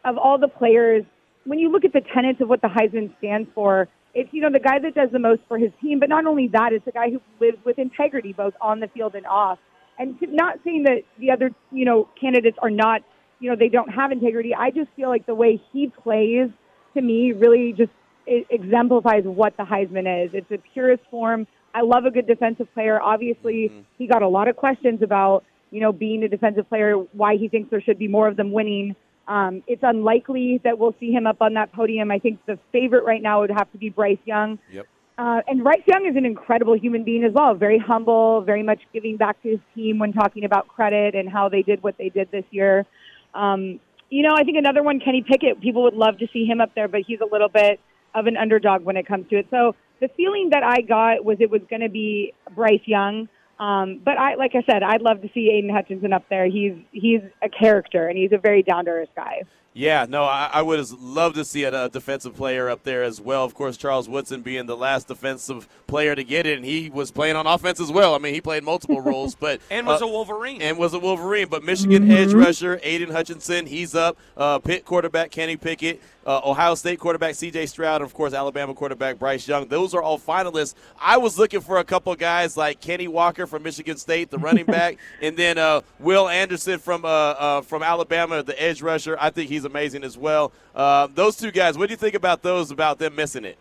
of 0.06 0.20
all 0.20 0.38
the 0.38 0.48
players, 0.48 1.04
when 1.44 1.58
you 1.58 1.72
look 1.72 1.86
at 1.86 1.92
the 1.92 2.02
tenets 2.14 2.40
of 2.40 2.50
what 2.50 2.62
the 2.62 2.68
Heisman 2.68 3.18
stands 3.18 3.50
for, 3.56 3.88
it's 4.14 4.30
you 4.32 4.44
know 4.44 4.52
the 4.52 4.60
guy 4.60 4.78
that 4.78 4.94
does 4.94 5.10
the 5.12 5.18
most 5.18 5.42
for 5.48 5.58
his 5.58 5.72
team. 5.82 6.00
But 6.00 6.10
not 6.10 6.28
only 6.28 6.50
that, 6.50 6.72
it's 6.72 6.86
the 6.86 6.92
guy 6.92 7.10
who 7.10 7.20
lives 7.40 7.58
with 7.66 7.80
integrity 7.80 8.32
both 8.32 8.54
on 8.62 8.80
the 8.80 8.88
field 8.90 9.16
and 9.16 9.26
off. 9.26 9.58
And 9.98 10.20
to, 10.20 10.28
not 10.28 10.60
saying 10.64 10.84
that 10.84 11.02
the 11.18 11.32
other 11.32 11.50
you 11.72 11.84
know 11.84 12.08
candidates 12.22 12.60
are 12.62 12.70
not 12.70 13.02
you 13.40 13.50
know 13.50 13.56
they 13.56 13.70
don't 13.70 13.90
have 13.90 14.12
integrity. 14.12 14.54
I 14.54 14.70
just 14.70 14.92
feel 14.96 15.10
like 15.10 15.26
the 15.26 15.34
way 15.34 15.60
he 15.74 15.88
plays 15.88 16.52
to 16.94 17.02
me 17.02 17.32
really 17.32 17.74
just 17.76 17.92
it 18.28 18.46
exemplifies 18.52 19.24
what 19.24 19.58
the 19.58 19.64
Heisman 19.64 20.26
is. 20.26 20.30
It's 20.36 20.50
the 20.50 20.60
purest 20.76 21.02
form. 21.10 21.48
I 21.74 21.82
love 21.82 22.06
a 22.06 22.12
good 22.12 22.28
defensive 22.28 22.72
player. 22.76 23.02
Obviously, 23.02 23.70
mm-hmm. 23.72 23.82
he 23.98 24.06
got 24.06 24.22
a 24.22 24.28
lot 24.28 24.48
of 24.48 24.58
questions 24.58 25.02
about, 25.02 25.44
you 25.72 25.82
know, 25.82 25.92
being 25.92 26.24
a 26.24 26.30
defensive 26.30 26.68
player, 26.70 26.96
why 27.14 27.38
he 27.38 27.48
thinks 27.48 27.70
there 27.70 27.82
should 27.82 28.00
be 28.00 28.08
more 28.08 28.28
of 28.28 28.38
them 28.38 28.52
winning. 28.52 28.96
Um, 29.28 29.64
it's 29.68 29.84
unlikely 29.84 30.62
that 30.64 30.78
we'll 30.78 30.96
see 31.00 31.12
him 31.12 31.26
up 31.26 31.38
on 31.42 31.54
that 31.54 31.72
podium. 31.72 32.12
I 32.12 32.20
think 32.20 32.46
the 32.46 32.60
favorite 32.72 33.04
right 33.06 33.22
now 33.22 33.42
would 33.42 33.52
have 33.52 33.72
to 33.72 33.78
be 33.78 33.90
Bryce 33.90 34.18
Young. 34.26 34.60
Yep. 34.72 34.88
Uh, 35.18 35.42
and 35.48 35.64
Bryce 35.64 35.84
Young 35.86 36.06
is 36.06 36.16
an 36.16 36.26
incredible 36.26 36.78
human 36.78 37.04
being 37.04 37.24
as 37.24 37.32
well, 37.34 37.54
very 37.54 37.78
humble, 37.78 38.42
very 38.42 38.64
much 38.64 38.82
giving 38.92 39.18
back 39.18 39.42
to 39.44 39.50
his 39.50 39.60
team 39.76 40.00
when 40.00 40.14
talking 40.14 40.46
about 40.46 40.68
credit 40.68 41.16
and 41.16 41.30
how 41.30 41.48
they 41.48 41.62
did 41.62 41.82
what 41.84 41.98
they 41.98 42.10
did 42.10 42.30
this 42.32 42.46
year. 42.52 42.86
Um, 43.34 43.80
you 44.10 44.24
know, 44.24 44.34
I 44.36 44.44
think 44.44 44.58
another 44.58 44.84
one, 44.84 45.00
Kenny 45.00 45.24
Pickett, 45.26 45.62
people 45.62 45.84
would 45.84 45.94
love 45.94 46.18
to 46.18 46.28
see 46.34 46.46
him 46.46 46.60
up 46.60 46.74
there, 46.76 46.88
but 46.88 47.02
he's 47.08 47.20
a 47.22 47.32
little 47.32 47.50
bit– 47.50 47.80
of 48.14 48.28
an 48.28 48.38
underdog 48.38 48.84
when 48.84 48.98
it 48.98 49.08
comes 49.08 49.28
to 49.30 49.38
it. 49.38 49.48
So 49.50 49.76
the 50.00 50.10
feeling 50.18 50.50
that 50.52 50.64
I 50.64 50.82
got 50.82 51.24
was 51.24 51.38
it 51.40 51.50
was 51.50 51.62
going 51.70 51.82
to 51.82 51.90
be 51.90 52.34
Bryce 52.56 52.82
Young. 52.86 53.30
Um, 53.62 54.02
but 54.04 54.18
I, 54.18 54.34
like 54.36 54.56
I 54.56 54.64
said, 54.64 54.82
I'd 54.82 55.04
love 55.04 55.22
to 55.22 55.30
see 55.36 55.52
Aidan 55.52 55.70
Hutchinson 55.70 56.14
up 56.14 56.28
there. 56.30 56.48
He's 56.48 56.74
he's 56.92 57.22
a 57.44 57.48
character 57.48 58.08
and 58.08 58.18
he's 58.18 58.32
a 58.32 58.40
very 58.40 58.64
down 58.64 58.86
to 58.86 58.92
earth 58.92 59.10
guy. 59.16 59.44
Yeah, 59.74 60.06
no, 60.10 60.24
I, 60.24 60.50
I 60.54 60.62
would 60.64 60.92
love 61.00 61.36
to 61.36 61.46
see 61.46 61.64
a, 61.64 61.86
a, 61.86 61.88
defensive 61.88 62.36
player 62.36 62.68
up 62.70 62.84
there 62.84 63.04
as 63.04 63.22
well. 63.22 63.46
Of 63.46 63.54
course, 63.54 63.78
Charles 63.78 64.10
Woodson 64.10 64.42
being 64.42 64.66
the 64.66 64.76
last 64.76 65.08
defensive 65.08 65.70
player 65.88 66.14
to 66.14 66.26
get 66.26 66.46
it, 66.46 66.58
and 66.58 66.66
he 66.66 66.90
was 66.90 67.10
playing 67.10 67.38
on 67.38 67.48
offense 67.48 67.80
as 67.80 67.90
well. 67.90 68.14
I 68.14 68.18
mean, 68.18 68.34
he 68.34 68.42
played 68.42 68.64
multiple 68.64 69.00
roles, 69.02 69.34
but 69.36 69.62
and 69.70 69.88
was 69.88 70.02
uh, 70.02 70.08
a 70.08 70.10
Wolverine. 70.10 70.62
And 70.62 70.78
was 70.78 70.94
a 70.94 71.00
Wolverine. 71.00 71.48
But 71.48 71.64
Michigan 71.64 72.04
mm-hmm. 72.04 72.12
edge 72.12 72.34
rusher 72.34 72.82
Aidan 72.84 73.12
Hutchinson, 73.12 73.66
he's 73.66 73.96
up. 73.96 74.18
Uh, 74.36 74.60
Pitt 74.60 74.84
quarterback 74.84 75.32
Kenny 75.32 75.56
Pickett, 75.56 76.02
uh, 76.26 76.42
Ohio 76.44 76.76
State 76.76 77.00
quarterback 77.00 77.36
C.J. 77.36 77.66
Stroud, 77.68 78.02
and 78.02 78.10
of 78.10 78.14
course 78.14 78.34
Alabama 78.34 78.74
quarterback 78.74 79.20
Bryce 79.20 79.48
Young. 79.48 79.68
Those 79.68 79.94
are 79.94 80.02
all 80.02 80.20
finalists. 80.20 80.76
I 81.00 81.18
was 81.18 81.38
looking 81.38 81.62
for 81.62 81.78
a 81.80 81.84
couple 81.84 82.14
guys 82.16 82.56
like 82.58 82.82
Kenny 82.82 83.08
Walker 83.08 83.48
from 83.48 83.64
Michigan 83.64 83.98
State, 83.98 84.30
the 84.30 84.38
running 84.38 84.66
back, 84.68 84.98
and 85.22 85.36
then 85.36 85.58
uh, 85.58 85.82
Will 86.00 86.30
Anderson 86.30 86.80
from 86.80 87.06
uh, 87.06 87.08
uh, 87.08 87.62
from 87.62 87.84
Alabama, 87.84 88.44
the 88.44 88.62
edge 88.62 88.82
rusher. 88.82 89.18
I 89.20 89.30
think 89.30 89.50
he's 89.50 89.66
amazing 89.66 90.04
as 90.04 90.18
well. 90.18 90.52
Uh, 90.76 91.08
those 91.14 91.36
two 91.36 91.52
guys, 91.52 91.78
what 91.78 91.88
do 91.88 91.94
you 91.94 91.98
think 91.98 92.16
about 92.16 92.42
those? 92.42 92.72
About 92.72 93.00
them 93.00 93.16
missing 93.16 93.46
it? 93.46 93.58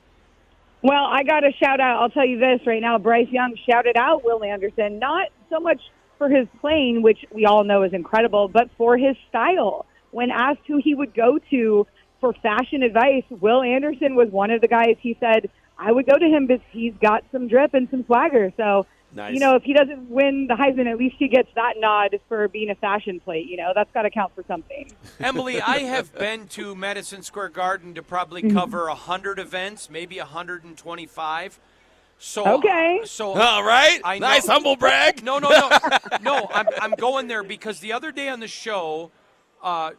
Well, 0.82 1.04
I 1.04 1.24
got 1.24 1.44
a 1.44 1.52
shout 1.52 1.78
out. 1.80 2.00
I'll 2.00 2.08
tell 2.08 2.24
you 2.24 2.38
this 2.38 2.66
right 2.66 2.80
now. 2.80 2.96
Bryce 2.98 3.28
Young 3.30 3.54
shouted 3.68 3.96
out 3.96 4.24
Will 4.24 4.42
Anderson, 4.42 4.98
not 4.98 5.28
so 5.50 5.60
much 5.60 5.80
for 6.16 6.28
his 6.28 6.46
playing, 6.60 7.02
which 7.02 7.18
we 7.32 7.44
all 7.44 7.64
know 7.64 7.82
is 7.82 7.92
incredible, 7.92 8.48
but 8.48 8.70
for 8.78 8.96
his 8.96 9.16
style. 9.28 9.86
When 10.10 10.30
asked 10.30 10.60
who 10.66 10.78
he 10.78 10.94
would 10.94 11.14
go 11.14 11.38
to 11.50 11.86
for 12.20 12.32
fashion 12.34 12.82
advice, 12.82 13.24
Will 13.30 13.62
Anderson 13.62 14.14
was 14.14 14.28
one 14.30 14.50
of 14.50 14.60
the 14.60 14.68
guys 14.68 14.96
he 15.00 15.16
said, 15.20 15.50
I 15.78 15.90
would 15.92 16.06
go 16.06 16.18
to 16.18 16.26
him 16.26 16.46
because 16.46 16.62
he's 16.70 16.92
got 17.00 17.24
some 17.32 17.48
drip 17.48 17.74
and 17.74 17.88
some 17.90 18.04
swagger. 18.06 18.52
So 18.56 18.86
Nice. 19.12 19.34
You 19.34 19.40
know, 19.40 19.56
if 19.56 19.64
he 19.64 19.72
doesn't 19.72 20.08
win 20.08 20.46
the 20.46 20.54
Heisman, 20.54 20.88
at 20.88 20.96
least 20.96 21.16
he 21.18 21.26
gets 21.26 21.48
that 21.56 21.72
nod 21.78 22.20
for 22.28 22.46
being 22.46 22.70
a 22.70 22.76
fashion 22.76 23.18
plate. 23.18 23.48
You 23.48 23.56
know, 23.56 23.72
that's 23.74 23.90
got 23.92 24.02
to 24.02 24.10
count 24.10 24.32
for 24.36 24.44
something. 24.46 24.88
Emily, 25.18 25.60
I 25.60 25.78
have 25.78 26.14
been 26.14 26.46
to 26.50 26.76
Madison 26.76 27.22
Square 27.24 27.48
Garden 27.48 27.92
to 27.94 28.04
probably 28.04 28.40
Mm-hmm. 28.40 28.56
cover 28.56 28.86
a 28.86 28.94
hundred 28.94 29.40
events, 29.40 29.90
maybe 29.90 30.18
hundred 30.18 30.62
and 30.62 30.78
twenty-five. 30.78 31.58
So 32.20 32.46
Okay. 32.58 33.00
so 33.02 33.32
All 33.32 33.64
right, 33.64 34.00
I 34.04 34.20
know- 34.20 34.28
nice 34.28 34.46
humble 34.46 34.76
brag. 34.76 35.24
No, 35.24 35.40
no, 35.40 35.48
no, 35.48 35.70
no. 36.22 36.48
I'm 36.54 36.68
I'm 36.80 36.92
going 36.92 37.26
there 37.26 37.42
because 37.42 37.80
the 37.80 37.92
other 37.92 38.12
day 38.12 38.28
on 38.28 38.38
the 38.38 38.46
show, 38.46 39.10
uh, 39.60 39.90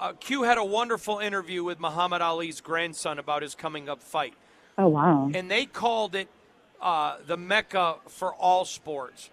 uh, 0.00 0.12
Q 0.14 0.42
had 0.42 0.58
a 0.58 0.64
wonderful 0.64 1.18
interview 1.18 1.64
with 1.64 1.80
Muhammad 1.80 2.20
Ali's 2.22 2.60
grandson 2.60 3.18
about 3.18 3.42
his 3.42 3.54
coming 3.54 3.88
up 3.88 4.02
fight. 4.02 4.34
Oh 4.76 4.88
wow! 4.88 5.30
And 5.32 5.50
they 5.50 5.66
called 5.66 6.14
it 6.14 6.28
uh, 6.80 7.16
the 7.26 7.36
mecca 7.36 7.96
for 8.08 8.34
all 8.34 8.64
sports. 8.64 9.30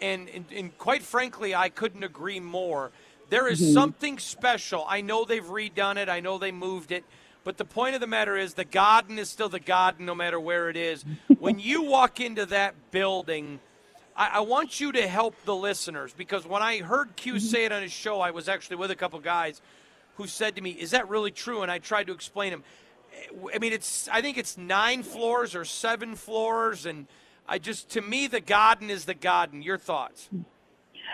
And, 0.00 0.28
and, 0.30 0.44
and 0.54 0.78
quite 0.78 1.02
frankly, 1.02 1.54
I 1.54 1.68
couldn't 1.68 2.02
agree 2.02 2.40
more. 2.40 2.90
There 3.30 3.48
is 3.48 3.60
Mm-hmm. 3.60 3.72
something 3.72 4.18
special. 4.18 4.84
I 4.88 5.00
know 5.00 5.24
they've 5.24 5.44
redone 5.44 5.96
it. 5.96 6.08
I 6.08 6.20
know 6.20 6.38
they 6.38 6.50
moved 6.52 6.90
it. 6.92 7.04
But 7.44 7.56
the 7.56 7.64
point 7.64 7.94
of 7.94 8.00
the 8.00 8.06
matter 8.06 8.36
is, 8.36 8.54
the 8.54 8.64
garden 8.64 9.18
is 9.18 9.28
still 9.30 9.48
the 9.48 9.60
garden, 9.60 10.04
no 10.06 10.14
matter 10.14 10.38
where 10.38 10.68
it 10.68 10.76
is. 10.76 11.04
when 11.38 11.58
you 11.58 11.82
walk 11.82 12.20
into 12.20 12.46
that 12.46 12.74
building, 12.90 13.60
I, 14.16 14.30
I 14.34 14.40
want 14.40 14.80
you 14.80 14.92
to 14.92 15.06
help 15.06 15.34
the 15.44 15.54
listeners 15.54 16.12
because 16.12 16.46
when 16.46 16.62
I 16.62 16.78
heard 16.78 17.16
Q 17.16 17.38
say 17.40 17.64
it 17.64 17.72
on 17.72 17.82
his 17.82 17.92
show, 17.92 18.20
I 18.20 18.32
was 18.32 18.48
actually 18.48 18.76
with 18.76 18.90
a 18.90 18.96
couple 18.96 19.18
guys 19.20 19.60
who 20.16 20.26
said 20.26 20.56
to 20.56 20.62
me, 20.62 20.70
"Is 20.70 20.90
that 20.90 21.08
really 21.08 21.30
true?" 21.30 21.62
And 21.62 21.70
I 21.70 21.78
tried 21.78 22.06
to 22.06 22.12
explain 22.12 22.52
him. 22.52 22.64
I 23.54 23.58
mean, 23.58 23.72
it's 23.72 24.08
I 24.08 24.20
think 24.22 24.38
it's 24.38 24.56
nine 24.56 25.02
floors 25.02 25.54
or 25.54 25.64
seven 25.64 26.14
floors, 26.16 26.86
and 26.86 27.06
I 27.48 27.58
just 27.58 27.90
to 27.90 28.00
me 28.00 28.26
the 28.26 28.40
garden 28.40 28.90
is 28.90 29.04
the 29.04 29.14
garden. 29.14 29.62
Your 29.62 29.78
thoughts? 29.78 30.28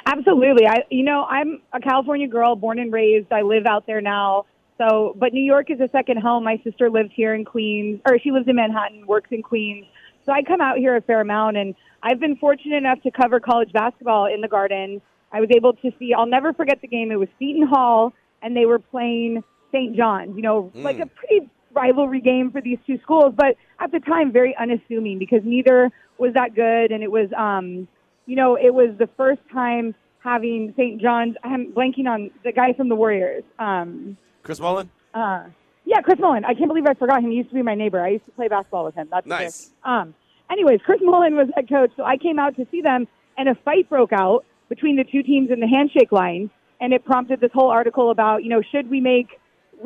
Absolutely. 0.06 0.66
I, 0.66 0.84
you 0.90 1.02
know, 1.02 1.24
I'm 1.24 1.60
a 1.72 1.80
California 1.80 2.28
girl, 2.28 2.56
born 2.56 2.78
and 2.78 2.92
raised. 2.92 3.32
I 3.32 3.42
live 3.42 3.66
out 3.66 3.86
there 3.86 4.00
now. 4.00 4.46
So, 4.78 5.14
but 5.18 5.32
New 5.32 5.42
York 5.42 5.70
is 5.70 5.80
a 5.80 5.88
second 5.90 6.18
home. 6.18 6.44
My 6.44 6.60
sister 6.62 6.88
lives 6.88 7.10
here 7.14 7.34
in 7.34 7.44
Queens, 7.44 8.00
or 8.08 8.18
she 8.18 8.30
lives 8.30 8.46
in 8.46 8.56
Manhattan, 8.56 9.06
works 9.06 9.30
in 9.32 9.42
Queens. 9.42 9.86
So 10.24 10.32
I 10.32 10.42
come 10.42 10.60
out 10.60 10.78
here 10.78 10.96
a 10.96 11.00
fair 11.00 11.20
amount, 11.20 11.56
and 11.56 11.74
I've 12.02 12.20
been 12.20 12.36
fortunate 12.36 12.76
enough 12.76 13.02
to 13.02 13.10
cover 13.10 13.40
college 13.40 13.72
basketball 13.72 14.26
in 14.26 14.40
the 14.40 14.48
Garden. 14.48 15.00
I 15.32 15.40
was 15.40 15.50
able 15.54 15.72
to 15.72 15.90
see. 15.98 16.14
I'll 16.14 16.26
never 16.26 16.52
forget 16.52 16.80
the 16.80 16.86
game. 16.86 17.10
It 17.10 17.18
was 17.18 17.28
Seton 17.38 17.66
Hall, 17.66 18.12
and 18.42 18.56
they 18.56 18.66
were 18.66 18.78
playing 18.78 19.42
St. 19.72 19.96
John's. 19.96 20.36
You 20.36 20.42
know, 20.42 20.72
like 20.74 20.98
a 21.00 21.06
pretty 21.06 21.48
rivalry 21.72 22.20
game 22.20 22.50
for 22.50 22.60
these 22.60 22.78
two 22.86 22.98
schools, 23.02 23.34
but 23.36 23.56
at 23.80 23.92
the 23.92 24.00
time, 24.00 24.32
very 24.32 24.56
unassuming 24.56 25.18
because 25.18 25.40
neither 25.44 25.90
was 26.18 26.34
that 26.34 26.54
good, 26.54 26.92
and 26.92 27.02
it 27.02 27.10
was. 27.10 27.28
um 27.36 27.88
you 28.28 28.36
know, 28.36 28.56
it 28.56 28.74
was 28.74 28.90
the 28.98 29.08
first 29.16 29.40
time 29.50 29.94
having 30.22 30.74
St. 30.76 31.00
John's. 31.00 31.34
I'm 31.42 31.72
blanking 31.72 32.06
on 32.06 32.30
the 32.44 32.52
guy 32.52 32.74
from 32.74 32.90
the 32.90 32.94
Warriors. 32.94 33.42
Um, 33.58 34.18
Chris 34.42 34.60
Mullin? 34.60 34.90
uh, 35.14 35.44
yeah, 35.86 36.02
Chris 36.02 36.18
Mullin. 36.18 36.44
I 36.44 36.52
can't 36.52 36.68
believe 36.68 36.84
I 36.86 36.92
forgot 36.92 37.24
him. 37.24 37.30
He 37.30 37.38
used 37.38 37.48
to 37.48 37.54
be 37.54 37.62
my 37.62 37.74
neighbor. 37.74 38.00
I 38.00 38.10
used 38.10 38.26
to 38.26 38.32
play 38.32 38.48
basketball 38.48 38.84
with 38.84 38.94
him. 38.94 39.08
That's 39.10 39.26
Nice. 39.26 39.70
Um, 39.84 40.14
anyways, 40.50 40.80
Chris 40.84 41.00
Mullin 41.02 41.36
was 41.36 41.48
head 41.56 41.70
coach, 41.70 41.90
so 41.96 42.04
I 42.04 42.18
came 42.18 42.38
out 42.38 42.54
to 42.56 42.66
see 42.70 42.82
them, 42.82 43.08
and 43.38 43.48
a 43.48 43.54
fight 43.64 43.88
broke 43.88 44.12
out 44.12 44.44
between 44.68 44.96
the 44.96 45.04
two 45.04 45.22
teams 45.22 45.50
in 45.50 45.60
the 45.60 45.66
handshake 45.66 46.12
line, 46.12 46.50
and 46.80 46.92
it 46.92 47.04
prompted 47.04 47.40
this 47.40 47.50
whole 47.52 47.70
article 47.70 48.10
about, 48.10 48.44
you 48.44 48.50
know, 48.50 48.62
should 48.72 48.90
we 48.90 49.00
make 49.00 49.28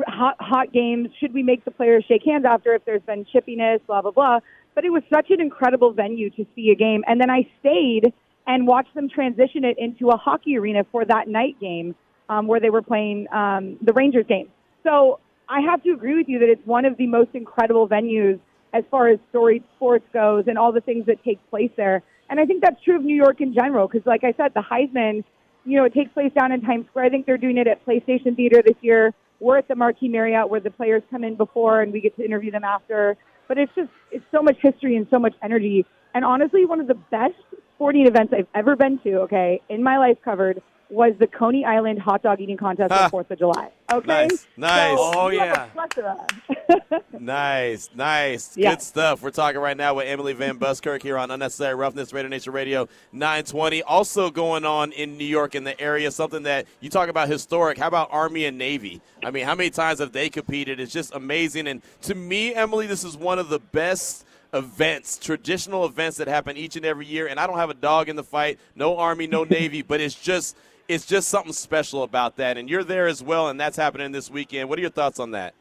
hot 0.07 0.35
hot 0.39 0.71
games? 0.71 1.09
Should 1.19 1.33
we 1.33 1.43
make 1.43 1.65
the 1.65 1.71
players 1.71 2.05
shake 2.07 2.23
hands 2.25 2.45
after 2.45 2.73
if 2.73 2.85
there's 2.85 3.01
been 3.03 3.25
chippiness? 3.25 3.79
Blah 3.87 4.01
blah 4.01 4.11
blah. 4.11 4.39
But 4.75 4.85
it 4.85 4.89
was 4.89 5.03
such 5.13 5.29
an 5.29 5.39
incredible 5.39 5.93
venue 5.93 6.29
to 6.31 6.45
see 6.55 6.71
a 6.71 6.75
game, 6.75 7.03
and 7.07 7.21
then 7.21 7.29
I 7.29 7.47
stayed 7.59 8.13
and 8.45 8.67
watched 8.67 8.93
them 8.95 9.07
transition 9.07 9.63
it 9.63 9.77
into 9.77 10.09
a 10.09 10.17
hockey 10.17 10.57
arena 10.57 10.83
for 10.91 11.05
that 11.05 11.27
night 11.27 11.59
game 11.61 11.95
um, 12.29 12.47
where 12.47 12.59
they 12.59 12.69
were 12.69 12.81
playing 12.81 13.27
um, 13.31 13.77
the 13.81 13.93
Rangers 13.93 14.25
game. 14.27 14.49
So 14.83 15.19
I 15.47 15.61
have 15.61 15.83
to 15.83 15.91
agree 15.91 16.15
with 16.15 16.27
you 16.27 16.39
that 16.39 16.49
it's 16.49 16.65
one 16.65 16.85
of 16.85 16.97
the 16.97 17.07
most 17.07 17.29
incredible 17.33 17.87
venues 17.87 18.39
as 18.73 18.83
far 18.89 19.07
as 19.07 19.19
storied 19.29 19.63
sports 19.75 20.05
goes 20.11 20.45
and 20.47 20.57
all 20.57 20.71
the 20.71 20.81
things 20.81 21.05
that 21.05 21.23
take 21.23 21.39
place 21.49 21.71
there. 21.77 22.01
And 22.29 22.39
I 22.39 22.45
think 22.45 22.63
that's 22.63 22.81
true 22.83 22.95
of 22.95 23.03
New 23.03 23.15
York 23.15 23.39
in 23.39 23.53
general 23.53 23.87
because, 23.87 24.05
like 24.05 24.23
I 24.23 24.33
said, 24.35 24.53
the 24.55 24.63
Heisman, 24.63 25.23
you 25.65 25.77
know, 25.77 25.85
it 25.85 25.93
takes 25.93 26.11
place 26.13 26.31
down 26.37 26.51
in 26.51 26.61
Times 26.61 26.85
Square. 26.87 27.05
I 27.05 27.09
think 27.09 27.25
they're 27.25 27.37
doing 27.37 27.57
it 27.57 27.67
at 27.67 27.85
PlayStation 27.85 28.35
Theater 28.35 28.61
this 28.65 28.75
year. 28.81 29.13
We're 29.39 29.57
at 29.57 29.67
the 29.67 29.75
Marquis 29.75 30.07
Marriott 30.07 30.49
where 30.49 30.59
the 30.59 30.71
players 30.71 31.03
come 31.11 31.23
in 31.23 31.35
before 31.35 31.81
and 31.81 31.91
we 31.91 32.01
get 32.01 32.15
to 32.17 32.25
interview 32.25 32.51
them 32.51 32.63
after. 32.63 33.17
But 33.47 33.57
it's 33.57 33.71
just, 33.75 33.89
it's 34.11 34.25
so 34.31 34.41
much 34.41 34.57
history 34.61 34.95
and 34.95 35.07
so 35.09 35.19
much 35.19 35.33
energy. 35.41 35.85
And 36.13 36.23
honestly, 36.23 36.65
one 36.65 36.79
of 36.79 36.87
the 36.87 36.93
best 37.11 37.35
sporting 37.75 38.07
events 38.07 38.33
I've 38.37 38.47
ever 38.55 38.75
been 38.75 38.99
to, 38.99 39.21
okay, 39.21 39.61
in 39.69 39.83
my 39.83 39.97
life 39.97 40.17
covered 40.23 40.61
was 40.93 41.13
the 41.19 41.27
Coney 41.27 41.65
Island 41.65 41.99
hot 41.99 42.21
dog 42.21 42.39
eating 42.39 42.57
contest 42.57 42.91
Ha. 42.93 43.05
on 43.05 43.09
Fourth 43.09 43.31
of 43.31 43.39
July. 43.39 43.69
Okay, 43.91 44.07
Nice, 44.07 44.47
nice. 44.55 44.97
So 44.97 45.11
Oh, 45.15 45.27
yeah. 45.29 45.67
Nice, 47.19 47.89
nice. 47.95 48.57
Yeah. 48.57 48.71
Good 48.71 48.81
stuff. 48.81 49.21
We're 49.21 49.31
talking 49.31 49.61
right 49.61 49.77
now 49.77 49.93
with 49.95 50.07
Emily 50.07 50.33
Van 50.33 50.57
Buskirk 50.57 51.01
here 51.01 51.17
on 51.17 51.31
Unnecessary 51.31 51.75
Roughness, 51.75 52.11
Raider 52.11 52.27
Nation 52.29 52.51
Radio 52.53 52.87
920. 53.13 53.81
Also 53.83 54.29
going 54.29 54.65
on 54.65 54.91
in 54.91 55.17
New 55.17 55.25
York 55.25 55.55
in 55.55 55.63
the 55.63 55.79
area, 55.79 56.11
something 56.11 56.43
that 56.43 56.65
you 56.81 56.89
talk 56.89 57.09
about 57.09 57.29
historic. 57.29 57.77
How 57.77 57.87
about 57.87 58.09
Army 58.11 58.45
and 58.45 58.57
Navy? 58.57 59.01
I 59.23 59.31
mean, 59.31 59.45
how 59.45 59.55
many 59.55 59.69
times 59.69 59.99
have 59.99 60.11
they 60.11 60.29
competed? 60.29 60.79
It's 60.79 60.91
just 60.91 61.13
amazing. 61.15 61.67
And 61.67 61.81
to 62.03 62.15
me, 62.15 62.53
Emily, 62.53 62.87
this 62.87 63.03
is 63.03 63.15
one 63.15 63.39
of 63.39 63.49
the 63.49 63.59
best 63.59 64.25
events, 64.53 65.17
traditional 65.17 65.85
events 65.85 66.17
that 66.17 66.27
happen 66.27 66.57
each 66.57 66.75
and 66.75 66.85
every 66.85 67.05
year. 67.05 67.27
And 67.27 67.39
I 67.39 67.47
don't 67.47 67.57
have 67.57 67.69
a 67.69 67.73
dog 67.75 68.09
in 68.09 68.15
the 68.15 68.23
fight, 68.23 68.59
no 68.75 68.97
Army, 68.97 69.27
no 69.27 69.43
Navy, 69.49 69.81
but 69.81 70.01
it's 70.01 70.15
just 70.15 70.57
it's 70.87 71.05
just 71.05 71.29
something 71.29 71.53
special 71.53 72.03
about 72.03 72.37
that. 72.37 72.57
And 72.57 72.69
you're 72.69 72.83
there 72.83 73.07
as 73.07 73.23
well, 73.23 73.49
and 73.49 73.59
that's 73.59 73.77
happening 73.77 74.11
this 74.11 74.29
weekend. 74.29 74.69
What 74.69 74.77
are 74.77 74.81
your 74.81 74.91
thoughts 74.91 75.19
on 75.19 75.31
that? 75.31 75.53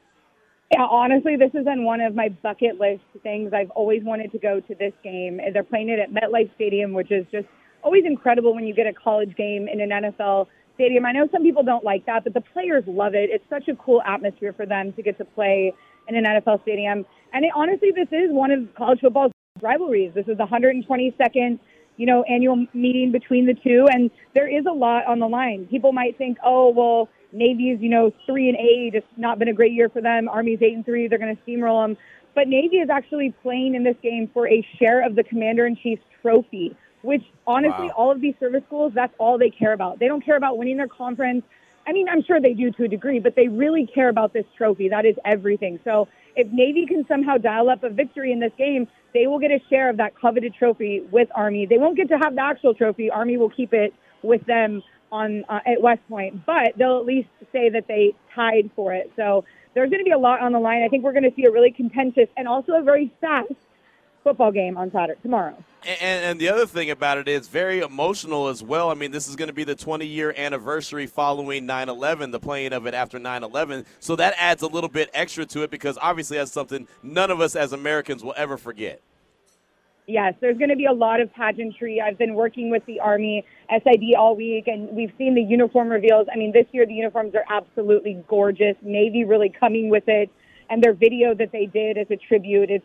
Yeah, 0.73 0.85
honestly, 0.91 1.37
this 1.37 1.51
is 1.55 1.67
on 1.67 1.85
one 1.85 2.01
of 2.01 2.15
my 2.15 2.31
bucket 2.31 2.81
list 2.81 3.03
things. 3.23 3.53
I've 3.53 3.71
always 3.71 4.03
wanted 4.05 4.33
to 4.33 4.39
go 4.39 4.61
to 4.61 4.75
this 4.75 4.95
game. 5.05 5.39
They're 5.53 5.63
playing 5.63 5.91
it 5.91 5.99
at 5.99 6.11
MetLife 6.11 6.55
Stadium, 6.55 6.93
which 6.95 7.13
is 7.13 7.27
just 7.31 7.47
always 7.83 8.05
incredible 8.07 8.55
when 8.55 8.65
you 8.65 8.75
get 8.75 8.87
a 8.87 8.93
college 8.93 9.37
game 9.37 9.69
in 9.69 9.81
an 9.81 9.91
NFL 9.91 10.47
stadium. 10.75 11.05
I 11.05 11.13
know 11.13 11.29
some 11.31 11.43
people 11.43 11.63
don't 11.63 11.85
like 11.85 12.07
that, 12.07 12.25
but 12.25 12.33
the 12.33 12.41
players 12.41 12.85
love 12.87 13.15
it. 13.15 13.29
It's 13.31 13.45
such 13.51 13.69
a 13.69 13.77
cool 13.77 14.01
atmosphere 14.07 14.55
for 14.55 14.65
them 14.65 14.93
to 14.95 15.03
get 15.03 15.19
to 15.19 15.25
play 15.25 15.75
in 16.09 16.17
an 16.17 16.25
NFL 16.25 16.63
stadium. 16.63 17.05
And 17.35 17.45
it, 17.45 17.53
honestly, 17.55 17.91
this 17.95 18.09
is 18.11 18.31
one 18.31 18.51
of 18.51 18.75
college 18.75 19.01
football's 19.01 19.33
rivalries. 19.61 20.13
This 20.15 20.27
is 20.27 20.39
the 20.39 20.47
122nd, 20.47 21.59
you 21.97 22.07
know, 22.07 22.23
annual 22.25 22.67
meeting 22.75 23.13
between 23.13 23.47
the 23.47 23.55
two, 23.55 23.87
and 23.93 24.11
there 24.35 24.49
is 24.49 24.65
a 24.67 24.73
lot 24.73 25.07
on 25.07 25.19
the 25.19 25.29
line. 25.29 25.67
People 25.67 25.93
might 25.93 26.17
think, 26.19 26.39
oh, 26.45 26.71
well, 26.71 27.09
Navy's, 27.33 27.81
you 27.81 27.89
know, 27.89 28.13
three 28.27 28.49
and 28.49 28.59
eight. 28.59 28.95
It's 28.95 29.07
not 29.17 29.39
been 29.39 29.49
a 29.49 29.53
great 29.55 29.73
year 29.73 29.89
for 29.89 30.01
them. 30.03 30.29
Army's 30.29 30.61
eight 30.63 30.75
and 30.75 30.85
three. 30.85 31.09
They're 31.09 31.19
going 31.19 31.37
to 31.37 31.43
steamroll 31.43 31.87
them. 31.87 31.97
But 32.35 32.49
Navy 32.49 32.77
is 32.77 32.89
actually 32.91 33.35
playing 33.43 33.75
in 33.75 33.85
this 33.85 33.97
game 34.03 34.29
for 34.33 34.49
a 34.49 34.67
share 34.79 35.05
of 35.05 35.15
the 35.15 35.23
Commander 35.23 35.67
in 35.67 35.77
Chief's 35.77 36.03
trophy, 36.23 36.75
which 37.03 37.23
honestly, 37.47 37.87
Wow. 37.89 37.95
all 37.97 38.11
of 38.11 38.21
these 38.21 38.35
service 38.41 38.63
schools, 38.67 38.93
that's 38.95 39.15
all 39.19 39.39
they 39.39 39.51
care 39.51 39.73
about. 39.73 39.99
They 39.99 40.09
don't 40.09 40.25
care 40.25 40.37
about 40.37 40.57
winning 40.59 40.79
their 40.79 40.89
conference. 40.89 41.45
I 41.87 41.93
mean, 41.93 42.09
I'm 42.09 42.23
sure 42.23 42.41
they 42.41 42.55
do 42.55 42.71
to 42.71 42.85
a 42.85 42.89
degree, 42.89 43.19
but 43.19 43.35
they 43.35 43.49
really 43.49 43.87
care 43.87 44.09
about 44.09 44.33
this 44.33 44.45
trophy. 44.57 44.89
That 44.89 45.05
is 45.05 45.17
everything. 45.25 45.81
So 45.85 46.09
if 46.37 46.49
Navy 46.51 46.87
can 46.87 47.07
somehow 47.07 47.37
dial 47.37 47.69
up 47.69 47.85
a 47.85 47.91
victory 47.91 48.33
in 48.33 48.41
this 48.41 48.53
game, 48.59 48.89
they 49.15 49.27
will 49.27 49.39
get 49.39 49.51
a 49.51 49.61
share 49.69 49.91
of 49.91 49.97
that 49.99 50.19
coveted 50.19 50.55
trophy 50.55 51.03
with 51.11 51.29
Army. 51.35 51.67
They 51.67 51.79
won't 51.79 51.97
get 51.97 52.09
to 52.09 52.19
have 52.19 52.35
the 52.35 52.43
actual 52.43 52.75
trophy. 52.75 53.11
Army 53.11 53.37
will 53.37 53.51
keep 53.51 53.73
it 53.73 53.93
with 54.23 54.45
them 54.47 54.83
on 55.11 55.45
uh, 55.49 55.61
at 55.67 55.81
West 55.83 56.01
Point, 56.09 56.47
but 56.47 56.73
they'll 56.77 56.99
at 56.99 57.05
least 57.05 57.29
say 57.53 57.69
that 57.69 57.87
they 57.87 58.15
tied 58.35 58.71
for 58.75 58.95
it. 58.95 59.13
So 59.17 59.45
there's 59.75 59.91
going 59.91 60.01
to 60.01 60.05
be 60.05 60.13
a 60.13 60.19
lot 60.19 60.41
on 60.41 60.53
the 60.53 60.59
line. 60.59 60.83
I 60.83 60.89
think 60.89 61.05
we're 61.05 61.13
going 61.13 61.29
to 61.29 61.35
see 61.37 61.45
a 61.45 61.51
really 61.51 61.71
contentious 61.71 62.29
and 62.37 62.49
also 62.49 62.73
a 62.73 62.83
very 62.83 63.13
fast 63.21 63.53
football 64.23 64.53
game 64.53 64.77
on 64.77 64.91
Saturday 64.93 65.21
tomorrow. 65.23 65.57
And, 65.85 66.25
and 66.25 66.41
the 66.41 66.49
other 66.49 66.67
thing 66.67 66.91
about 66.91 67.19
it 67.19 67.29
is 67.29 67.49
very 67.49 67.81
emotional 67.81 68.49
as 68.49 68.63
well. 68.63 68.91
I 68.91 68.95
mean, 68.95 69.11
this 69.11 69.29
is 69.29 69.37
going 69.37 69.49
to 69.49 69.55
be 69.55 69.65
the 69.65 69.75
20 69.75 70.07
year 70.07 70.33
anniversary 70.37 71.07
following 71.07 71.67
9 71.67 71.89
11, 71.89 72.31
the 72.31 72.41
playing 72.41 72.73
of 72.73 72.87
it 72.87 72.95
after 72.95 73.19
9 73.19 73.43
11. 73.43 73.85
So 73.99 74.17
that 74.17 74.35
adds 74.39 74.63
a 74.63 74.69
little 74.69 74.91
bit 74.91 75.11
extra 75.13 75.45
to 75.47 75.63
it 75.63 75.71
because 75.71 75.99
obviously 76.01 76.39
that's 76.39 76.53
something 76.53 76.87
none 77.03 77.31
of 77.31 77.41
us 77.41 77.57
as 77.57 77.73
Americans 77.73 78.23
will 78.23 78.35
ever 78.37 78.57
forget. 78.57 79.01
Yes, 80.07 80.35
there's 80.41 80.59
going 80.59 80.71
to 80.71 80.77
be 80.77 80.87
a 80.87 80.93
lot 80.93 81.21
of 81.21 81.33
pageantry. 81.33 82.01
I've 82.01 82.19
been 82.19 82.35
working 82.35 82.71
with 82.71 82.85
the 82.87 82.99
Army 82.99 83.45
SID 83.71 84.15
all 84.19 84.35
week, 84.35 84.67
and 84.67 84.91
we've 84.91 85.13
seen 85.17 85.35
the 85.35 85.43
uniform 85.43 85.89
reveals. 85.89 86.27
I 86.33 86.37
mean, 86.37 86.53
this 86.53 86.67
year 86.73 86.87
the 86.87 86.95
uniforms 86.95 87.35
are 87.37 87.45
absolutely 87.49 88.23
gorgeous. 88.27 88.75
Navy 88.83 89.25
really 89.25 89.49
coming 89.49 89.91
with 89.91 90.05
it, 90.09 90.29
and 90.69 90.83
their 90.83 90.93
video 90.93 91.35
that 91.35 91.53
they 91.53 91.67
did 91.67 91.99
as 91.99 92.09
a 92.11 92.17
tribute 92.17 92.71
is 92.71 92.83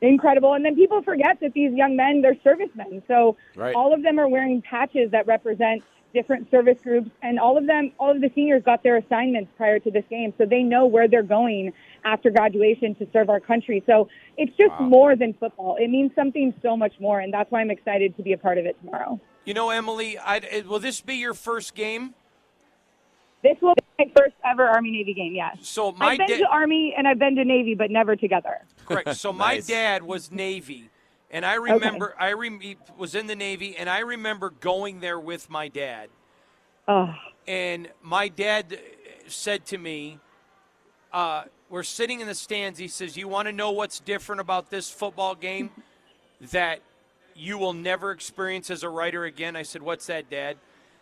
incredible. 0.00 0.54
And 0.54 0.64
then 0.64 0.74
people 0.74 1.02
forget 1.02 1.38
that 1.40 1.52
these 1.52 1.72
young 1.72 1.96
men, 1.96 2.22
they're 2.22 2.36
servicemen. 2.42 3.02
So 3.08 3.36
Right. 3.56 3.74
all 3.74 3.92
of 3.92 4.02
them 4.02 4.18
are 4.18 4.28
wearing 4.28 4.62
patches 4.62 5.10
that 5.10 5.26
represent 5.26 5.82
different 6.12 6.50
service 6.50 6.78
groups, 6.82 7.08
and 7.22 7.38
all 7.38 7.56
of 7.56 7.66
them, 7.68 7.92
all 7.98 8.10
of 8.10 8.20
the 8.20 8.28
seniors 8.34 8.64
got 8.64 8.82
their 8.82 8.96
assignments 8.96 9.48
prior 9.56 9.78
to 9.78 9.92
this 9.92 10.04
game, 10.10 10.34
so 10.38 10.44
they 10.44 10.60
know 10.60 10.84
where 10.84 11.06
they're 11.06 11.22
going 11.22 11.72
after 12.04 12.30
graduation 12.30 12.96
to 12.96 13.06
serve 13.12 13.30
our 13.30 13.38
country. 13.38 13.80
So 13.86 14.08
it's 14.36 14.50
just 14.56 14.72
more 14.80 15.14
than 15.14 15.34
football. 15.34 15.76
It 15.78 15.88
means 15.88 16.10
something 16.16 16.52
so 16.62 16.76
much 16.76 16.94
more, 16.98 17.20
and 17.20 17.32
that's 17.32 17.48
why 17.52 17.60
I'm 17.60 17.70
excited 17.70 18.16
to 18.16 18.24
be 18.24 18.32
a 18.32 18.38
part 18.38 18.58
of 18.58 18.66
it 18.66 18.76
tomorrow. 18.80 19.20
You 19.44 19.54
know, 19.54 19.70
Emily, 19.70 20.18
I'd, 20.18 20.66
will 20.66 20.80
this 20.80 21.00
be 21.00 21.14
your 21.14 21.34
first 21.34 21.74
game? 21.74 22.14
This 23.42 23.56
will 23.62 23.74
be 23.74 23.82
my 24.06 24.12
first 24.16 24.34
ever 24.44 24.66
Army 24.68 24.90
Navy 24.90 25.14
game. 25.14 25.34
Yes. 25.34 25.56
So 25.62 25.92
my 25.92 26.08
I've 26.08 26.18
been 26.18 26.28
da- 26.28 26.38
to 26.38 26.46
Army 26.48 26.94
and 26.96 27.08
I've 27.08 27.18
been 27.18 27.36
to 27.36 27.44
Navy, 27.44 27.74
but 27.74 27.90
never 27.90 28.16
together. 28.16 28.60
Correct. 28.84 29.14
So 29.16 29.32
my 29.34 29.54
Nice. 29.54 29.66
dad 29.66 30.02
was 30.02 30.30
Navy, 30.30 30.90
and 31.30 31.44
I 31.46 31.54
remember 31.54 32.14
I 32.18 32.32
rem- 32.32 32.60
he 32.60 32.76
was 32.98 33.14
in 33.14 33.26
the 33.26 33.36
Navy, 33.36 33.76
and 33.76 33.88
I 33.88 34.00
remember 34.00 34.50
going 34.50 35.00
there 35.00 35.18
with 35.18 35.48
my 35.48 35.68
dad. 35.68 36.10
Oh, 36.88 37.14
And 37.46 37.88
my 38.02 38.28
dad 38.28 38.78
said 39.26 39.64
to 39.66 39.78
me, 39.78 40.18
uh, 41.12 41.44
we're 41.68 41.82
sitting 41.84 42.20
in 42.20 42.26
the 42.26 42.34
stands. 42.34 42.78
He 42.78 42.88
says, 42.88 43.16
"You 43.16 43.28
want 43.28 43.46
to 43.46 43.52
know 43.52 43.70
what's 43.70 44.00
different 44.00 44.40
about 44.40 44.70
this 44.70 44.90
football 44.90 45.34
game 45.36 45.70
that 46.50 46.80
you 47.34 47.56
will 47.58 47.72
never 47.72 48.10
experience 48.10 48.70
as 48.70 48.82
a 48.82 48.88
writer 48.88 49.24
again?" 49.24 49.54
I 49.56 49.62
said, 49.62 49.82
"What's 49.82 50.06
that, 50.06 50.28
Dad?" 50.28 50.56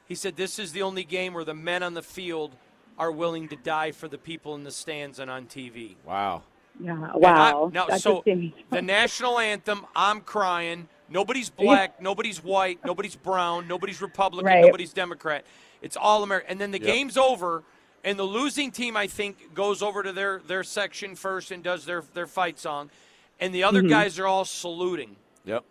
He 0.09 0.15
said, 0.15 0.37
"This 0.37 0.59
is 0.59 0.73
the 0.73 0.83
only 0.83 1.05
game 1.05 1.35
where 1.35 1.45
the 1.45 1.55
men 1.55 1.83
on 1.83 1.95
the 1.95 2.03
field 2.03 2.57
are 2.99 3.13
willing 3.13 3.47
to 3.49 3.57
die 3.57 3.93
for 3.93 4.09
the 4.09 4.19
people 4.19 4.55
in 4.55 4.65
the 4.65 4.71
stands 4.71 5.19
and 5.19 5.31
on 5.31 5.47
TV." 5.47 5.97
Wow. 6.05 6.43
Yeah. 6.81 6.93
And 6.93 7.05
I- 7.05 7.17
Wow. 7.17 7.71
now, 7.73 7.87
That's 7.87 8.03
so 8.03 8.23
the 8.71 8.83
national 8.83 9.39
anthem, 9.39 9.87
I'm 9.95 10.21
crying. 10.21 10.89
Nobody's 11.11 11.51
black, 11.51 12.01
nobody's 12.03 12.43
white, 12.43 12.85
nobody's 12.85 13.17
brown, 13.17 13.67
nobody's 13.67 14.01
Republican, 14.03 14.47
Right. 14.47 14.65
nobody's 14.65 14.93
Democrat. 14.93 15.45
It's 15.81 15.97
all 15.97 16.23
American. 16.23 16.51
And 16.51 16.61
then 16.61 16.71
the 16.71 16.79
Yep. 16.81 16.87
game's 16.87 17.17
over, 17.17 17.63
and 18.05 18.19
the 18.19 18.25
losing 18.25 18.71
team, 18.71 18.97
I 18.97 19.07
think, 19.07 19.55
goes 19.55 19.83
over 19.83 20.03
to 20.03 20.13
their, 20.13 20.41
their 20.47 20.63
section 20.63 21.15
first 21.17 21.51
and 21.51 21.63
does 21.63 21.85
their, 21.87 22.03
their 22.15 22.27
fight 22.27 22.59
song. 22.59 22.91
And 23.41 23.55
the 23.55 23.65
other 23.65 23.81
mm-hmm. 23.81 23.91
guys 23.91 24.19
are 24.19 24.27
all 24.27 24.45
saluting. 24.45 25.17
Yep. 25.45 25.65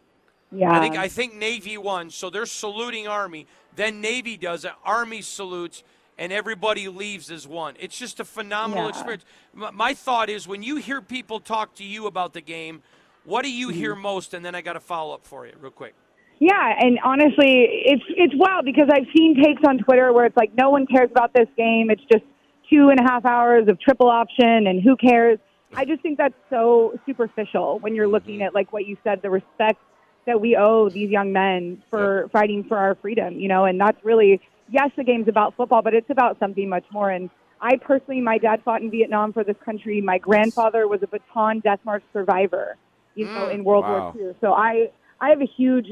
Yeah. 0.52 0.72
I 0.72 0.80
think 0.80 0.98
I 0.98 1.08
think 1.08 1.36
Navy 1.36 1.78
won, 1.78 2.10
so 2.10 2.30
they're 2.30 2.45
saluting 2.45 3.08
Army. 3.08 3.48
Then 3.76 4.02
Navy 4.02 4.38
does 4.38 4.66
it. 4.66 4.72
Army 4.84 5.22
salutes, 5.22 5.84
and 6.18 6.32
everybody 6.32 6.88
leaves 6.88 7.30
as 7.30 7.48
one. 7.48 7.76
It's 7.80 7.98
just 7.98 8.20
a 8.20 8.26
phenomenal 8.26 8.86
Yeah. 8.86 8.89
experience. 8.89 9.26
My, 9.54 9.72
my 9.72 9.93
thought 9.93 10.30
is 10.30 10.48
when 10.48 10.64
you 10.64 10.78
hear 10.78 11.02
people 11.02 11.39
talk 11.39 11.76
to 11.76 11.84
you 11.84 12.08
about 12.08 12.34
the 12.34 12.41
game, 12.41 12.82
what 13.24 13.43
do 13.43 13.52
you 13.52 13.70
hear 13.70 13.93
mm. 13.93 14.02
most? 14.02 14.34
And 14.34 14.43
then 14.43 14.56
I 14.56 14.62
got 14.62 14.76
a 14.76 14.80
follow 14.80 15.14
up 15.14 15.26
for 15.26 15.45
you, 15.45 15.54
real 15.60 15.72
quick. 15.72 15.93
Yeah, 16.39 16.74
and 16.80 17.00
honestly, 17.04 17.68
it's 17.86 18.04
it's 18.10 18.34
wild 18.36 18.66
because 18.66 18.89
I've 18.91 19.08
seen 19.16 19.41
takes 19.43 19.62
on 19.68 19.80
Twitter 19.80 20.14
where 20.14 20.26
it's 20.26 20.38
like 20.38 20.52
no 20.56 20.70
one 20.70 20.86
cares 20.86 21.10
about 21.12 21.34
this 21.34 21.48
game. 21.58 21.89
It's 21.89 22.04
just 22.12 22.24
two 22.70 22.89
and 22.89 23.00
a 23.00 23.04
half 23.04 23.26
hours 23.26 23.68
of 23.68 23.80
triple 23.80 24.08
option, 24.10 24.68
and 24.68 24.82
who 24.82 24.95
cares? 24.95 25.39
I 25.76 25.84
just 25.84 26.02
think 26.02 26.18
that's 26.18 26.36
so 26.50 26.98
superficial 27.06 27.80
when 27.80 27.95
you're 27.95 28.08
looking 28.08 28.36
mm-hmm. 28.36 28.43
at 28.43 28.56
like 28.56 28.72
what 28.72 28.86
you 28.86 28.98
said, 29.04 29.22
the 29.22 29.30
respect 29.30 29.80
that 30.28 30.39
we 30.39 30.55
owe 30.55 30.89
these 30.89 31.09
young 31.09 31.34
men 31.34 31.82
for 31.89 32.30
fighting 32.32 32.63
for 32.67 32.78
our 32.78 32.95
freedom. 33.01 33.39
You 33.39 33.47
know, 33.47 33.65
and 33.65 33.82
that's 33.82 33.97
really 34.03 34.39
yes, 34.69 34.91
the 34.95 35.03
game's 35.03 35.28
about 35.28 35.55
football, 35.55 35.82
but 35.82 35.95
it's 35.95 36.09
about 36.09 36.38
something 36.39 36.69
much 36.69 36.86
more. 36.91 37.09
And 37.09 37.32
I 37.59 37.78
personally, 37.78 38.21
my 38.21 38.38
dad 38.38 38.61
fought 38.63 38.82
in 38.82 38.91
Vietnam 38.91 39.34
for 39.34 39.43
this 39.43 39.55
country. 39.65 39.99
My 40.01 40.19
grandfather 40.19 40.88
was 40.88 40.99
a 41.01 41.07
Bataan 41.07 41.63
Death 41.63 41.80
March 41.84 42.03
survivor. 42.13 42.78
You 43.15 43.28
know, 43.36 43.47
in 43.47 43.63
World 43.63 43.86
Wow. 43.88 44.13
War 44.13 44.28
II. 44.30 44.36
So 44.41 44.53
I 44.53 44.91
I 45.19 45.30
have 45.30 45.41
a 45.41 45.49
huge 45.57 45.88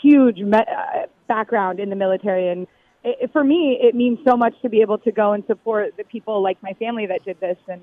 huge 0.00 0.38
me- 0.38 0.52
uh, 0.58 1.06
background 1.26 1.80
in 1.80 1.90
the 1.90 1.96
military, 1.96 2.48
and 2.48 2.68
it, 3.04 3.30
for 3.32 3.42
me, 3.42 3.78
it 3.80 3.94
means 3.94 4.18
so 4.26 4.36
much 4.36 4.54
to 4.62 4.68
be 4.68 4.80
able 4.80 4.98
to 4.98 5.12
go 5.12 5.32
and 5.32 5.44
support 5.46 5.96
the 5.96 6.04
people 6.04 6.42
like 6.42 6.62
my 6.62 6.72
family 6.74 7.06
that 7.06 7.24
did 7.24 7.40
this. 7.40 7.56
And 7.66 7.80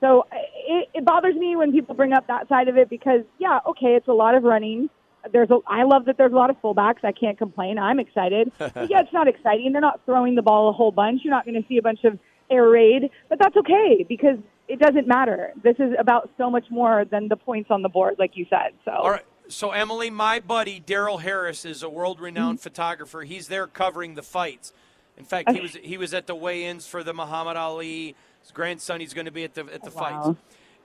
so 0.00 0.24
it, 0.66 0.88
it 0.94 1.04
bothers 1.04 1.36
me 1.36 1.56
when 1.56 1.72
people 1.72 1.94
bring 1.94 2.12
up 2.12 2.26
that 2.28 2.48
side 2.48 2.68
of 2.68 2.76
it 2.76 2.88
because, 2.88 3.20
yeah, 3.38 3.60
okay, 3.68 3.94
it's 3.94 4.08
a 4.08 4.12
lot 4.12 4.34
of 4.34 4.42
running. 4.42 4.88
There's 5.30 5.50
a, 5.50 5.58
I 5.66 5.84
love 5.84 6.06
that 6.06 6.16
there's 6.18 6.32
a 6.32 6.36
lot 6.36 6.50
of 6.50 6.56
fullbacks. 6.60 7.04
I 7.04 7.12
can't 7.12 7.38
complain. 7.38 7.78
I'm 7.78 8.00
excited. 8.00 8.50
but 8.58 8.90
yeah, 8.90 9.00
it's 9.00 9.12
not 9.12 9.28
exciting. 9.28 9.72
They're 9.72 9.80
not 9.80 10.00
throwing 10.04 10.34
the 10.34 10.42
ball 10.42 10.68
a 10.68 10.72
whole 10.72 10.90
bunch. 10.90 11.20
You're 11.24 11.32
not 11.32 11.44
going 11.44 11.60
to 11.60 11.68
see 11.68 11.78
a 11.78 11.82
bunch 11.82 12.04
of 12.04 12.18
air 12.50 12.68
raid, 12.68 13.10
but 13.28 13.38
that's 13.38 13.56
okay 13.56 14.04
because 14.08 14.38
it 14.68 14.78
doesn't 14.80 15.06
matter. 15.06 15.52
This 15.62 15.76
is 15.78 15.92
about 15.98 16.30
so 16.38 16.50
much 16.50 16.64
more 16.70 17.04
than 17.04 17.28
the 17.28 17.36
points 17.36 17.70
on 17.70 17.82
the 17.82 17.88
board, 17.88 18.16
like 18.18 18.32
you 18.36 18.46
said. 18.50 18.72
So 18.84 18.90
All 18.92 19.10
right. 19.10 19.24
So, 19.48 19.72
Emily, 19.72 20.08
my 20.08 20.40
buddy 20.40 20.80
Daryl 20.80 21.20
Harris 21.20 21.64
is 21.64 21.82
a 21.82 21.88
world 21.88 22.20
renowned 22.20 22.58
Mm-hmm. 22.58 22.62
photographer. 22.62 23.22
He's 23.22 23.48
there 23.48 23.66
covering 23.66 24.14
the 24.14 24.22
fights. 24.22 24.72
In 25.18 25.24
fact, 25.24 25.50
he 25.50 25.60
was 25.60 25.74
he 25.74 25.98
was 25.98 26.14
at 26.14 26.26
the 26.26 26.34
weigh-ins 26.34 26.86
for 26.86 27.02
the 27.04 27.12
Muhammad 27.12 27.56
Ali. 27.56 28.14
His 28.40 28.50
grandson, 28.52 29.00
he's 29.00 29.12
going 29.12 29.26
to 29.26 29.30
be 29.32 29.44
at 29.44 29.54
the 29.54 29.62
at 29.72 29.82
the 29.84 29.90
fights. 29.90 30.26
wow. 30.28 30.36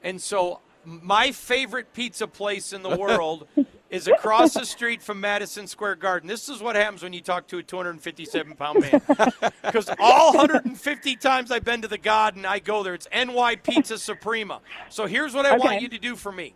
And 0.04 0.20
so, 0.22 0.60
my 0.84 1.32
favorite 1.32 1.94
pizza 1.94 2.28
place 2.28 2.74
in 2.74 2.82
the 2.84 2.96
world 2.98 3.48
is 3.90 4.08
across 4.08 4.54
the 4.54 4.66
street 4.66 5.02
from 5.02 5.20
Madison 5.22 5.68
Square 5.68 5.96
Garden. 5.96 6.28
This 6.28 6.50
is 6.50 6.62
what 6.62 6.76
happens 6.76 7.04
when 7.04 7.14
you 7.14 7.22
talk 7.22 7.48
to 7.48 7.58
a 7.60 7.64
257 7.64 8.56
pound 8.56 8.82
man. 8.82 9.02
Because 9.64 9.90
all 10.00 10.34
150 10.34 11.16
times 11.18 11.52
I've 11.52 11.64
been 11.64 11.82
to 11.82 11.88
the 11.88 11.98
Garden, 11.98 12.46
I 12.46 12.60
go 12.60 12.84
there. 12.84 12.94
It's 12.94 13.08
NY 13.14 13.58
Pizza 13.58 13.98
Suprema. 13.98 14.62
So 14.90 15.06
here's 15.06 15.34
what 15.34 15.46
I 15.46 15.58
want 15.58 15.82
you 15.82 15.90
to 15.90 15.98
do 15.98 16.16
for 16.16 16.32
me. 16.32 16.54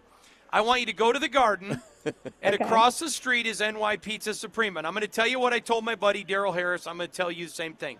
I 0.51 0.61
want 0.61 0.79
you 0.81 0.85
to 0.87 0.93
go 0.93 1.11
to 1.13 1.19
the 1.19 1.29
Garden, 1.29 1.81
and 2.41 2.55
across 2.55 2.99
the 2.99 3.09
street 3.09 3.45
is 3.47 3.59
NY 3.61 3.97
Pizza 3.97 4.33
Suprema. 4.33 4.79
And 4.79 4.87
I'm 4.87 4.93
going 4.93 5.01
to 5.01 5.07
tell 5.07 5.27
you 5.27 5.39
what 5.39 5.53
I 5.53 5.59
told 5.59 5.85
my 5.85 5.95
buddy 5.95 6.25
Daryl 6.25 6.53
Harris. 6.53 6.87
I'm 6.87 6.97
going 6.97 7.09
to 7.09 7.15
tell 7.15 7.31
you 7.31 7.45
the 7.45 7.51
same 7.53 7.73
thing. 7.73 7.97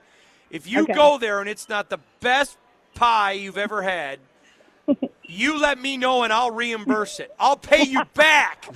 If 0.50 0.68
you 0.68 0.84
Okay. 0.84 0.94
go 0.94 1.18
there 1.18 1.40
and 1.40 1.48
it's 1.50 1.70
not 1.70 1.90
the 1.90 2.00
best 2.20 2.58
pie 2.96 3.34
you've 3.34 3.58
ever 3.58 3.82
had, 3.82 4.20
you 5.24 5.60
let 5.60 5.80
me 5.80 5.96
know 5.98 6.24
and 6.24 6.34
I'll 6.34 6.52
reimburse 6.52 7.20
it. 7.20 7.34
I'll 7.40 7.56
pay 7.58 7.84
you 7.84 8.04
back. 8.14 8.68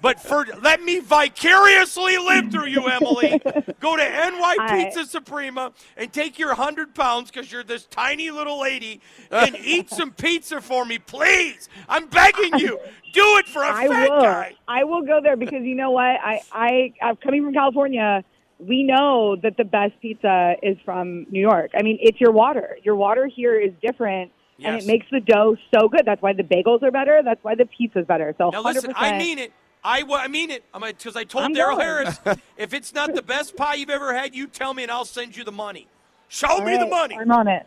But 0.00 0.20
for 0.20 0.46
let 0.62 0.82
me 0.82 1.00
vicariously 1.00 2.16
live 2.18 2.50
through 2.50 2.66
you, 2.66 2.86
Emily. 2.86 3.40
Go 3.80 3.96
to 3.96 4.02
NY 4.02 4.56
I- 4.58 4.84
Pizza 4.84 5.04
Suprema 5.04 5.72
and 5.96 6.12
take 6.12 6.38
your 6.38 6.54
hundred 6.54 6.94
pounds 6.94 7.30
because 7.30 7.50
you're 7.52 7.64
this 7.64 7.86
tiny 7.86 8.30
little 8.30 8.60
lady 8.60 9.00
and 9.30 9.56
eat 9.64 9.90
some 9.90 10.10
pizza 10.12 10.60
for 10.60 10.84
me, 10.84 10.98
please. 10.98 11.68
I'm 11.88 12.06
begging 12.06 12.58
you. 12.58 12.78
Do 13.12 13.22
it 13.38 13.48
for 13.48 13.62
a 13.62 13.68
I 13.72 13.88
fat 13.88 14.10
will. 14.10 14.22
guy. 14.22 14.54
I 14.68 14.84
will 14.84 15.02
go 15.02 15.20
there 15.22 15.36
because 15.36 15.62
you 15.64 15.74
know 15.74 15.90
what? 15.90 16.02
I 16.04 16.40
I 16.52 16.92
I'm 17.02 17.16
coming 17.16 17.44
from 17.44 17.52
California. 17.52 18.24
We 18.58 18.82
know 18.84 19.36
that 19.42 19.56
the 19.56 19.64
best 19.64 19.92
pizza 20.02 20.54
is 20.62 20.76
from 20.84 21.26
New 21.30 21.40
York. 21.40 21.70
I 21.74 21.82
mean, 21.82 21.98
it's 22.00 22.20
your 22.20 22.30
water. 22.30 22.76
Your 22.82 22.94
water 22.94 23.26
here 23.26 23.58
is 23.58 23.72
different, 23.80 24.32
and 24.64 24.76
it 24.76 24.86
makes 24.86 25.06
the 25.10 25.20
dough 25.20 25.56
so 25.74 25.88
good. 25.88 26.02
That's 26.04 26.22
why 26.22 26.32
the 26.32 26.42
bagels 26.42 26.82
are 26.82 26.90
better. 26.90 27.22
That's 27.24 27.42
why 27.42 27.54
the 27.54 27.66
pizza's 27.66 28.06
better. 28.06 28.34
So 28.38 28.50
Now 28.50 28.62
100%. 28.62 28.74
listen, 28.74 28.92
I 28.96 29.18
mean 29.18 29.38
it. 29.38 29.52
I, 29.82 30.02
I 30.02 30.28
mean 30.28 30.50
it. 30.50 30.64
I'm 30.74 30.82
because 30.82 31.16
I 31.16 31.24
told 31.24 31.52
Daryl. 31.56 31.80
Harris, 31.80 32.18
if 32.56 32.74
it's 32.74 32.92
not 32.92 33.14
the 33.14 33.22
best 33.22 33.56
pie 33.56 33.74
you've 33.74 33.90
ever 33.90 34.14
had, 34.14 34.34
you 34.34 34.46
tell 34.46 34.74
me 34.74 34.82
and 34.82 34.92
I'll 34.92 35.04
send 35.04 35.36
you 35.36 35.44
the 35.44 35.52
money. 35.52 35.86
Show 36.32 36.46
All 36.46 36.62
me 36.62 36.76
the 36.76 36.86
money. 36.86 37.18
I'm 37.18 37.32
on 37.32 37.48
it. 37.48 37.66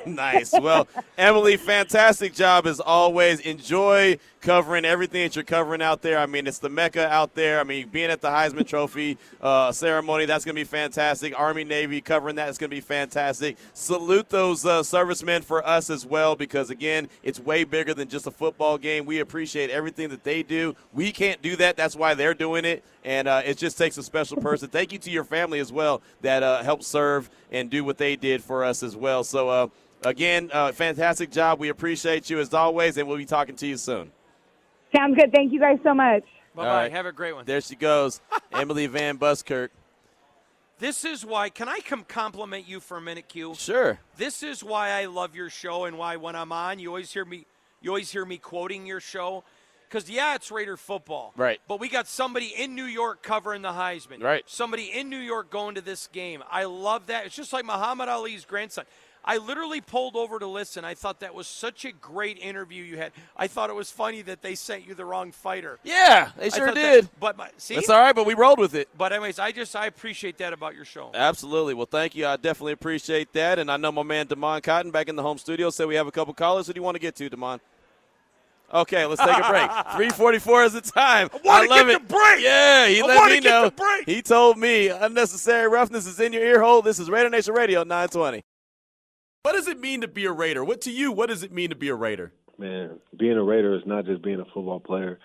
nice. 0.06 0.52
Well, 0.52 0.86
Emily, 1.16 1.56
fantastic 1.56 2.34
job 2.34 2.66
as 2.66 2.78
always. 2.78 3.40
Enjoy 3.40 4.18
covering 4.44 4.84
everything 4.84 5.22
that 5.22 5.34
you're 5.34 5.42
covering 5.42 5.80
out 5.80 6.02
there. 6.02 6.18
I 6.18 6.26
mean, 6.26 6.46
it's 6.46 6.58
the 6.58 6.68
mecca 6.68 7.08
out 7.08 7.34
there. 7.34 7.58
I 7.58 7.64
mean, 7.64 7.88
being 7.88 8.10
at 8.10 8.20
the 8.20 8.28
Heisman 8.28 8.66
Trophy 8.66 9.16
uh, 9.40 9.72
ceremony, 9.72 10.26
that's 10.26 10.44
going 10.44 10.54
to 10.54 10.60
be 10.60 10.64
fantastic. 10.64 11.36
Army, 11.36 11.64
Navy 11.64 12.02
covering 12.02 12.36
that 12.36 12.50
is 12.50 12.58
going 12.58 12.68
to 12.68 12.76
be 12.76 12.82
fantastic. 12.82 13.56
Salute 13.72 14.28
those 14.28 14.66
uh, 14.66 14.82
servicemen 14.82 15.40
for 15.40 15.66
us 15.66 15.88
as 15.88 16.04
well 16.04 16.36
because, 16.36 16.68
again, 16.68 17.08
it's 17.22 17.40
way 17.40 17.64
bigger 17.64 17.94
than 17.94 18.06
just 18.06 18.26
a 18.26 18.30
football 18.30 18.76
game. 18.76 19.06
We 19.06 19.20
appreciate 19.20 19.70
everything 19.70 20.10
that 20.10 20.24
they 20.24 20.42
do. 20.42 20.76
We 20.92 21.10
can't 21.10 21.40
do 21.40 21.56
that. 21.56 21.78
That's 21.78 21.96
why 21.96 22.12
they're 22.12 22.34
doing 22.34 22.66
it. 22.66 22.84
And 23.02 23.26
uh, 23.26 23.40
it 23.46 23.56
just 23.56 23.78
takes 23.78 23.96
a 23.96 24.02
special 24.02 24.36
person. 24.36 24.68
Thank 24.68 24.92
you 24.92 24.98
to 24.98 25.10
your 25.10 25.24
family 25.24 25.58
as 25.58 25.72
well 25.72 26.02
that 26.20 26.42
uh, 26.42 26.62
helped 26.62 26.84
serve 26.84 27.30
and 27.50 27.70
do 27.70 27.82
what 27.82 27.96
they 27.96 28.14
did 28.14 28.42
for 28.42 28.62
us 28.62 28.82
as 28.82 28.94
well. 28.94 29.24
So, 29.24 29.48
uh, 29.48 29.68
again, 30.04 30.50
uh, 30.52 30.72
fantastic 30.72 31.30
job. 31.30 31.58
We 31.58 31.70
appreciate 31.70 32.28
you 32.28 32.40
as 32.40 32.52
always, 32.52 32.98
and 32.98 33.08
we'll 33.08 33.16
be 33.16 33.24
talking 33.24 33.56
to 33.56 33.66
you 33.66 33.78
soon. 33.78 34.12
Sounds 34.94 35.16
good. 35.16 35.32
Thank 35.32 35.52
you 35.52 35.60
guys 35.60 35.78
so 35.82 35.94
much. 35.94 36.22
Bye 36.54 36.62
bye. 36.62 36.82
right. 36.82 36.92
Have 36.92 37.06
a 37.06 37.12
great 37.12 37.34
one. 37.34 37.44
There 37.44 37.60
she 37.60 37.74
goes, 37.74 38.20
Emily 38.52 38.86
Van 38.86 39.16
Buskirk. 39.16 39.70
This 40.78 41.04
is 41.04 41.24
why. 41.24 41.48
Can 41.50 41.68
I 41.68 41.78
come 41.80 42.04
compliment 42.04 42.68
you 42.68 42.80
for 42.80 42.96
a 42.96 43.00
minute, 43.00 43.28
Q? 43.28 43.54
Sure. 43.56 43.98
This 44.16 44.42
is 44.42 44.62
why 44.62 44.90
I 44.90 45.06
love 45.06 45.34
your 45.34 45.48
show 45.50 45.84
and 45.84 45.96
why 45.98 46.16
when 46.16 46.34
I'm 46.36 46.52
on, 46.52 46.78
you 46.78 46.88
always 46.88 47.12
hear 47.12 47.24
me. 47.24 47.46
You 47.80 47.90
always 47.90 48.10
hear 48.10 48.24
me 48.24 48.38
quoting 48.38 48.86
your 48.86 49.00
show. 49.00 49.44
Because 49.88 50.10
yeah, 50.10 50.34
it's 50.34 50.50
Raider 50.50 50.76
football, 50.76 51.32
Right. 51.36 51.60
But 51.68 51.78
we 51.78 51.88
got 51.88 52.08
somebody 52.08 52.52
in 52.58 52.74
New 52.74 52.84
York 52.86 53.22
covering 53.22 53.62
the 53.62 53.70
Heisman, 53.70 54.20
Right. 54.22 54.42
Somebody 54.46 54.90
in 54.92 55.08
New 55.08 55.18
York 55.18 55.50
going 55.50 55.76
to 55.76 55.80
this 55.80 56.08
game. 56.08 56.42
I 56.50 56.64
love 56.64 57.06
that. 57.06 57.26
It's 57.26 57.36
just 57.36 57.52
like 57.52 57.64
Muhammad 57.64 58.08
Ali's 58.08 58.44
grandson. 58.44 58.86
I 59.24 59.38
literally 59.38 59.80
pulled 59.80 60.16
over 60.16 60.38
to 60.38 60.46
listen. 60.46 60.84
I 60.84 60.94
thought 60.94 61.20
that 61.20 61.34
was 61.34 61.46
such 61.46 61.84
a 61.86 61.92
great 61.92 62.38
interview 62.38 62.84
you 62.84 62.98
had. 62.98 63.12
I 63.36 63.46
thought 63.46 63.70
it 63.70 63.76
was 63.76 63.90
funny 63.90 64.20
that 64.22 64.42
they 64.42 64.54
sent 64.54 64.86
you 64.86 64.94
the 64.94 65.04
wrong 65.06 65.32
fighter. 65.32 65.78
Yeah, 65.82 66.30
they 66.36 66.50
sure 66.50 66.72
did. 66.72 67.04
That, 67.04 67.20
but 67.20 67.36
my, 67.38 67.48
see, 67.56 67.76
That's 67.76 67.88
all 67.88 68.00
right, 68.00 68.14
but 68.14 68.26
we 68.26 68.34
rolled 68.34 68.58
with 68.58 68.74
it. 68.74 68.88
but 68.98 69.12
anyways, 69.12 69.38
I 69.38 69.50
just 69.52 69.74
I 69.74 69.86
appreciate 69.86 70.36
that 70.38 70.52
about 70.52 70.74
your 70.74 70.84
show. 70.84 71.10
Absolutely. 71.14 71.72
Well, 71.72 71.88
thank 71.90 72.14
you. 72.14 72.26
I 72.26 72.36
definitely 72.36 72.72
appreciate 72.72 73.32
that. 73.32 73.58
And 73.58 73.70
I 73.70 73.78
know 73.78 73.90
my 73.92 74.02
man 74.02 74.26
Damon 74.26 74.60
Cotton 74.60 74.90
back 74.90 75.08
in 75.08 75.16
the 75.16 75.22
home 75.22 75.38
studio 75.38 75.70
said 75.70 75.86
we 75.88 75.94
have 75.94 76.06
a 76.06 76.12
couple 76.12 76.34
callers. 76.34 76.66
Who 76.66 76.74
do 76.74 76.78
you 76.78 76.82
want 76.82 76.96
to 76.96 77.00
get 77.00 77.16
to, 77.16 77.28
Damon? 77.30 77.60
Okay, 78.72 79.06
let's 79.06 79.20
take 79.22 79.36
a 79.38 79.48
break. 79.48 79.70
344 79.96 80.64
is 80.64 80.72
the 80.72 80.80
time. 80.80 81.30
I 81.32 81.38
wanna 81.44 81.68
love 81.68 81.86
get 81.86 81.88
it. 81.96 82.08
the 82.08 82.14
break. 82.14 82.40
Yeah, 82.42 82.88
he 82.88 83.00
I 83.02 83.06
let 83.06 83.30
me 83.30 83.40
know. 83.40 83.70
He 84.04 84.20
told 84.20 84.58
me 84.58 84.88
unnecessary 84.88 85.68
roughness 85.68 86.06
is 86.06 86.18
in 86.18 86.32
your 86.32 86.42
ear 86.44 86.60
hole. 86.60 86.82
This 86.82 86.98
is 86.98 87.08
Raider 87.08 87.30
Nation 87.30 87.54
Radio 87.54 87.80
920. 87.84 88.42
What 89.44 89.52
does 89.52 89.68
it 89.68 89.78
mean 89.78 90.00
to 90.00 90.08
be 90.08 90.24
a 90.24 90.32
Raider? 90.32 90.64
What 90.64 90.80
to 90.80 90.90
you? 90.90 91.12
What 91.12 91.28
does 91.28 91.42
it 91.42 91.52
mean 91.52 91.68
to 91.68 91.76
be 91.76 91.88
a 91.88 91.94
Raider? 91.94 92.32
man, 92.58 92.98
being 93.18 93.36
a 93.36 93.42
Raider 93.42 93.74
is 93.74 93.82
not 93.84 94.06
just 94.06 94.22
being 94.22 94.40
a 94.40 94.44
football 94.46 94.80
player. 94.80 95.18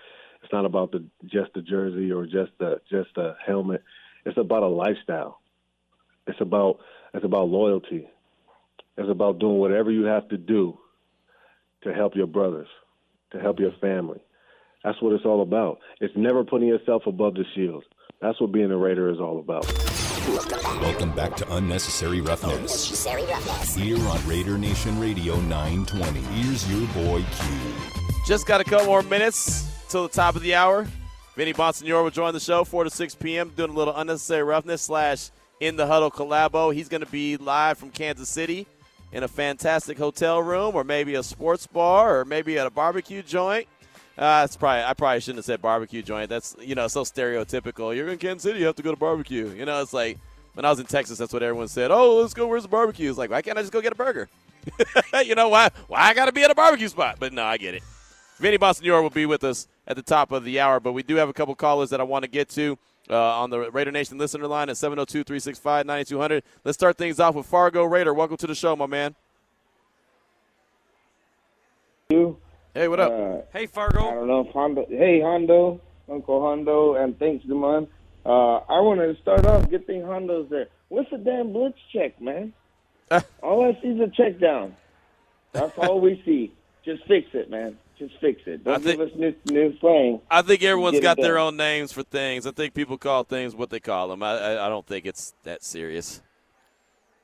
It's 0.43 0.51
not 0.51 0.65
about 0.65 0.91
the 0.91 1.05
just 1.25 1.53
the 1.53 1.61
jersey 1.61 2.11
or 2.11 2.25
just 2.25 2.51
the 2.59 2.81
just 2.89 3.09
the 3.15 3.35
helmet. 3.45 3.81
It's 4.25 4.37
about 4.37 4.63
a 4.63 4.67
lifestyle. 4.67 5.39
It's 6.27 6.41
about 6.41 6.79
it's 7.13 7.23
about 7.23 7.47
loyalty. 7.47 8.09
It's 8.97 9.09
about 9.09 9.39
doing 9.39 9.57
whatever 9.57 9.89
you 9.89 10.03
have 10.03 10.27
to 10.29 10.37
do 10.37 10.77
to 11.83 11.93
help 11.93 12.13
your 12.17 12.27
brothers, 12.27 12.67
to 13.31 13.39
help 13.39 13.57
your 13.57 13.71
family. 13.79 14.19
That's 14.83 15.01
what 15.01 15.13
it's 15.13 15.25
all 15.25 15.41
about. 15.41 15.79
It's 16.01 16.13
never 16.17 16.43
putting 16.43 16.67
yourself 16.67 17.03
above 17.05 17.35
the 17.35 17.45
shield. 17.55 17.85
That's 18.21 18.39
what 18.41 18.51
being 18.51 18.71
a 18.71 18.77
Raider 18.77 19.09
is 19.09 19.19
all 19.21 19.39
about. 19.39 19.88
Welcome 20.29 21.11
back 21.15 21.35
to 21.37 21.55
Unnecessary 21.55 22.21
Roughness. 22.21 23.03
Here 23.75 23.97
on 23.97 24.27
Raider 24.27 24.59
Nation 24.59 24.99
Radio 24.99 25.37
920. 25.41 26.19
Here's 26.19 26.69
your 26.71 26.87
boy 26.89 27.25
Q. 27.31 27.57
Just 28.27 28.45
got 28.45 28.61
a 28.61 28.63
couple 28.63 28.85
more 28.85 29.01
minutes 29.01 29.67
till 29.89 30.03
the 30.03 30.13
top 30.13 30.35
of 30.35 30.43
the 30.43 30.53
hour. 30.53 30.85
Vinny 31.35 31.51
Bonsignore 31.51 32.03
will 32.03 32.11
join 32.11 32.33
the 32.33 32.39
show 32.39 32.63
4 32.63 32.83
to 32.83 32.91
6 32.91 33.15
p.m. 33.15 33.51
doing 33.55 33.71
a 33.71 33.73
little 33.73 33.95
Unnecessary 33.95 34.43
Roughness 34.43 34.83
slash 34.83 35.31
In 35.61 35.77
the 35.77 35.87
Huddle 35.87 36.11
collabo. 36.11 36.71
He's 36.75 36.89
going 36.89 37.03
to 37.03 37.11
be 37.11 37.37
live 37.37 37.79
from 37.79 37.89
Kansas 37.89 38.29
City 38.29 38.67
in 39.11 39.23
a 39.23 39.27
fantastic 39.27 39.97
hotel 39.97 40.43
room 40.43 40.75
or 40.75 40.83
maybe 40.83 41.15
a 41.15 41.23
sports 41.23 41.65
bar 41.65 42.19
or 42.19 42.25
maybe 42.25 42.59
at 42.59 42.67
a 42.67 42.69
barbecue 42.69 43.23
joint. 43.23 43.67
Uh, 44.19 44.41
that's 44.41 44.57
probably 44.57 44.83
I 44.83 44.93
probably 44.93 45.21
shouldn't 45.21 45.37
have 45.37 45.45
said 45.45 45.61
barbecue 45.61 46.01
joint. 46.01 46.27
That's 46.27 46.53
you 46.59 46.75
know 46.75 46.89
so 46.89 47.03
stereotypical. 47.03 47.95
You're 47.95 48.09
in 48.09 48.17
Kansas 48.17 48.43
City, 48.43 48.59
you 48.59 48.65
have 48.65 48.75
to 48.75 48.83
go 48.83 48.91
to 48.91 48.97
barbecue. 48.97 49.47
You 49.51 49.63
know, 49.63 49.81
it's 49.81 49.93
like 49.93 50.19
when 50.55 50.65
I 50.65 50.69
was 50.69 50.81
in 50.81 50.87
Texas, 50.87 51.17
that's 51.17 51.31
what 51.31 51.41
everyone 51.41 51.69
said. 51.69 51.89
Oh, 51.89 52.17
let's 52.17 52.33
go. 52.33 52.45
Where's 52.45 52.63
the 52.63 52.69
barbecue? 52.69 53.09
It's 53.09 53.17
like 53.17 53.29
why 53.29 53.41
can't 53.41 53.57
I 53.57 53.61
just 53.61 53.71
go 53.71 53.79
get 53.79 53.93
a 53.93 53.95
burger? 53.95 54.27
you 55.23 55.35
know 55.35 55.47
why? 55.47 55.69
Why 55.87 56.01
I 56.01 56.13
got 56.13 56.25
to 56.25 56.33
be 56.33 56.43
at 56.43 56.51
a 56.51 56.55
barbecue 56.55 56.89
spot? 56.89 57.15
But 57.17 57.31
no, 57.31 57.45
I 57.45 57.55
get 57.55 57.75
it. 57.75 57.83
Vinny 58.39 58.57
Bonsignore 58.57 59.01
will 59.01 59.09
be 59.09 59.25
with 59.25 59.45
us 59.45 59.69
at 59.87 59.95
the 59.95 60.01
top 60.01 60.33
of 60.33 60.43
the 60.43 60.59
hour, 60.59 60.81
but 60.81 60.91
we 60.91 61.01
do 61.01 61.15
have 61.15 61.29
a 61.29 61.33
couple 61.33 61.55
callers 61.55 61.89
that 61.91 62.01
I 62.01 62.03
want 62.03 62.23
to 62.23 62.29
get 62.29 62.49
to. 62.49 62.77
Uh, 63.11 63.41
on 63.41 63.49
the 63.49 63.71
Raider 63.71 63.89
Nation 63.89 64.19
listener 64.19 64.45
line 64.45 64.69
at 64.69 64.77
702 64.77 65.23
365 65.23 65.87
9200. 65.87 66.43
Let's 66.63 66.77
start 66.77 66.95
things 66.95 67.19
off 67.19 67.33
with 67.33 67.47
Fargo 67.47 67.83
Raider. 67.85 68.13
Welcome 68.13 68.37
to 68.37 68.45
the 68.45 68.53
show, 68.53 68.75
my 68.75 68.85
man. 68.85 69.15
You. 72.09 72.37
Hey, 72.73 72.87
what 72.87 72.99
up? 72.99 73.11
Uh, 73.11 73.41
Hey, 73.51 73.63
I 73.63 73.65
Fargo. 73.67 73.99
don't 74.11 74.27
know 74.27 74.41
if 74.41 74.53
Hondo. 74.53 74.85
Hey, 74.89 75.21
Hondo, 75.21 75.81
Uncle 76.09 76.41
Hondo, 76.41 76.95
and 76.95 77.17
thanks, 77.17 77.45
Demon. 77.45 77.87
Uh, 78.25 78.57
I 78.57 78.79
wanted 78.81 79.15
to 79.15 79.21
start 79.21 79.45
off. 79.45 79.69
Good 79.69 79.87
thing 79.87 80.03
Hondo's 80.03 80.49
there. 80.49 80.67
What's 80.89 81.09
the 81.09 81.17
damn 81.17 81.51
blitz 81.53 81.77
check, 81.93 82.19
man? 82.21 82.53
all 83.41 83.63
I 83.65 83.79
see 83.81 83.89
is 83.89 83.99
a 84.01 84.07
check 84.09 84.39
down. 84.39 84.75
That's 85.51 85.75
all 85.77 85.99
we 85.99 86.21
see. 86.25 86.53
Just 86.85 87.05
fix 87.07 87.27
it, 87.33 87.49
man. 87.49 87.77
Just 87.97 88.13
fix 88.21 88.41
it. 88.45 88.63
Don't 88.63 88.75
I 88.75 88.77
think- 88.77 88.99
give 88.99 89.09
us 89.09 89.15
new 89.17 89.33
new 89.51 89.77
slang. 89.79 90.21
I 90.29 90.41
think 90.41 90.63
everyone's 90.63 90.93
Get 90.93 90.99
it 90.99 91.03
got 91.03 91.17
their 91.17 91.37
own 91.39 91.57
names 91.57 91.91
for 91.91 92.03
things. 92.03 92.45
I 92.45 92.51
think 92.51 92.73
people 92.73 92.97
call 92.97 93.23
things 93.23 93.55
what 93.55 93.69
they 93.71 93.79
call 93.79 94.09
them. 94.09 94.21
I, 94.23 94.31
I, 94.37 94.65
I 94.67 94.69
don't 94.69 94.85
think 94.85 95.05
it's 95.05 95.33
that 95.43 95.63
serious. 95.63 96.21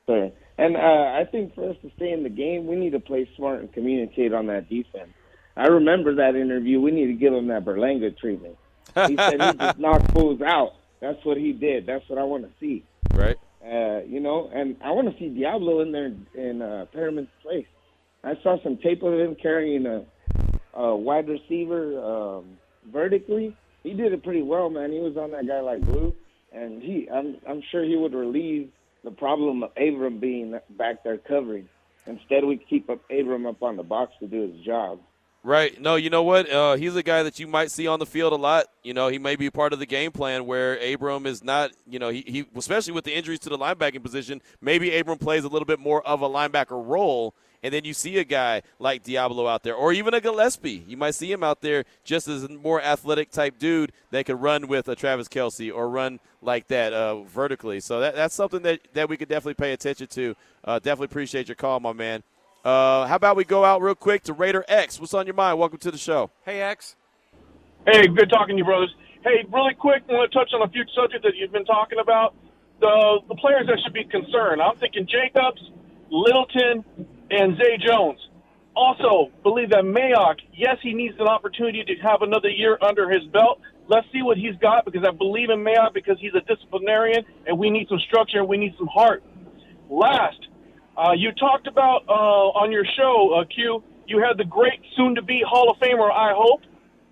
Sir. 0.06 0.32
And 0.58 0.76
uh, 0.76 0.80
I 0.80 1.24
think 1.30 1.54
for 1.54 1.68
us 1.70 1.76
to 1.82 1.90
stay 1.96 2.10
in 2.12 2.22
the 2.22 2.28
game, 2.30 2.66
we 2.66 2.76
need 2.76 2.92
to 2.92 3.00
play 3.00 3.28
smart 3.36 3.60
and 3.60 3.72
communicate 3.72 4.32
on 4.32 4.46
that 4.46 4.68
defense. 4.68 5.10
I 5.56 5.66
remember 5.66 6.16
that 6.16 6.36
interview. 6.36 6.80
We 6.80 6.90
need 6.90 7.06
to 7.06 7.14
give 7.14 7.32
him 7.32 7.46
that 7.48 7.64
Berlanga 7.64 8.16
treatment. 8.16 8.56
He 8.94 9.16
said 9.16 9.40
he 9.40 9.58
just 9.58 9.78
knocked 9.78 10.12
fools 10.12 10.40
out. 10.42 10.74
That's 11.00 11.22
what 11.24 11.36
he 11.36 11.52
did. 11.52 11.86
That's 11.86 12.06
what 12.08 12.18
I 12.18 12.24
want 12.24 12.44
to 12.44 12.50
see. 12.60 12.84
Right. 13.14 13.36
Uh, 13.64 14.00
you 14.06 14.20
know, 14.20 14.50
and 14.52 14.76
I 14.82 14.90
want 14.92 15.10
to 15.10 15.18
see 15.18 15.28
Deablo 15.28 15.82
in 15.82 15.92
there 15.92 16.12
in 16.34 16.62
uh, 16.62 16.86
Perryman's 16.92 17.28
place. 17.42 17.66
I 18.22 18.34
saw 18.42 18.62
some 18.62 18.76
tape 18.78 19.02
of 19.02 19.14
him 19.14 19.34
carrying 19.34 19.86
a, 19.86 20.04
a 20.74 20.94
wide 20.94 21.28
receiver 21.28 22.00
um, 22.02 22.58
vertically. 22.92 23.56
He 23.82 23.94
did 23.94 24.12
it 24.12 24.22
pretty 24.22 24.42
well, 24.42 24.68
man. 24.68 24.92
He 24.92 24.98
was 24.98 25.16
on 25.16 25.30
that 25.30 25.46
guy 25.46 25.60
like 25.60 25.84
glue, 25.84 26.14
and 26.52 26.82
he, 26.82 27.08
I'm, 27.12 27.36
I'm 27.48 27.62
sure 27.70 27.84
he 27.84 27.96
would 27.96 28.14
relieve 28.14 28.70
the 29.04 29.10
problem 29.10 29.62
of 29.62 29.70
Abram 29.76 30.18
being 30.18 30.58
back 30.70 31.04
there 31.04 31.18
covering. 31.18 31.68
Instead, 32.06 32.44
we 32.44 32.56
keep 32.56 32.90
up 32.90 33.00
Abram 33.10 33.46
up 33.46 33.62
on 33.62 33.76
the 33.76 33.82
box 33.82 34.12
to 34.20 34.26
do 34.26 34.52
his 34.52 34.64
job. 34.64 35.00
Right. 35.46 35.80
No, 35.80 35.94
you 35.94 36.10
know 36.10 36.24
what? 36.24 36.50
Uh, 36.50 36.74
he's 36.74 36.96
a 36.96 37.04
guy 37.04 37.22
that 37.22 37.38
you 37.38 37.46
might 37.46 37.70
see 37.70 37.86
on 37.86 38.00
the 38.00 38.04
field 38.04 38.32
a 38.32 38.36
lot. 38.36 38.66
You 38.82 38.92
know, 38.92 39.06
he 39.06 39.20
may 39.20 39.36
be 39.36 39.48
part 39.48 39.72
of 39.72 39.78
the 39.78 39.86
game 39.86 40.10
plan 40.10 40.44
where 40.44 40.76
Abram 40.92 41.24
is 41.24 41.44
not, 41.44 41.70
you 41.88 42.00
know, 42.00 42.08
he, 42.08 42.24
he 42.26 42.46
especially 42.56 42.94
with 42.94 43.04
the 43.04 43.14
injuries 43.14 43.38
to 43.40 43.48
the 43.48 43.56
linebacking 43.56 44.02
position, 44.02 44.42
maybe 44.60 44.98
Abram 44.98 45.18
plays 45.18 45.44
a 45.44 45.48
little 45.48 45.64
bit 45.64 45.78
more 45.78 46.04
of 46.04 46.20
a 46.20 46.28
linebacker 46.28 46.84
role. 46.84 47.32
And 47.62 47.72
then 47.72 47.84
you 47.84 47.94
see 47.94 48.18
a 48.18 48.24
guy 48.24 48.62
like 48.80 49.04
Deablo 49.04 49.48
out 49.48 49.62
there, 49.62 49.76
or 49.76 49.92
even 49.92 50.14
a 50.14 50.20
Gillespie. 50.20 50.84
You 50.84 50.96
might 50.96 51.14
see 51.14 51.30
him 51.30 51.44
out 51.44 51.60
there 51.60 51.84
just 52.02 52.26
as 52.26 52.42
a 52.42 52.48
more 52.48 52.82
athletic 52.82 53.30
type 53.30 53.56
dude 53.56 53.92
that 54.10 54.26
could 54.26 54.42
run 54.42 54.66
with 54.66 54.88
a 54.88 54.96
Travis 54.96 55.28
Kelce 55.28 55.72
or 55.72 55.88
run 55.88 56.18
like 56.42 56.66
that 56.68 56.92
uh, 56.92 57.22
vertically. 57.22 57.78
So 57.78 58.00
that, 58.00 58.16
that's 58.16 58.34
something 58.34 58.62
that, 58.62 58.80
that 58.94 59.08
we 59.08 59.16
could 59.16 59.28
definitely 59.28 59.54
pay 59.54 59.72
attention 59.72 60.08
to. 60.08 60.34
Uh, 60.64 60.80
definitely 60.80 61.06
appreciate 61.06 61.46
your 61.46 61.54
call, 61.54 61.78
my 61.78 61.92
man. 61.92 62.24
Uh, 62.66 63.06
how 63.06 63.14
about 63.14 63.36
we 63.36 63.44
go 63.44 63.64
out 63.64 63.80
real 63.80 63.94
quick 63.94 64.24
to 64.24 64.32
Raider 64.32 64.64
X? 64.66 64.98
What's 64.98 65.14
on 65.14 65.24
your 65.24 65.36
mind? 65.36 65.56
Welcome 65.56 65.78
to 65.78 65.92
the 65.92 65.98
show. 65.98 66.32
Hey, 66.44 66.60
X. 66.60 66.96
Hey, 67.86 68.08
good 68.08 68.28
talking 68.28 68.56
to 68.56 68.58
you, 68.58 68.64
brothers. 68.64 68.92
Hey, 69.22 69.46
really 69.52 69.74
quick, 69.74 70.02
I 70.08 70.14
want 70.14 70.32
to 70.32 70.36
touch 70.36 70.50
on 70.52 70.62
a 70.62 70.72
few 70.72 70.82
subjects 70.92 71.22
that 71.22 71.36
you've 71.36 71.52
been 71.52 71.64
talking 71.64 72.00
about. 72.00 72.34
The 72.80 73.20
the 73.28 73.36
players 73.36 73.68
that 73.68 73.78
should 73.84 73.92
be 73.92 74.02
concerned. 74.02 74.60
I'm 74.60 74.74
thinking 74.78 75.06
Jacobs, 75.06 75.62
Littleton, 76.10 76.84
and 77.30 77.56
Zay 77.56 77.78
Jones. 77.86 78.18
Also, 78.74 79.30
believe 79.44 79.70
that 79.70 79.84
Mayock, 79.84 80.42
yes, 80.52 80.78
he 80.82 80.92
needs 80.92 81.14
an 81.20 81.28
opportunity 81.28 81.84
to 81.84 81.94
have 82.02 82.22
another 82.22 82.48
year 82.48 82.78
under 82.82 83.08
his 83.08 83.22
belt. 83.32 83.60
Let's 83.86 84.08
see 84.12 84.22
what 84.22 84.38
he's 84.38 84.56
got 84.60 84.84
because 84.84 85.04
I 85.06 85.12
believe 85.12 85.50
in 85.50 85.60
Mayock 85.60 85.94
because 85.94 86.18
he's 86.18 86.34
a 86.34 86.42
disciplinarian 86.52 87.24
and 87.46 87.60
we 87.60 87.70
need 87.70 87.86
some 87.88 88.00
structure 88.00 88.40
and 88.40 88.48
we 88.48 88.56
need 88.56 88.74
some 88.76 88.88
heart. 88.88 89.22
Last, 89.88 90.48
uh, 90.96 91.12
you 91.12 91.32
talked 91.32 91.66
about 91.66 92.04
uh, 92.08 92.60
on 92.60 92.72
your 92.72 92.84
show, 92.96 93.40
uh, 93.40 93.44
Q, 93.44 93.82
you 94.06 94.22
had 94.22 94.38
the 94.38 94.44
great 94.44 94.80
soon-to-be 94.96 95.42
Hall 95.46 95.70
of 95.70 95.76
Famer, 95.78 96.10
I 96.10 96.32
hope, 96.34 96.62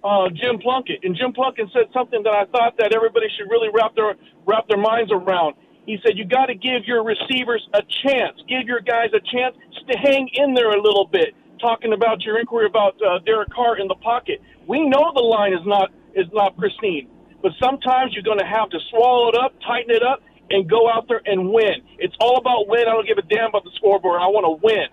uh, 0.05 0.29
Jim 0.31 0.59
Plunkett, 0.59 1.01
and 1.03 1.17
Jim 1.17 1.33
Plunkett 1.33 1.69
said 1.73 1.93
something 1.93 2.23
that 2.23 2.33
I 2.33 2.45
thought 2.47 2.77
that 2.79 2.95
everybody 2.95 3.27
should 3.37 3.51
really 3.51 3.69
wrap 3.73 3.95
their 3.95 4.15
wrap 4.47 4.69
their 4.69 4.79
minds 4.79 5.11
around. 5.11 5.57
He 5.87 5.99
said 6.05 6.17
you 6.17 6.25
got 6.25 6.47
to 6.47 6.55
give 6.55 6.85
your 6.85 7.03
receivers 7.05 7.67
a 7.73 7.81
chance, 8.05 8.41
give 8.49 8.67
your 8.67 8.81
guys 8.81 9.11
a 9.13 9.21
chance 9.21 9.57
to 9.89 9.99
hang 9.99 10.29
in 10.33 10.55
there 10.55 10.71
a 10.71 10.81
little 10.81 11.07
bit. 11.07 11.35
Talking 11.61 11.93
about 11.95 12.21
your 12.23 12.39
inquiry 12.39 12.67
about 12.67 13.01
uh, 13.01 13.21
Derek 13.25 13.49
Carr 13.51 13.79
in 13.79 13.89
the 13.89 13.95
pocket, 13.97 14.41
we 14.69 14.87
know 14.87 15.13
the 15.15 15.23
line 15.25 15.53
is 15.53 15.65
not 15.65 15.91
is 16.15 16.27
not 16.33 16.57
pristine, 16.57 17.09
but 17.43 17.53
sometimes 17.61 18.13
you're 18.13 18.23
going 18.25 18.39
to 18.39 18.47
have 18.47 18.69
to 18.71 18.79
swallow 18.91 19.31
it 19.31 19.37
up, 19.37 19.53
tighten 19.67 19.91
it 19.91 20.03
up, 20.03 20.21
and 20.51 20.69
go 20.69 20.89
out 20.91 21.09
there 21.09 21.23
and 21.25 21.53
win. 21.53 21.83
It's 21.99 22.15
all 22.21 22.37
about 22.39 22.69
win. 22.69 22.83
I 22.83 22.93
don't 22.93 23.07
give 23.07 23.19
a 23.19 23.23
damn 23.23 23.49
about 23.49 23.65
the 23.65 23.71
scoreboard. 23.77 24.21
I 24.21 24.27
want 24.27 24.45
to 24.61 24.65
win. 24.67 24.87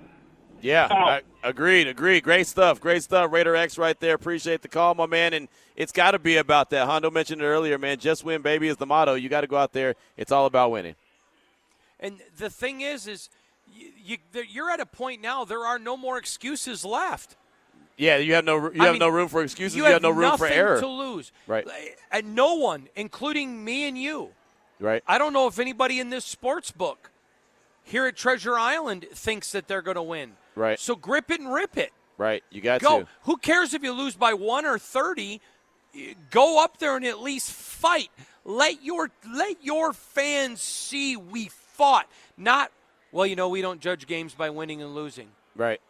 Yeah, 0.61 0.87
I, 0.91 1.21
agreed, 1.43 1.87
agreed. 1.87 2.23
Great 2.23 2.45
stuff, 2.45 2.79
great 2.79 3.01
stuff. 3.01 3.31
Raider 3.31 3.55
X 3.55 3.79
right 3.79 3.99
there. 3.99 4.13
Appreciate 4.13 4.61
the 4.61 4.67
call, 4.67 4.93
my 4.93 5.07
man. 5.07 5.33
And 5.33 5.47
it's 5.75 5.91
got 5.91 6.11
to 6.11 6.19
be 6.19 6.37
about 6.37 6.69
that. 6.69 6.85
Hondo 6.85 7.09
mentioned 7.09 7.41
it 7.41 7.45
earlier, 7.45 7.79
man. 7.79 7.97
Just 7.97 8.23
win, 8.23 8.43
baby, 8.43 8.67
is 8.67 8.77
the 8.77 8.85
motto. 8.85 9.15
You 9.15 9.27
got 9.27 9.41
to 9.41 9.47
go 9.47 9.57
out 9.57 9.73
there. 9.73 9.95
It's 10.17 10.31
all 10.31 10.45
about 10.45 10.69
winning. 10.69 10.93
And 11.99 12.19
the 12.37 12.49
thing 12.51 12.81
is, 12.81 13.07
is 13.07 13.29
you, 13.73 13.89
you, 14.03 14.17
you're 14.51 14.69
at 14.69 14.79
a 14.79 14.85
point 14.85 15.21
now. 15.21 15.45
There 15.45 15.65
are 15.65 15.79
no 15.79 15.97
more 15.97 16.19
excuses 16.19 16.85
left. 16.85 17.35
Yeah, 17.97 18.17
you 18.17 18.33
have 18.35 18.45
no 18.45 18.71
you 18.71 18.81
I 18.81 18.85
have 18.85 18.93
mean, 18.93 18.99
no 18.99 19.09
room 19.09 19.27
for 19.27 19.43
excuses. 19.43 19.75
You, 19.75 19.85
You, 19.85 19.91
have, 19.91 20.01
no 20.01 20.09
room 20.09 20.37
for 20.37 20.45
nothing 20.45 20.57
error. 20.57 20.79
to 20.79 20.87
lose. 20.87 21.31
Right. 21.45 21.67
And 22.11 22.35
no 22.35 22.55
one, 22.55 22.87
including 22.95 23.63
me 23.63 23.87
and 23.87 23.97
you, 23.97 24.29
Right. 24.81 25.03
I 25.07 25.17
don't 25.17 25.31
know 25.31 25.47
if 25.47 25.59
anybody 25.59 25.99
in 25.99 26.09
this 26.09 26.25
sports 26.25 26.71
book 26.71 27.11
here 27.83 28.07
at 28.07 28.17
Treasure 28.17 28.57
Island 28.57 29.05
thinks 29.13 29.51
that 29.51 29.67
they're 29.67 29.81
going 29.81 29.95
to 29.95 30.01
win. 30.01 30.33
Right. 30.55 30.79
So 30.79 30.95
grip 30.95 31.31
it 31.31 31.39
and 31.39 31.53
rip 31.53 31.77
it. 31.77 31.91
Right. 32.17 32.43
You 32.49 32.61
got 32.61 32.81
Go. 32.81 33.01
to. 33.01 33.07
Who 33.23 33.37
cares 33.37 33.73
if 33.73 33.83
you 33.83 33.93
lose 33.93 34.15
by 34.15 34.33
one 34.33 34.65
or 34.65 34.77
thirty? 34.77 35.39
Go 36.29 36.63
up 36.63 36.77
there 36.77 36.95
and 36.95 37.05
at 37.05 37.21
least 37.21 37.51
fight. 37.51 38.09
Let 38.43 38.83
your 38.83 39.11
let 39.33 39.63
your 39.63 39.93
fans 39.93 40.61
see 40.61 41.15
we 41.15 41.49
fought. 41.49 42.07
Not 42.37 42.71
well, 43.11 43.25
you 43.25 43.35
know, 43.35 43.49
we 43.49 43.61
don't 43.61 43.79
judge 43.79 44.07
games 44.07 44.33
by 44.33 44.49
winning 44.49 44.81
and 44.81 44.95
losing. 44.95 45.29
Right. 45.55 45.81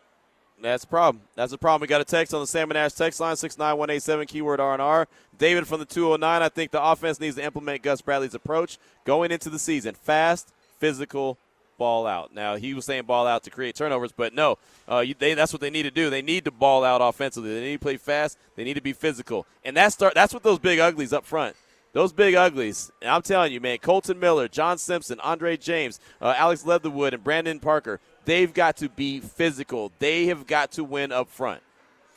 That's 0.62 0.84
a 0.84 0.88
problem. 0.88 1.24
That's 1.36 1.54
a 1.54 1.58
problem. 1.58 1.82
We 1.82 1.88
got 1.88 2.02
a 2.02 2.06
text 2.06 2.34
on 2.34 2.42
the 2.42 2.48
Salmon 2.48 2.78
Ash 2.78 2.94
text 2.94 3.20
line, 3.20 3.36
69187, 3.36 4.28
keyword 4.28 4.60
R&R. 4.60 5.08
David 5.38 5.68
from 5.68 5.80
the 5.80 5.86
209, 5.86 6.42
I 6.42 6.50
think 6.50 6.72
the 6.72 6.84
offense 6.84 7.20
needs 7.20 7.36
to 7.36 7.44
implement 7.44 7.82
Gus 7.82 8.02
Bradley's 8.02 8.36
approach 8.36 8.78
going 9.04 9.32
into 9.32 9.50
the 9.50 9.58
season. 9.58 9.96
Fast, 9.96 10.54
physical, 10.80 11.38
ball 11.82 12.06
out. 12.06 12.32
Now, 12.32 12.58
he 12.58 12.76
was 12.76 12.86
saying 12.86 13.06
ball 13.06 13.26
out 13.26 13.44
to 13.46 13.50
create 13.50 13.74
turnovers, 13.74 14.12
but 14.12 14.36
no, 14.36 14.60
uh, 14.88 15.00
you, 15.00 15.16
they, 15.18 15.34
that's 15.34 15.52
what 15.52 15.62
they 15.62 15.72
need 15.72 15.84
to 15.84 15.92
do. 15.92 16.12
They 16.12 16.22
need 16.22 16.46
to 16.46 16.52
ball 16.52 16.84
out 16.84 17.02
offensively. 17.02 17.56
They 17.56 17.62
need 17.62 17.78
to 17.78 17.80
play 17.80 17.98
fast. 17.98 18.38
They 18.56 18.64
need 18.64 18.76
to 18.76 18.82
be 18.82 18.94
physical. 18.94 19.48
And 19.66 19.76
that's, 19.76 19.96
start, 19.96 20.14
that's 20.14 20.32
what 20.32 20.44
those 20.44 20.60
big 20.60 20.78
uglies 20.78 21.12
up 21.12 21.26
front. 21.26 21.56
Those 21.94 22.14
big 22.14 22.36
uglies, 22.36 22.92
I'm 23.02 23.24
telling 23.24 23.52
you, 23.52 23.60
man, 23.60 23.80
Kolton 23.80 24.20
Miller, 24.20 24.48
John 24.48 24.78
Simpson, 24.78 25.20
Andre 25.22 25.58
James, 25.58 26.00
uh, 26.22 26.36
Alex 26.38 26.66
Leatherwood, 26.66 27.14
and 27.14 27.24
Brandon 27.24 27.60
Parker, 27.60 28.00
they've 28.26 28.54
got 28.54 28.78
to 28.78 28.90
be 28.90 29.20
physical. 29.20 29.92
They 30.00 30.28
have 30.28 30.48
got 30.48 30.72
to 30.74 30.84
win 30.84 31.12
up 31.12 31.30
front. 31.30 31.62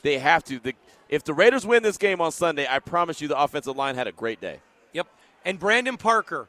They 0.01 0.19
have 0.19 0.43
to. 0.45 0.59
The, 0.59 0.73
if 1.09 1.23
the 1.23 1.33
Raiders 1.33 1.65
win 1.65 1.83
this 1.83 1.97
game 1.97 2.21
on 2.21 2.31
Sunday, 2.31 2.67
I 2.69 2.79
promise 2.79 3.21
you 3.21 3.27
the 3.27 3.39
offensive 3.39 3.75
line 3.75 3.95
had 3.95 4.07
a 4.07 4.11
great 4.11 4.41
day. 4.41 4.59
Yep. 4.93 5.07
And 5.43 5.59
Brandon 5.59 5.97
Parker. 5.97 6.47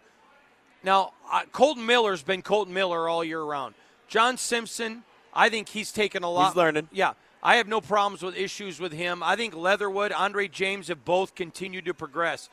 Now, 0.83 1.13
uh, 1.33 1.43
Kolton 1.53 1.85
Miller's 1.87 2.23
been 2.23 2.43
Kolton 2.43 2.73
Miller 2.73 3.09
all 3.09 3.25
year 3.25 3.43
round. 3.43 3.75
John 4.09 4.37
Simpson, 4.37 5.03
I 5.35 5.49
think 5.49 5.69
he's 5.69 5.91
taken 5.91 6.23
a 6.23 6.31
lot. 6.31 6.49
He's 6.49 6.57
learning. 6.57 6.89
Yeah. 6.93 7.15
I 7.43 7.57
have 7.57 7.69
no 7.69 7.81
problems 7.81 8.23
with 8.23 8.37
issues 8.37 8.81
with 8.81 8.93
him. 8.93 9.23
I 9.23 9.37
think 9.37 9.55
Leatherwood, 9.55 10.13
Andre 10.13 10.49
James 10.49 10.89
have 10.89 11.05
both 11.05 11.35
continued 11.35 11.85
to 11.85 11.95
progress. 11.95 12.49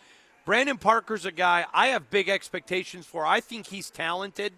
Brandon 0.46 0.78
Parker's 0.78 1.26
a 1.26 1.32
guy 1.32 1.66
I 1.74 1.88
have 1.88 2.10
big 2.10 2.30
expectations 2.30 3.06
for. 3.06 3.26
I 3.26 3.40
think 3.40 3.68
he's 3.68 3.90
talented, 3.90 4.54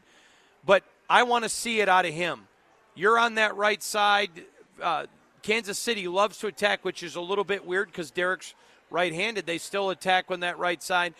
but 0.65 0.83
I 1.09 1.23
want 1.23 1.43
to 1.43 1.49
see 1.49 1.81
it 1.81 1.89
out 1.89 2.05
of 2.05 2.13
him. 2.13 2.47
You're 2.95 3.19
on 3.19 3.35
that 3.35 3.55
right 3.55 3.81
side. 3.81 4.31
Uh, 4.81 5.05
Kansas 5.41 5.77
City 5.77 6.07
loves 6.07 6.37
to 6.39 6.47
attack, 6.47 6.83
which 6.83 7.03
is 7.03 7.15
a 7.15 7.21
little 7.21 7.43
bit 7.43 7.65
weird 7.65 7.87
because 7.87 8.09
Derek's 8.09 8.55
right 8.89 9.13
handed. 9.13 9.45
They 9.45 9.57
still 9.57 9.89
attack 9.89 10.25
on 10.29 10.39
that 10.39 10.57
right 10.57 10.81
side. 10.81 11.13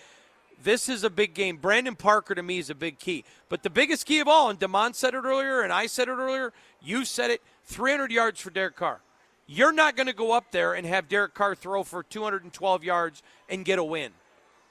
This 0.64 0.90
is 0.90 1.04
a 1.04 1.10
big 1.10 1.34
game. 1.34 1.58
Brandon 1.58 1.96
Parker 1.96 2.34
to 2.34 2.42
me 2.42 2.58
is 2.58 2.70
a 2.70 2.76
big 2.76 2.98
key. 2.98 3.26
But 3.50 3.62
the 3.62 3.70
biggest 3.70 4.06
key 4.06 4.20
of 4.20 4.28
all, 4.28 4.50
and 4.50 4.58
Damon 4.58 4.94
said 4.94 5.14
it 5.14 5.24
earlier, 5.24 5.62
and 5.62 5.72
I 5.72 5.88
said 5.88 6.08
it 6.08 6.14
earlier, 6.14 6.54
you 6.82 7.06
said 7.06 7.30
it 7.30 7.42
300 7.66 8.12
yards 8.12 8.40
for 8.40 8.50
Derek 8.50 8.76
Carr. 8.76 9.02
You're 9.48 9.74
not 9.74 9.96
going 9.96 10.08
to 10.08 10.14
go 10.14 10.32
up 10.32 10.52
there 10.52 10.74
and 10.74 10.88
have 10.88 11.08
Derek 11.08 11.34
Carr 11.34 11.54
throw 11.56 11.84
for 11.84 12.02
212 12.02 12.84
yards 12.84 13.22
and 13.48 13.64
get 13.64 13.78
a 13.78 13.84
win. 13.84 14.12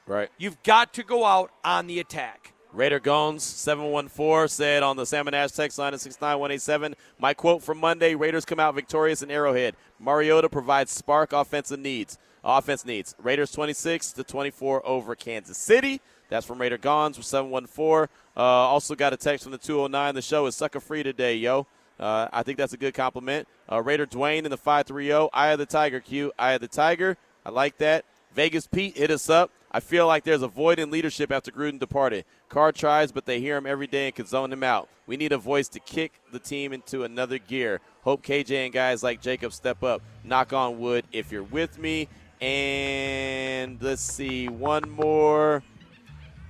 Right. 0.07 0.31
You've 0.37 0.61
got 0.63 0.95
to 0.95 1.03
go 1.03 1.25
out 1.25 1.53
on 1.65 1.87
the 1.87 2.01
attack. 2.01 2.54
Raider 2.75 2.99
Gones 2.99 3.45
714 3.45 4.49
said 4.49 4.83
on 4.83 4.97
the 4.97 5.07
Salmon 5.07 5.33
Ash 5.33 5.53
text 5.53 5.79
line 5.79 5.95
at 5.95 6.01
69187, 6.01 6.97
my 7.21 7.33
quote 7.33 7.63
from 7.63 7.79
Monday, 7.79 8.17
Raiders 8.17 8.45
come 8.45 8.59
out 8.59 8.75
victorious 8.75 9.23
in 9.23 9.31
Arrowhead. 9.31 9.77
Mariota 10.01 10.49
provides 10.49 10.91
spark 10.91 11.33
offensive 11.33 11.79
needs. 11.79 12.19
Offense 12.43 12.85
needs. 12.85 13.15
Raiders 13.23 13.53
26 13.53 14.13
to 14.15 14.25
24 14.25 14.85
over 14.87 15.15
Kansas 15.15 15.57
City. 15.57 16.01
That's 16.29 16.45
from 16.45 16.61
Raider 16.61 16.77
Gones 16.77 17.17
with 17.17 17.27
714. 17.27 18.09
Uh, 18.37 18.41
also 18.41 18.97
got 18.97 19.13
a 19.13 19.17
text 19.17 19.45
from 19.45 19.53
the 19.53 19.59
209. 19.59 20.17
The 20.17 20.21
show 20.21 20.47
is 20.47 20.57
sucker 20.57 20.81
free 20.81 21.05
today, 21.05 21.37
yo. 21.37 21.69
Uh, 21.99 22.27
I 22.33 22.43
think 22.43 22.59
that's 22.59 22.73
a 22.73 22.77
good 22.77 22.93
compliment. 22.93 23.47
Uh, 23.71 23.83
Raider 23.83 24.05
Dwayne 24.05 24.45
in 24.45 24.51
the 24.51 24.57
530. 24.57 25.31
Eye 25.33 25.51
of 25.51 25.61
the 25.61 25.67
Tiger, 25.67 26.01
Q. 26.01 26.33
Eye 26.37 26.53
of 26.53 26.61
the 26.61 26.69
Tiger. 26.69 27.17
I 27.47 27.51
like 27.51 27.79
that. 27.79 28.05
Vegas 28.35 28.67
Pete 28.67 28.97
hit 28.97 29.13
us 29.13 29.31
up. 29.31 29.53
I 29.75 29.81
feel 29.81 30.07
like 30.07 30.23
there's 30.23 30.43
a 30.43 30.49
void 30.49 30.79
in 30.79 30.93
leadership 30.93 31.33
after 31.33 31.51
Gruden 31.51 31.81
departed. 31.81 32.27
Carr 32.49 32.71
tries, 32.71 33.11
but 33.11 33.27
they 33.27 33.41
hear 33.41 33.57
him 33.57 33.67
every 33.67 33.89
day 33.89 34.07
and 34.07 34.15
can 34.15 34.25
zone 34.25 34.53
him 34.53 34.63
out. 34.63 34.89
We 35.09 35.17
need 35.17 35.33
a 35.33 35.37
voice 35.37 35.67
to 35.71 35.81
kick 35.81 36.13
the 36.31 36.39
team 36.39 36.73
into 36.73 37.03
another 37.03 37.39
gear. 37.39 37.81
Hope 38.03 38.23
KJ 38.23 38.67
and 38.67 38.73
guys 38.73 39.03
like 39.03 39.21
Jacob 39.21 39.53
step 39.53 39.83
up. 39.83 40.01
Knock 40.23 40.53
on 40.53 40.79
wood 40.79 41.07
if 41.11 41.33
you're 41.33 41.43
with 41.43 41.77
me. 41.77 42.07
And 42.41 43.83
let's 43.83 44.01
see, 44.01 44.49
one 44.49 44.89
more. 44.89 45.65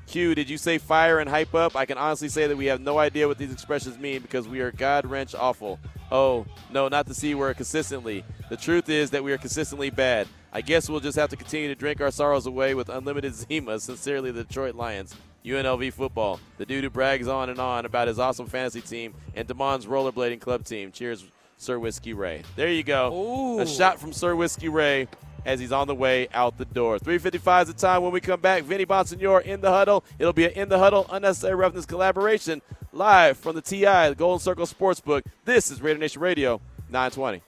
Q, 0.06 0.34
did 0.34 0.50
you 0.50 0.58
say 0.58 0.78
fire 0.78 1.18
and 1.18 1.28
hype 1.28 1.54
up? 1.54 1.76
I 1.76 1.86
can 1.86 1.98
honestly 1.98 2.28
say 2.28 2.46
that 2.46 2.56
we 2.56 2.66
have 2.66 2.80
no 2.80 2.98
idea 2.98 3.26
what 3.26 3.38
these 3.38 3.52
expressions 3.52 3.98
mean 3.98 4.22
because 4.22 4.46
we 4.46 4.60
are 4.60 4.70
God 4.70 5.06
wrench 5.06 5.34
awful. 5.34 5.78
Oh, 6.12 6.46
no, 6.70 6.88
not 6.88 7.06
the 7.06 7.14
C 7.14 7.34
word 7.34 7.56
consistently. 7.56 8.24
The 8.50 8.56
truth 8.56 8.88
is 8.88 9.10
that 9.10 9.24
we 9.24 9.32
are 9.32 9.38
consistently 9.38 9.90
bad. 9.90 10.28
I 10.52 10.60
guess 10.60 10.88
we'll 10.88 11.00
just 11.00 11.18
have 11.18 11.30
to 11.30 11.36
continue 11.36 11.68
to 11.68 11.74
drink 11.74 12.00
our 12.00 12.10
sorrows 12.10 12.46
away 12.46 12.74
with 12.74 12.88
unlimited 12.88 13.34
Zima. 13.34 13.80
Sincerely, 13.80 14.30
the 14.30 14.44
Detroit 14.44 14.74
Lions. 14.74 15.14
UNLV 15.44 15.92
football. 15.92 16.40
The 16.58 16.64
dude 16.66 16.84
who 16.84 16.90
brags 16.90 17.28
on 17.28 17.50
and 17.50 17.58
on 17.58 17.84
about 17.84 18.08
his 18.08 18.18
awesome 18.18 18.46
fantasy 18.46 18.80
team 18.80 19.14
and 19.34 19.46
Damon's 19.48 19.86
rollerblading 19.86 20.40
club 20.40 20.64
team. 20.64 20.92
Cheers, 20.92 21.24
Sir 21.58 21.78
Whiskey 21.78 22.14
Ray. 22.14 22.42
There 22.56 22.70
you 22.70 22.82
go. 22.82 23.12
Ooh. 23.12 23.60
A 23.60 23.66
shot 23.66 23.98
from 23.98 24.12
Sir 24.12 24.34
Whiskey 24.36 24.68
Ray 24.68 25.08
as 25.44 25.60
he's 25.60 25.72
on 25.72 25.86
the 25.86 25.94
way 25.94 26.28
out 26.32 26.58
the 26.58 26.64
door. 26.64 26.98
355 26.98 27.68
is 27.68 27.74
the 27.74 27.80
time 27.80 28.02
when 28.02 28.12
we 28.12 28.20
come 28.20 28.40
back. 28.40 28.62
Vinny 28.64 28.86
Bonsignore 28.86 29.42
in 29.42 29.60
the 29.60 29.70
huddle. 29.70 30.04
It'll 30.18 30.32
be 30.32 30.46
an 30.46 30.52
in 30.52 30.68
the 30.68 30.78
huddle 30.78 31.06
unnecessary 31.10 31.54
roughness 31.54 31.86
collaboration 31.86 32.62
live 32.92 33.36
from 33.36 33.54
the 33.54 33.62
TI, 33.62 34.08
the 34.08 34.14
Golden 34.16 34.40
Circle 34.40 34.66
Sportsbook. 34.66 35.22
This 35.44 35.70
is 35.70 35.82
Raider 35.82 35.98
Nation 35.98 36.22
Radio 36.22 36.60
920. 36.90 37.42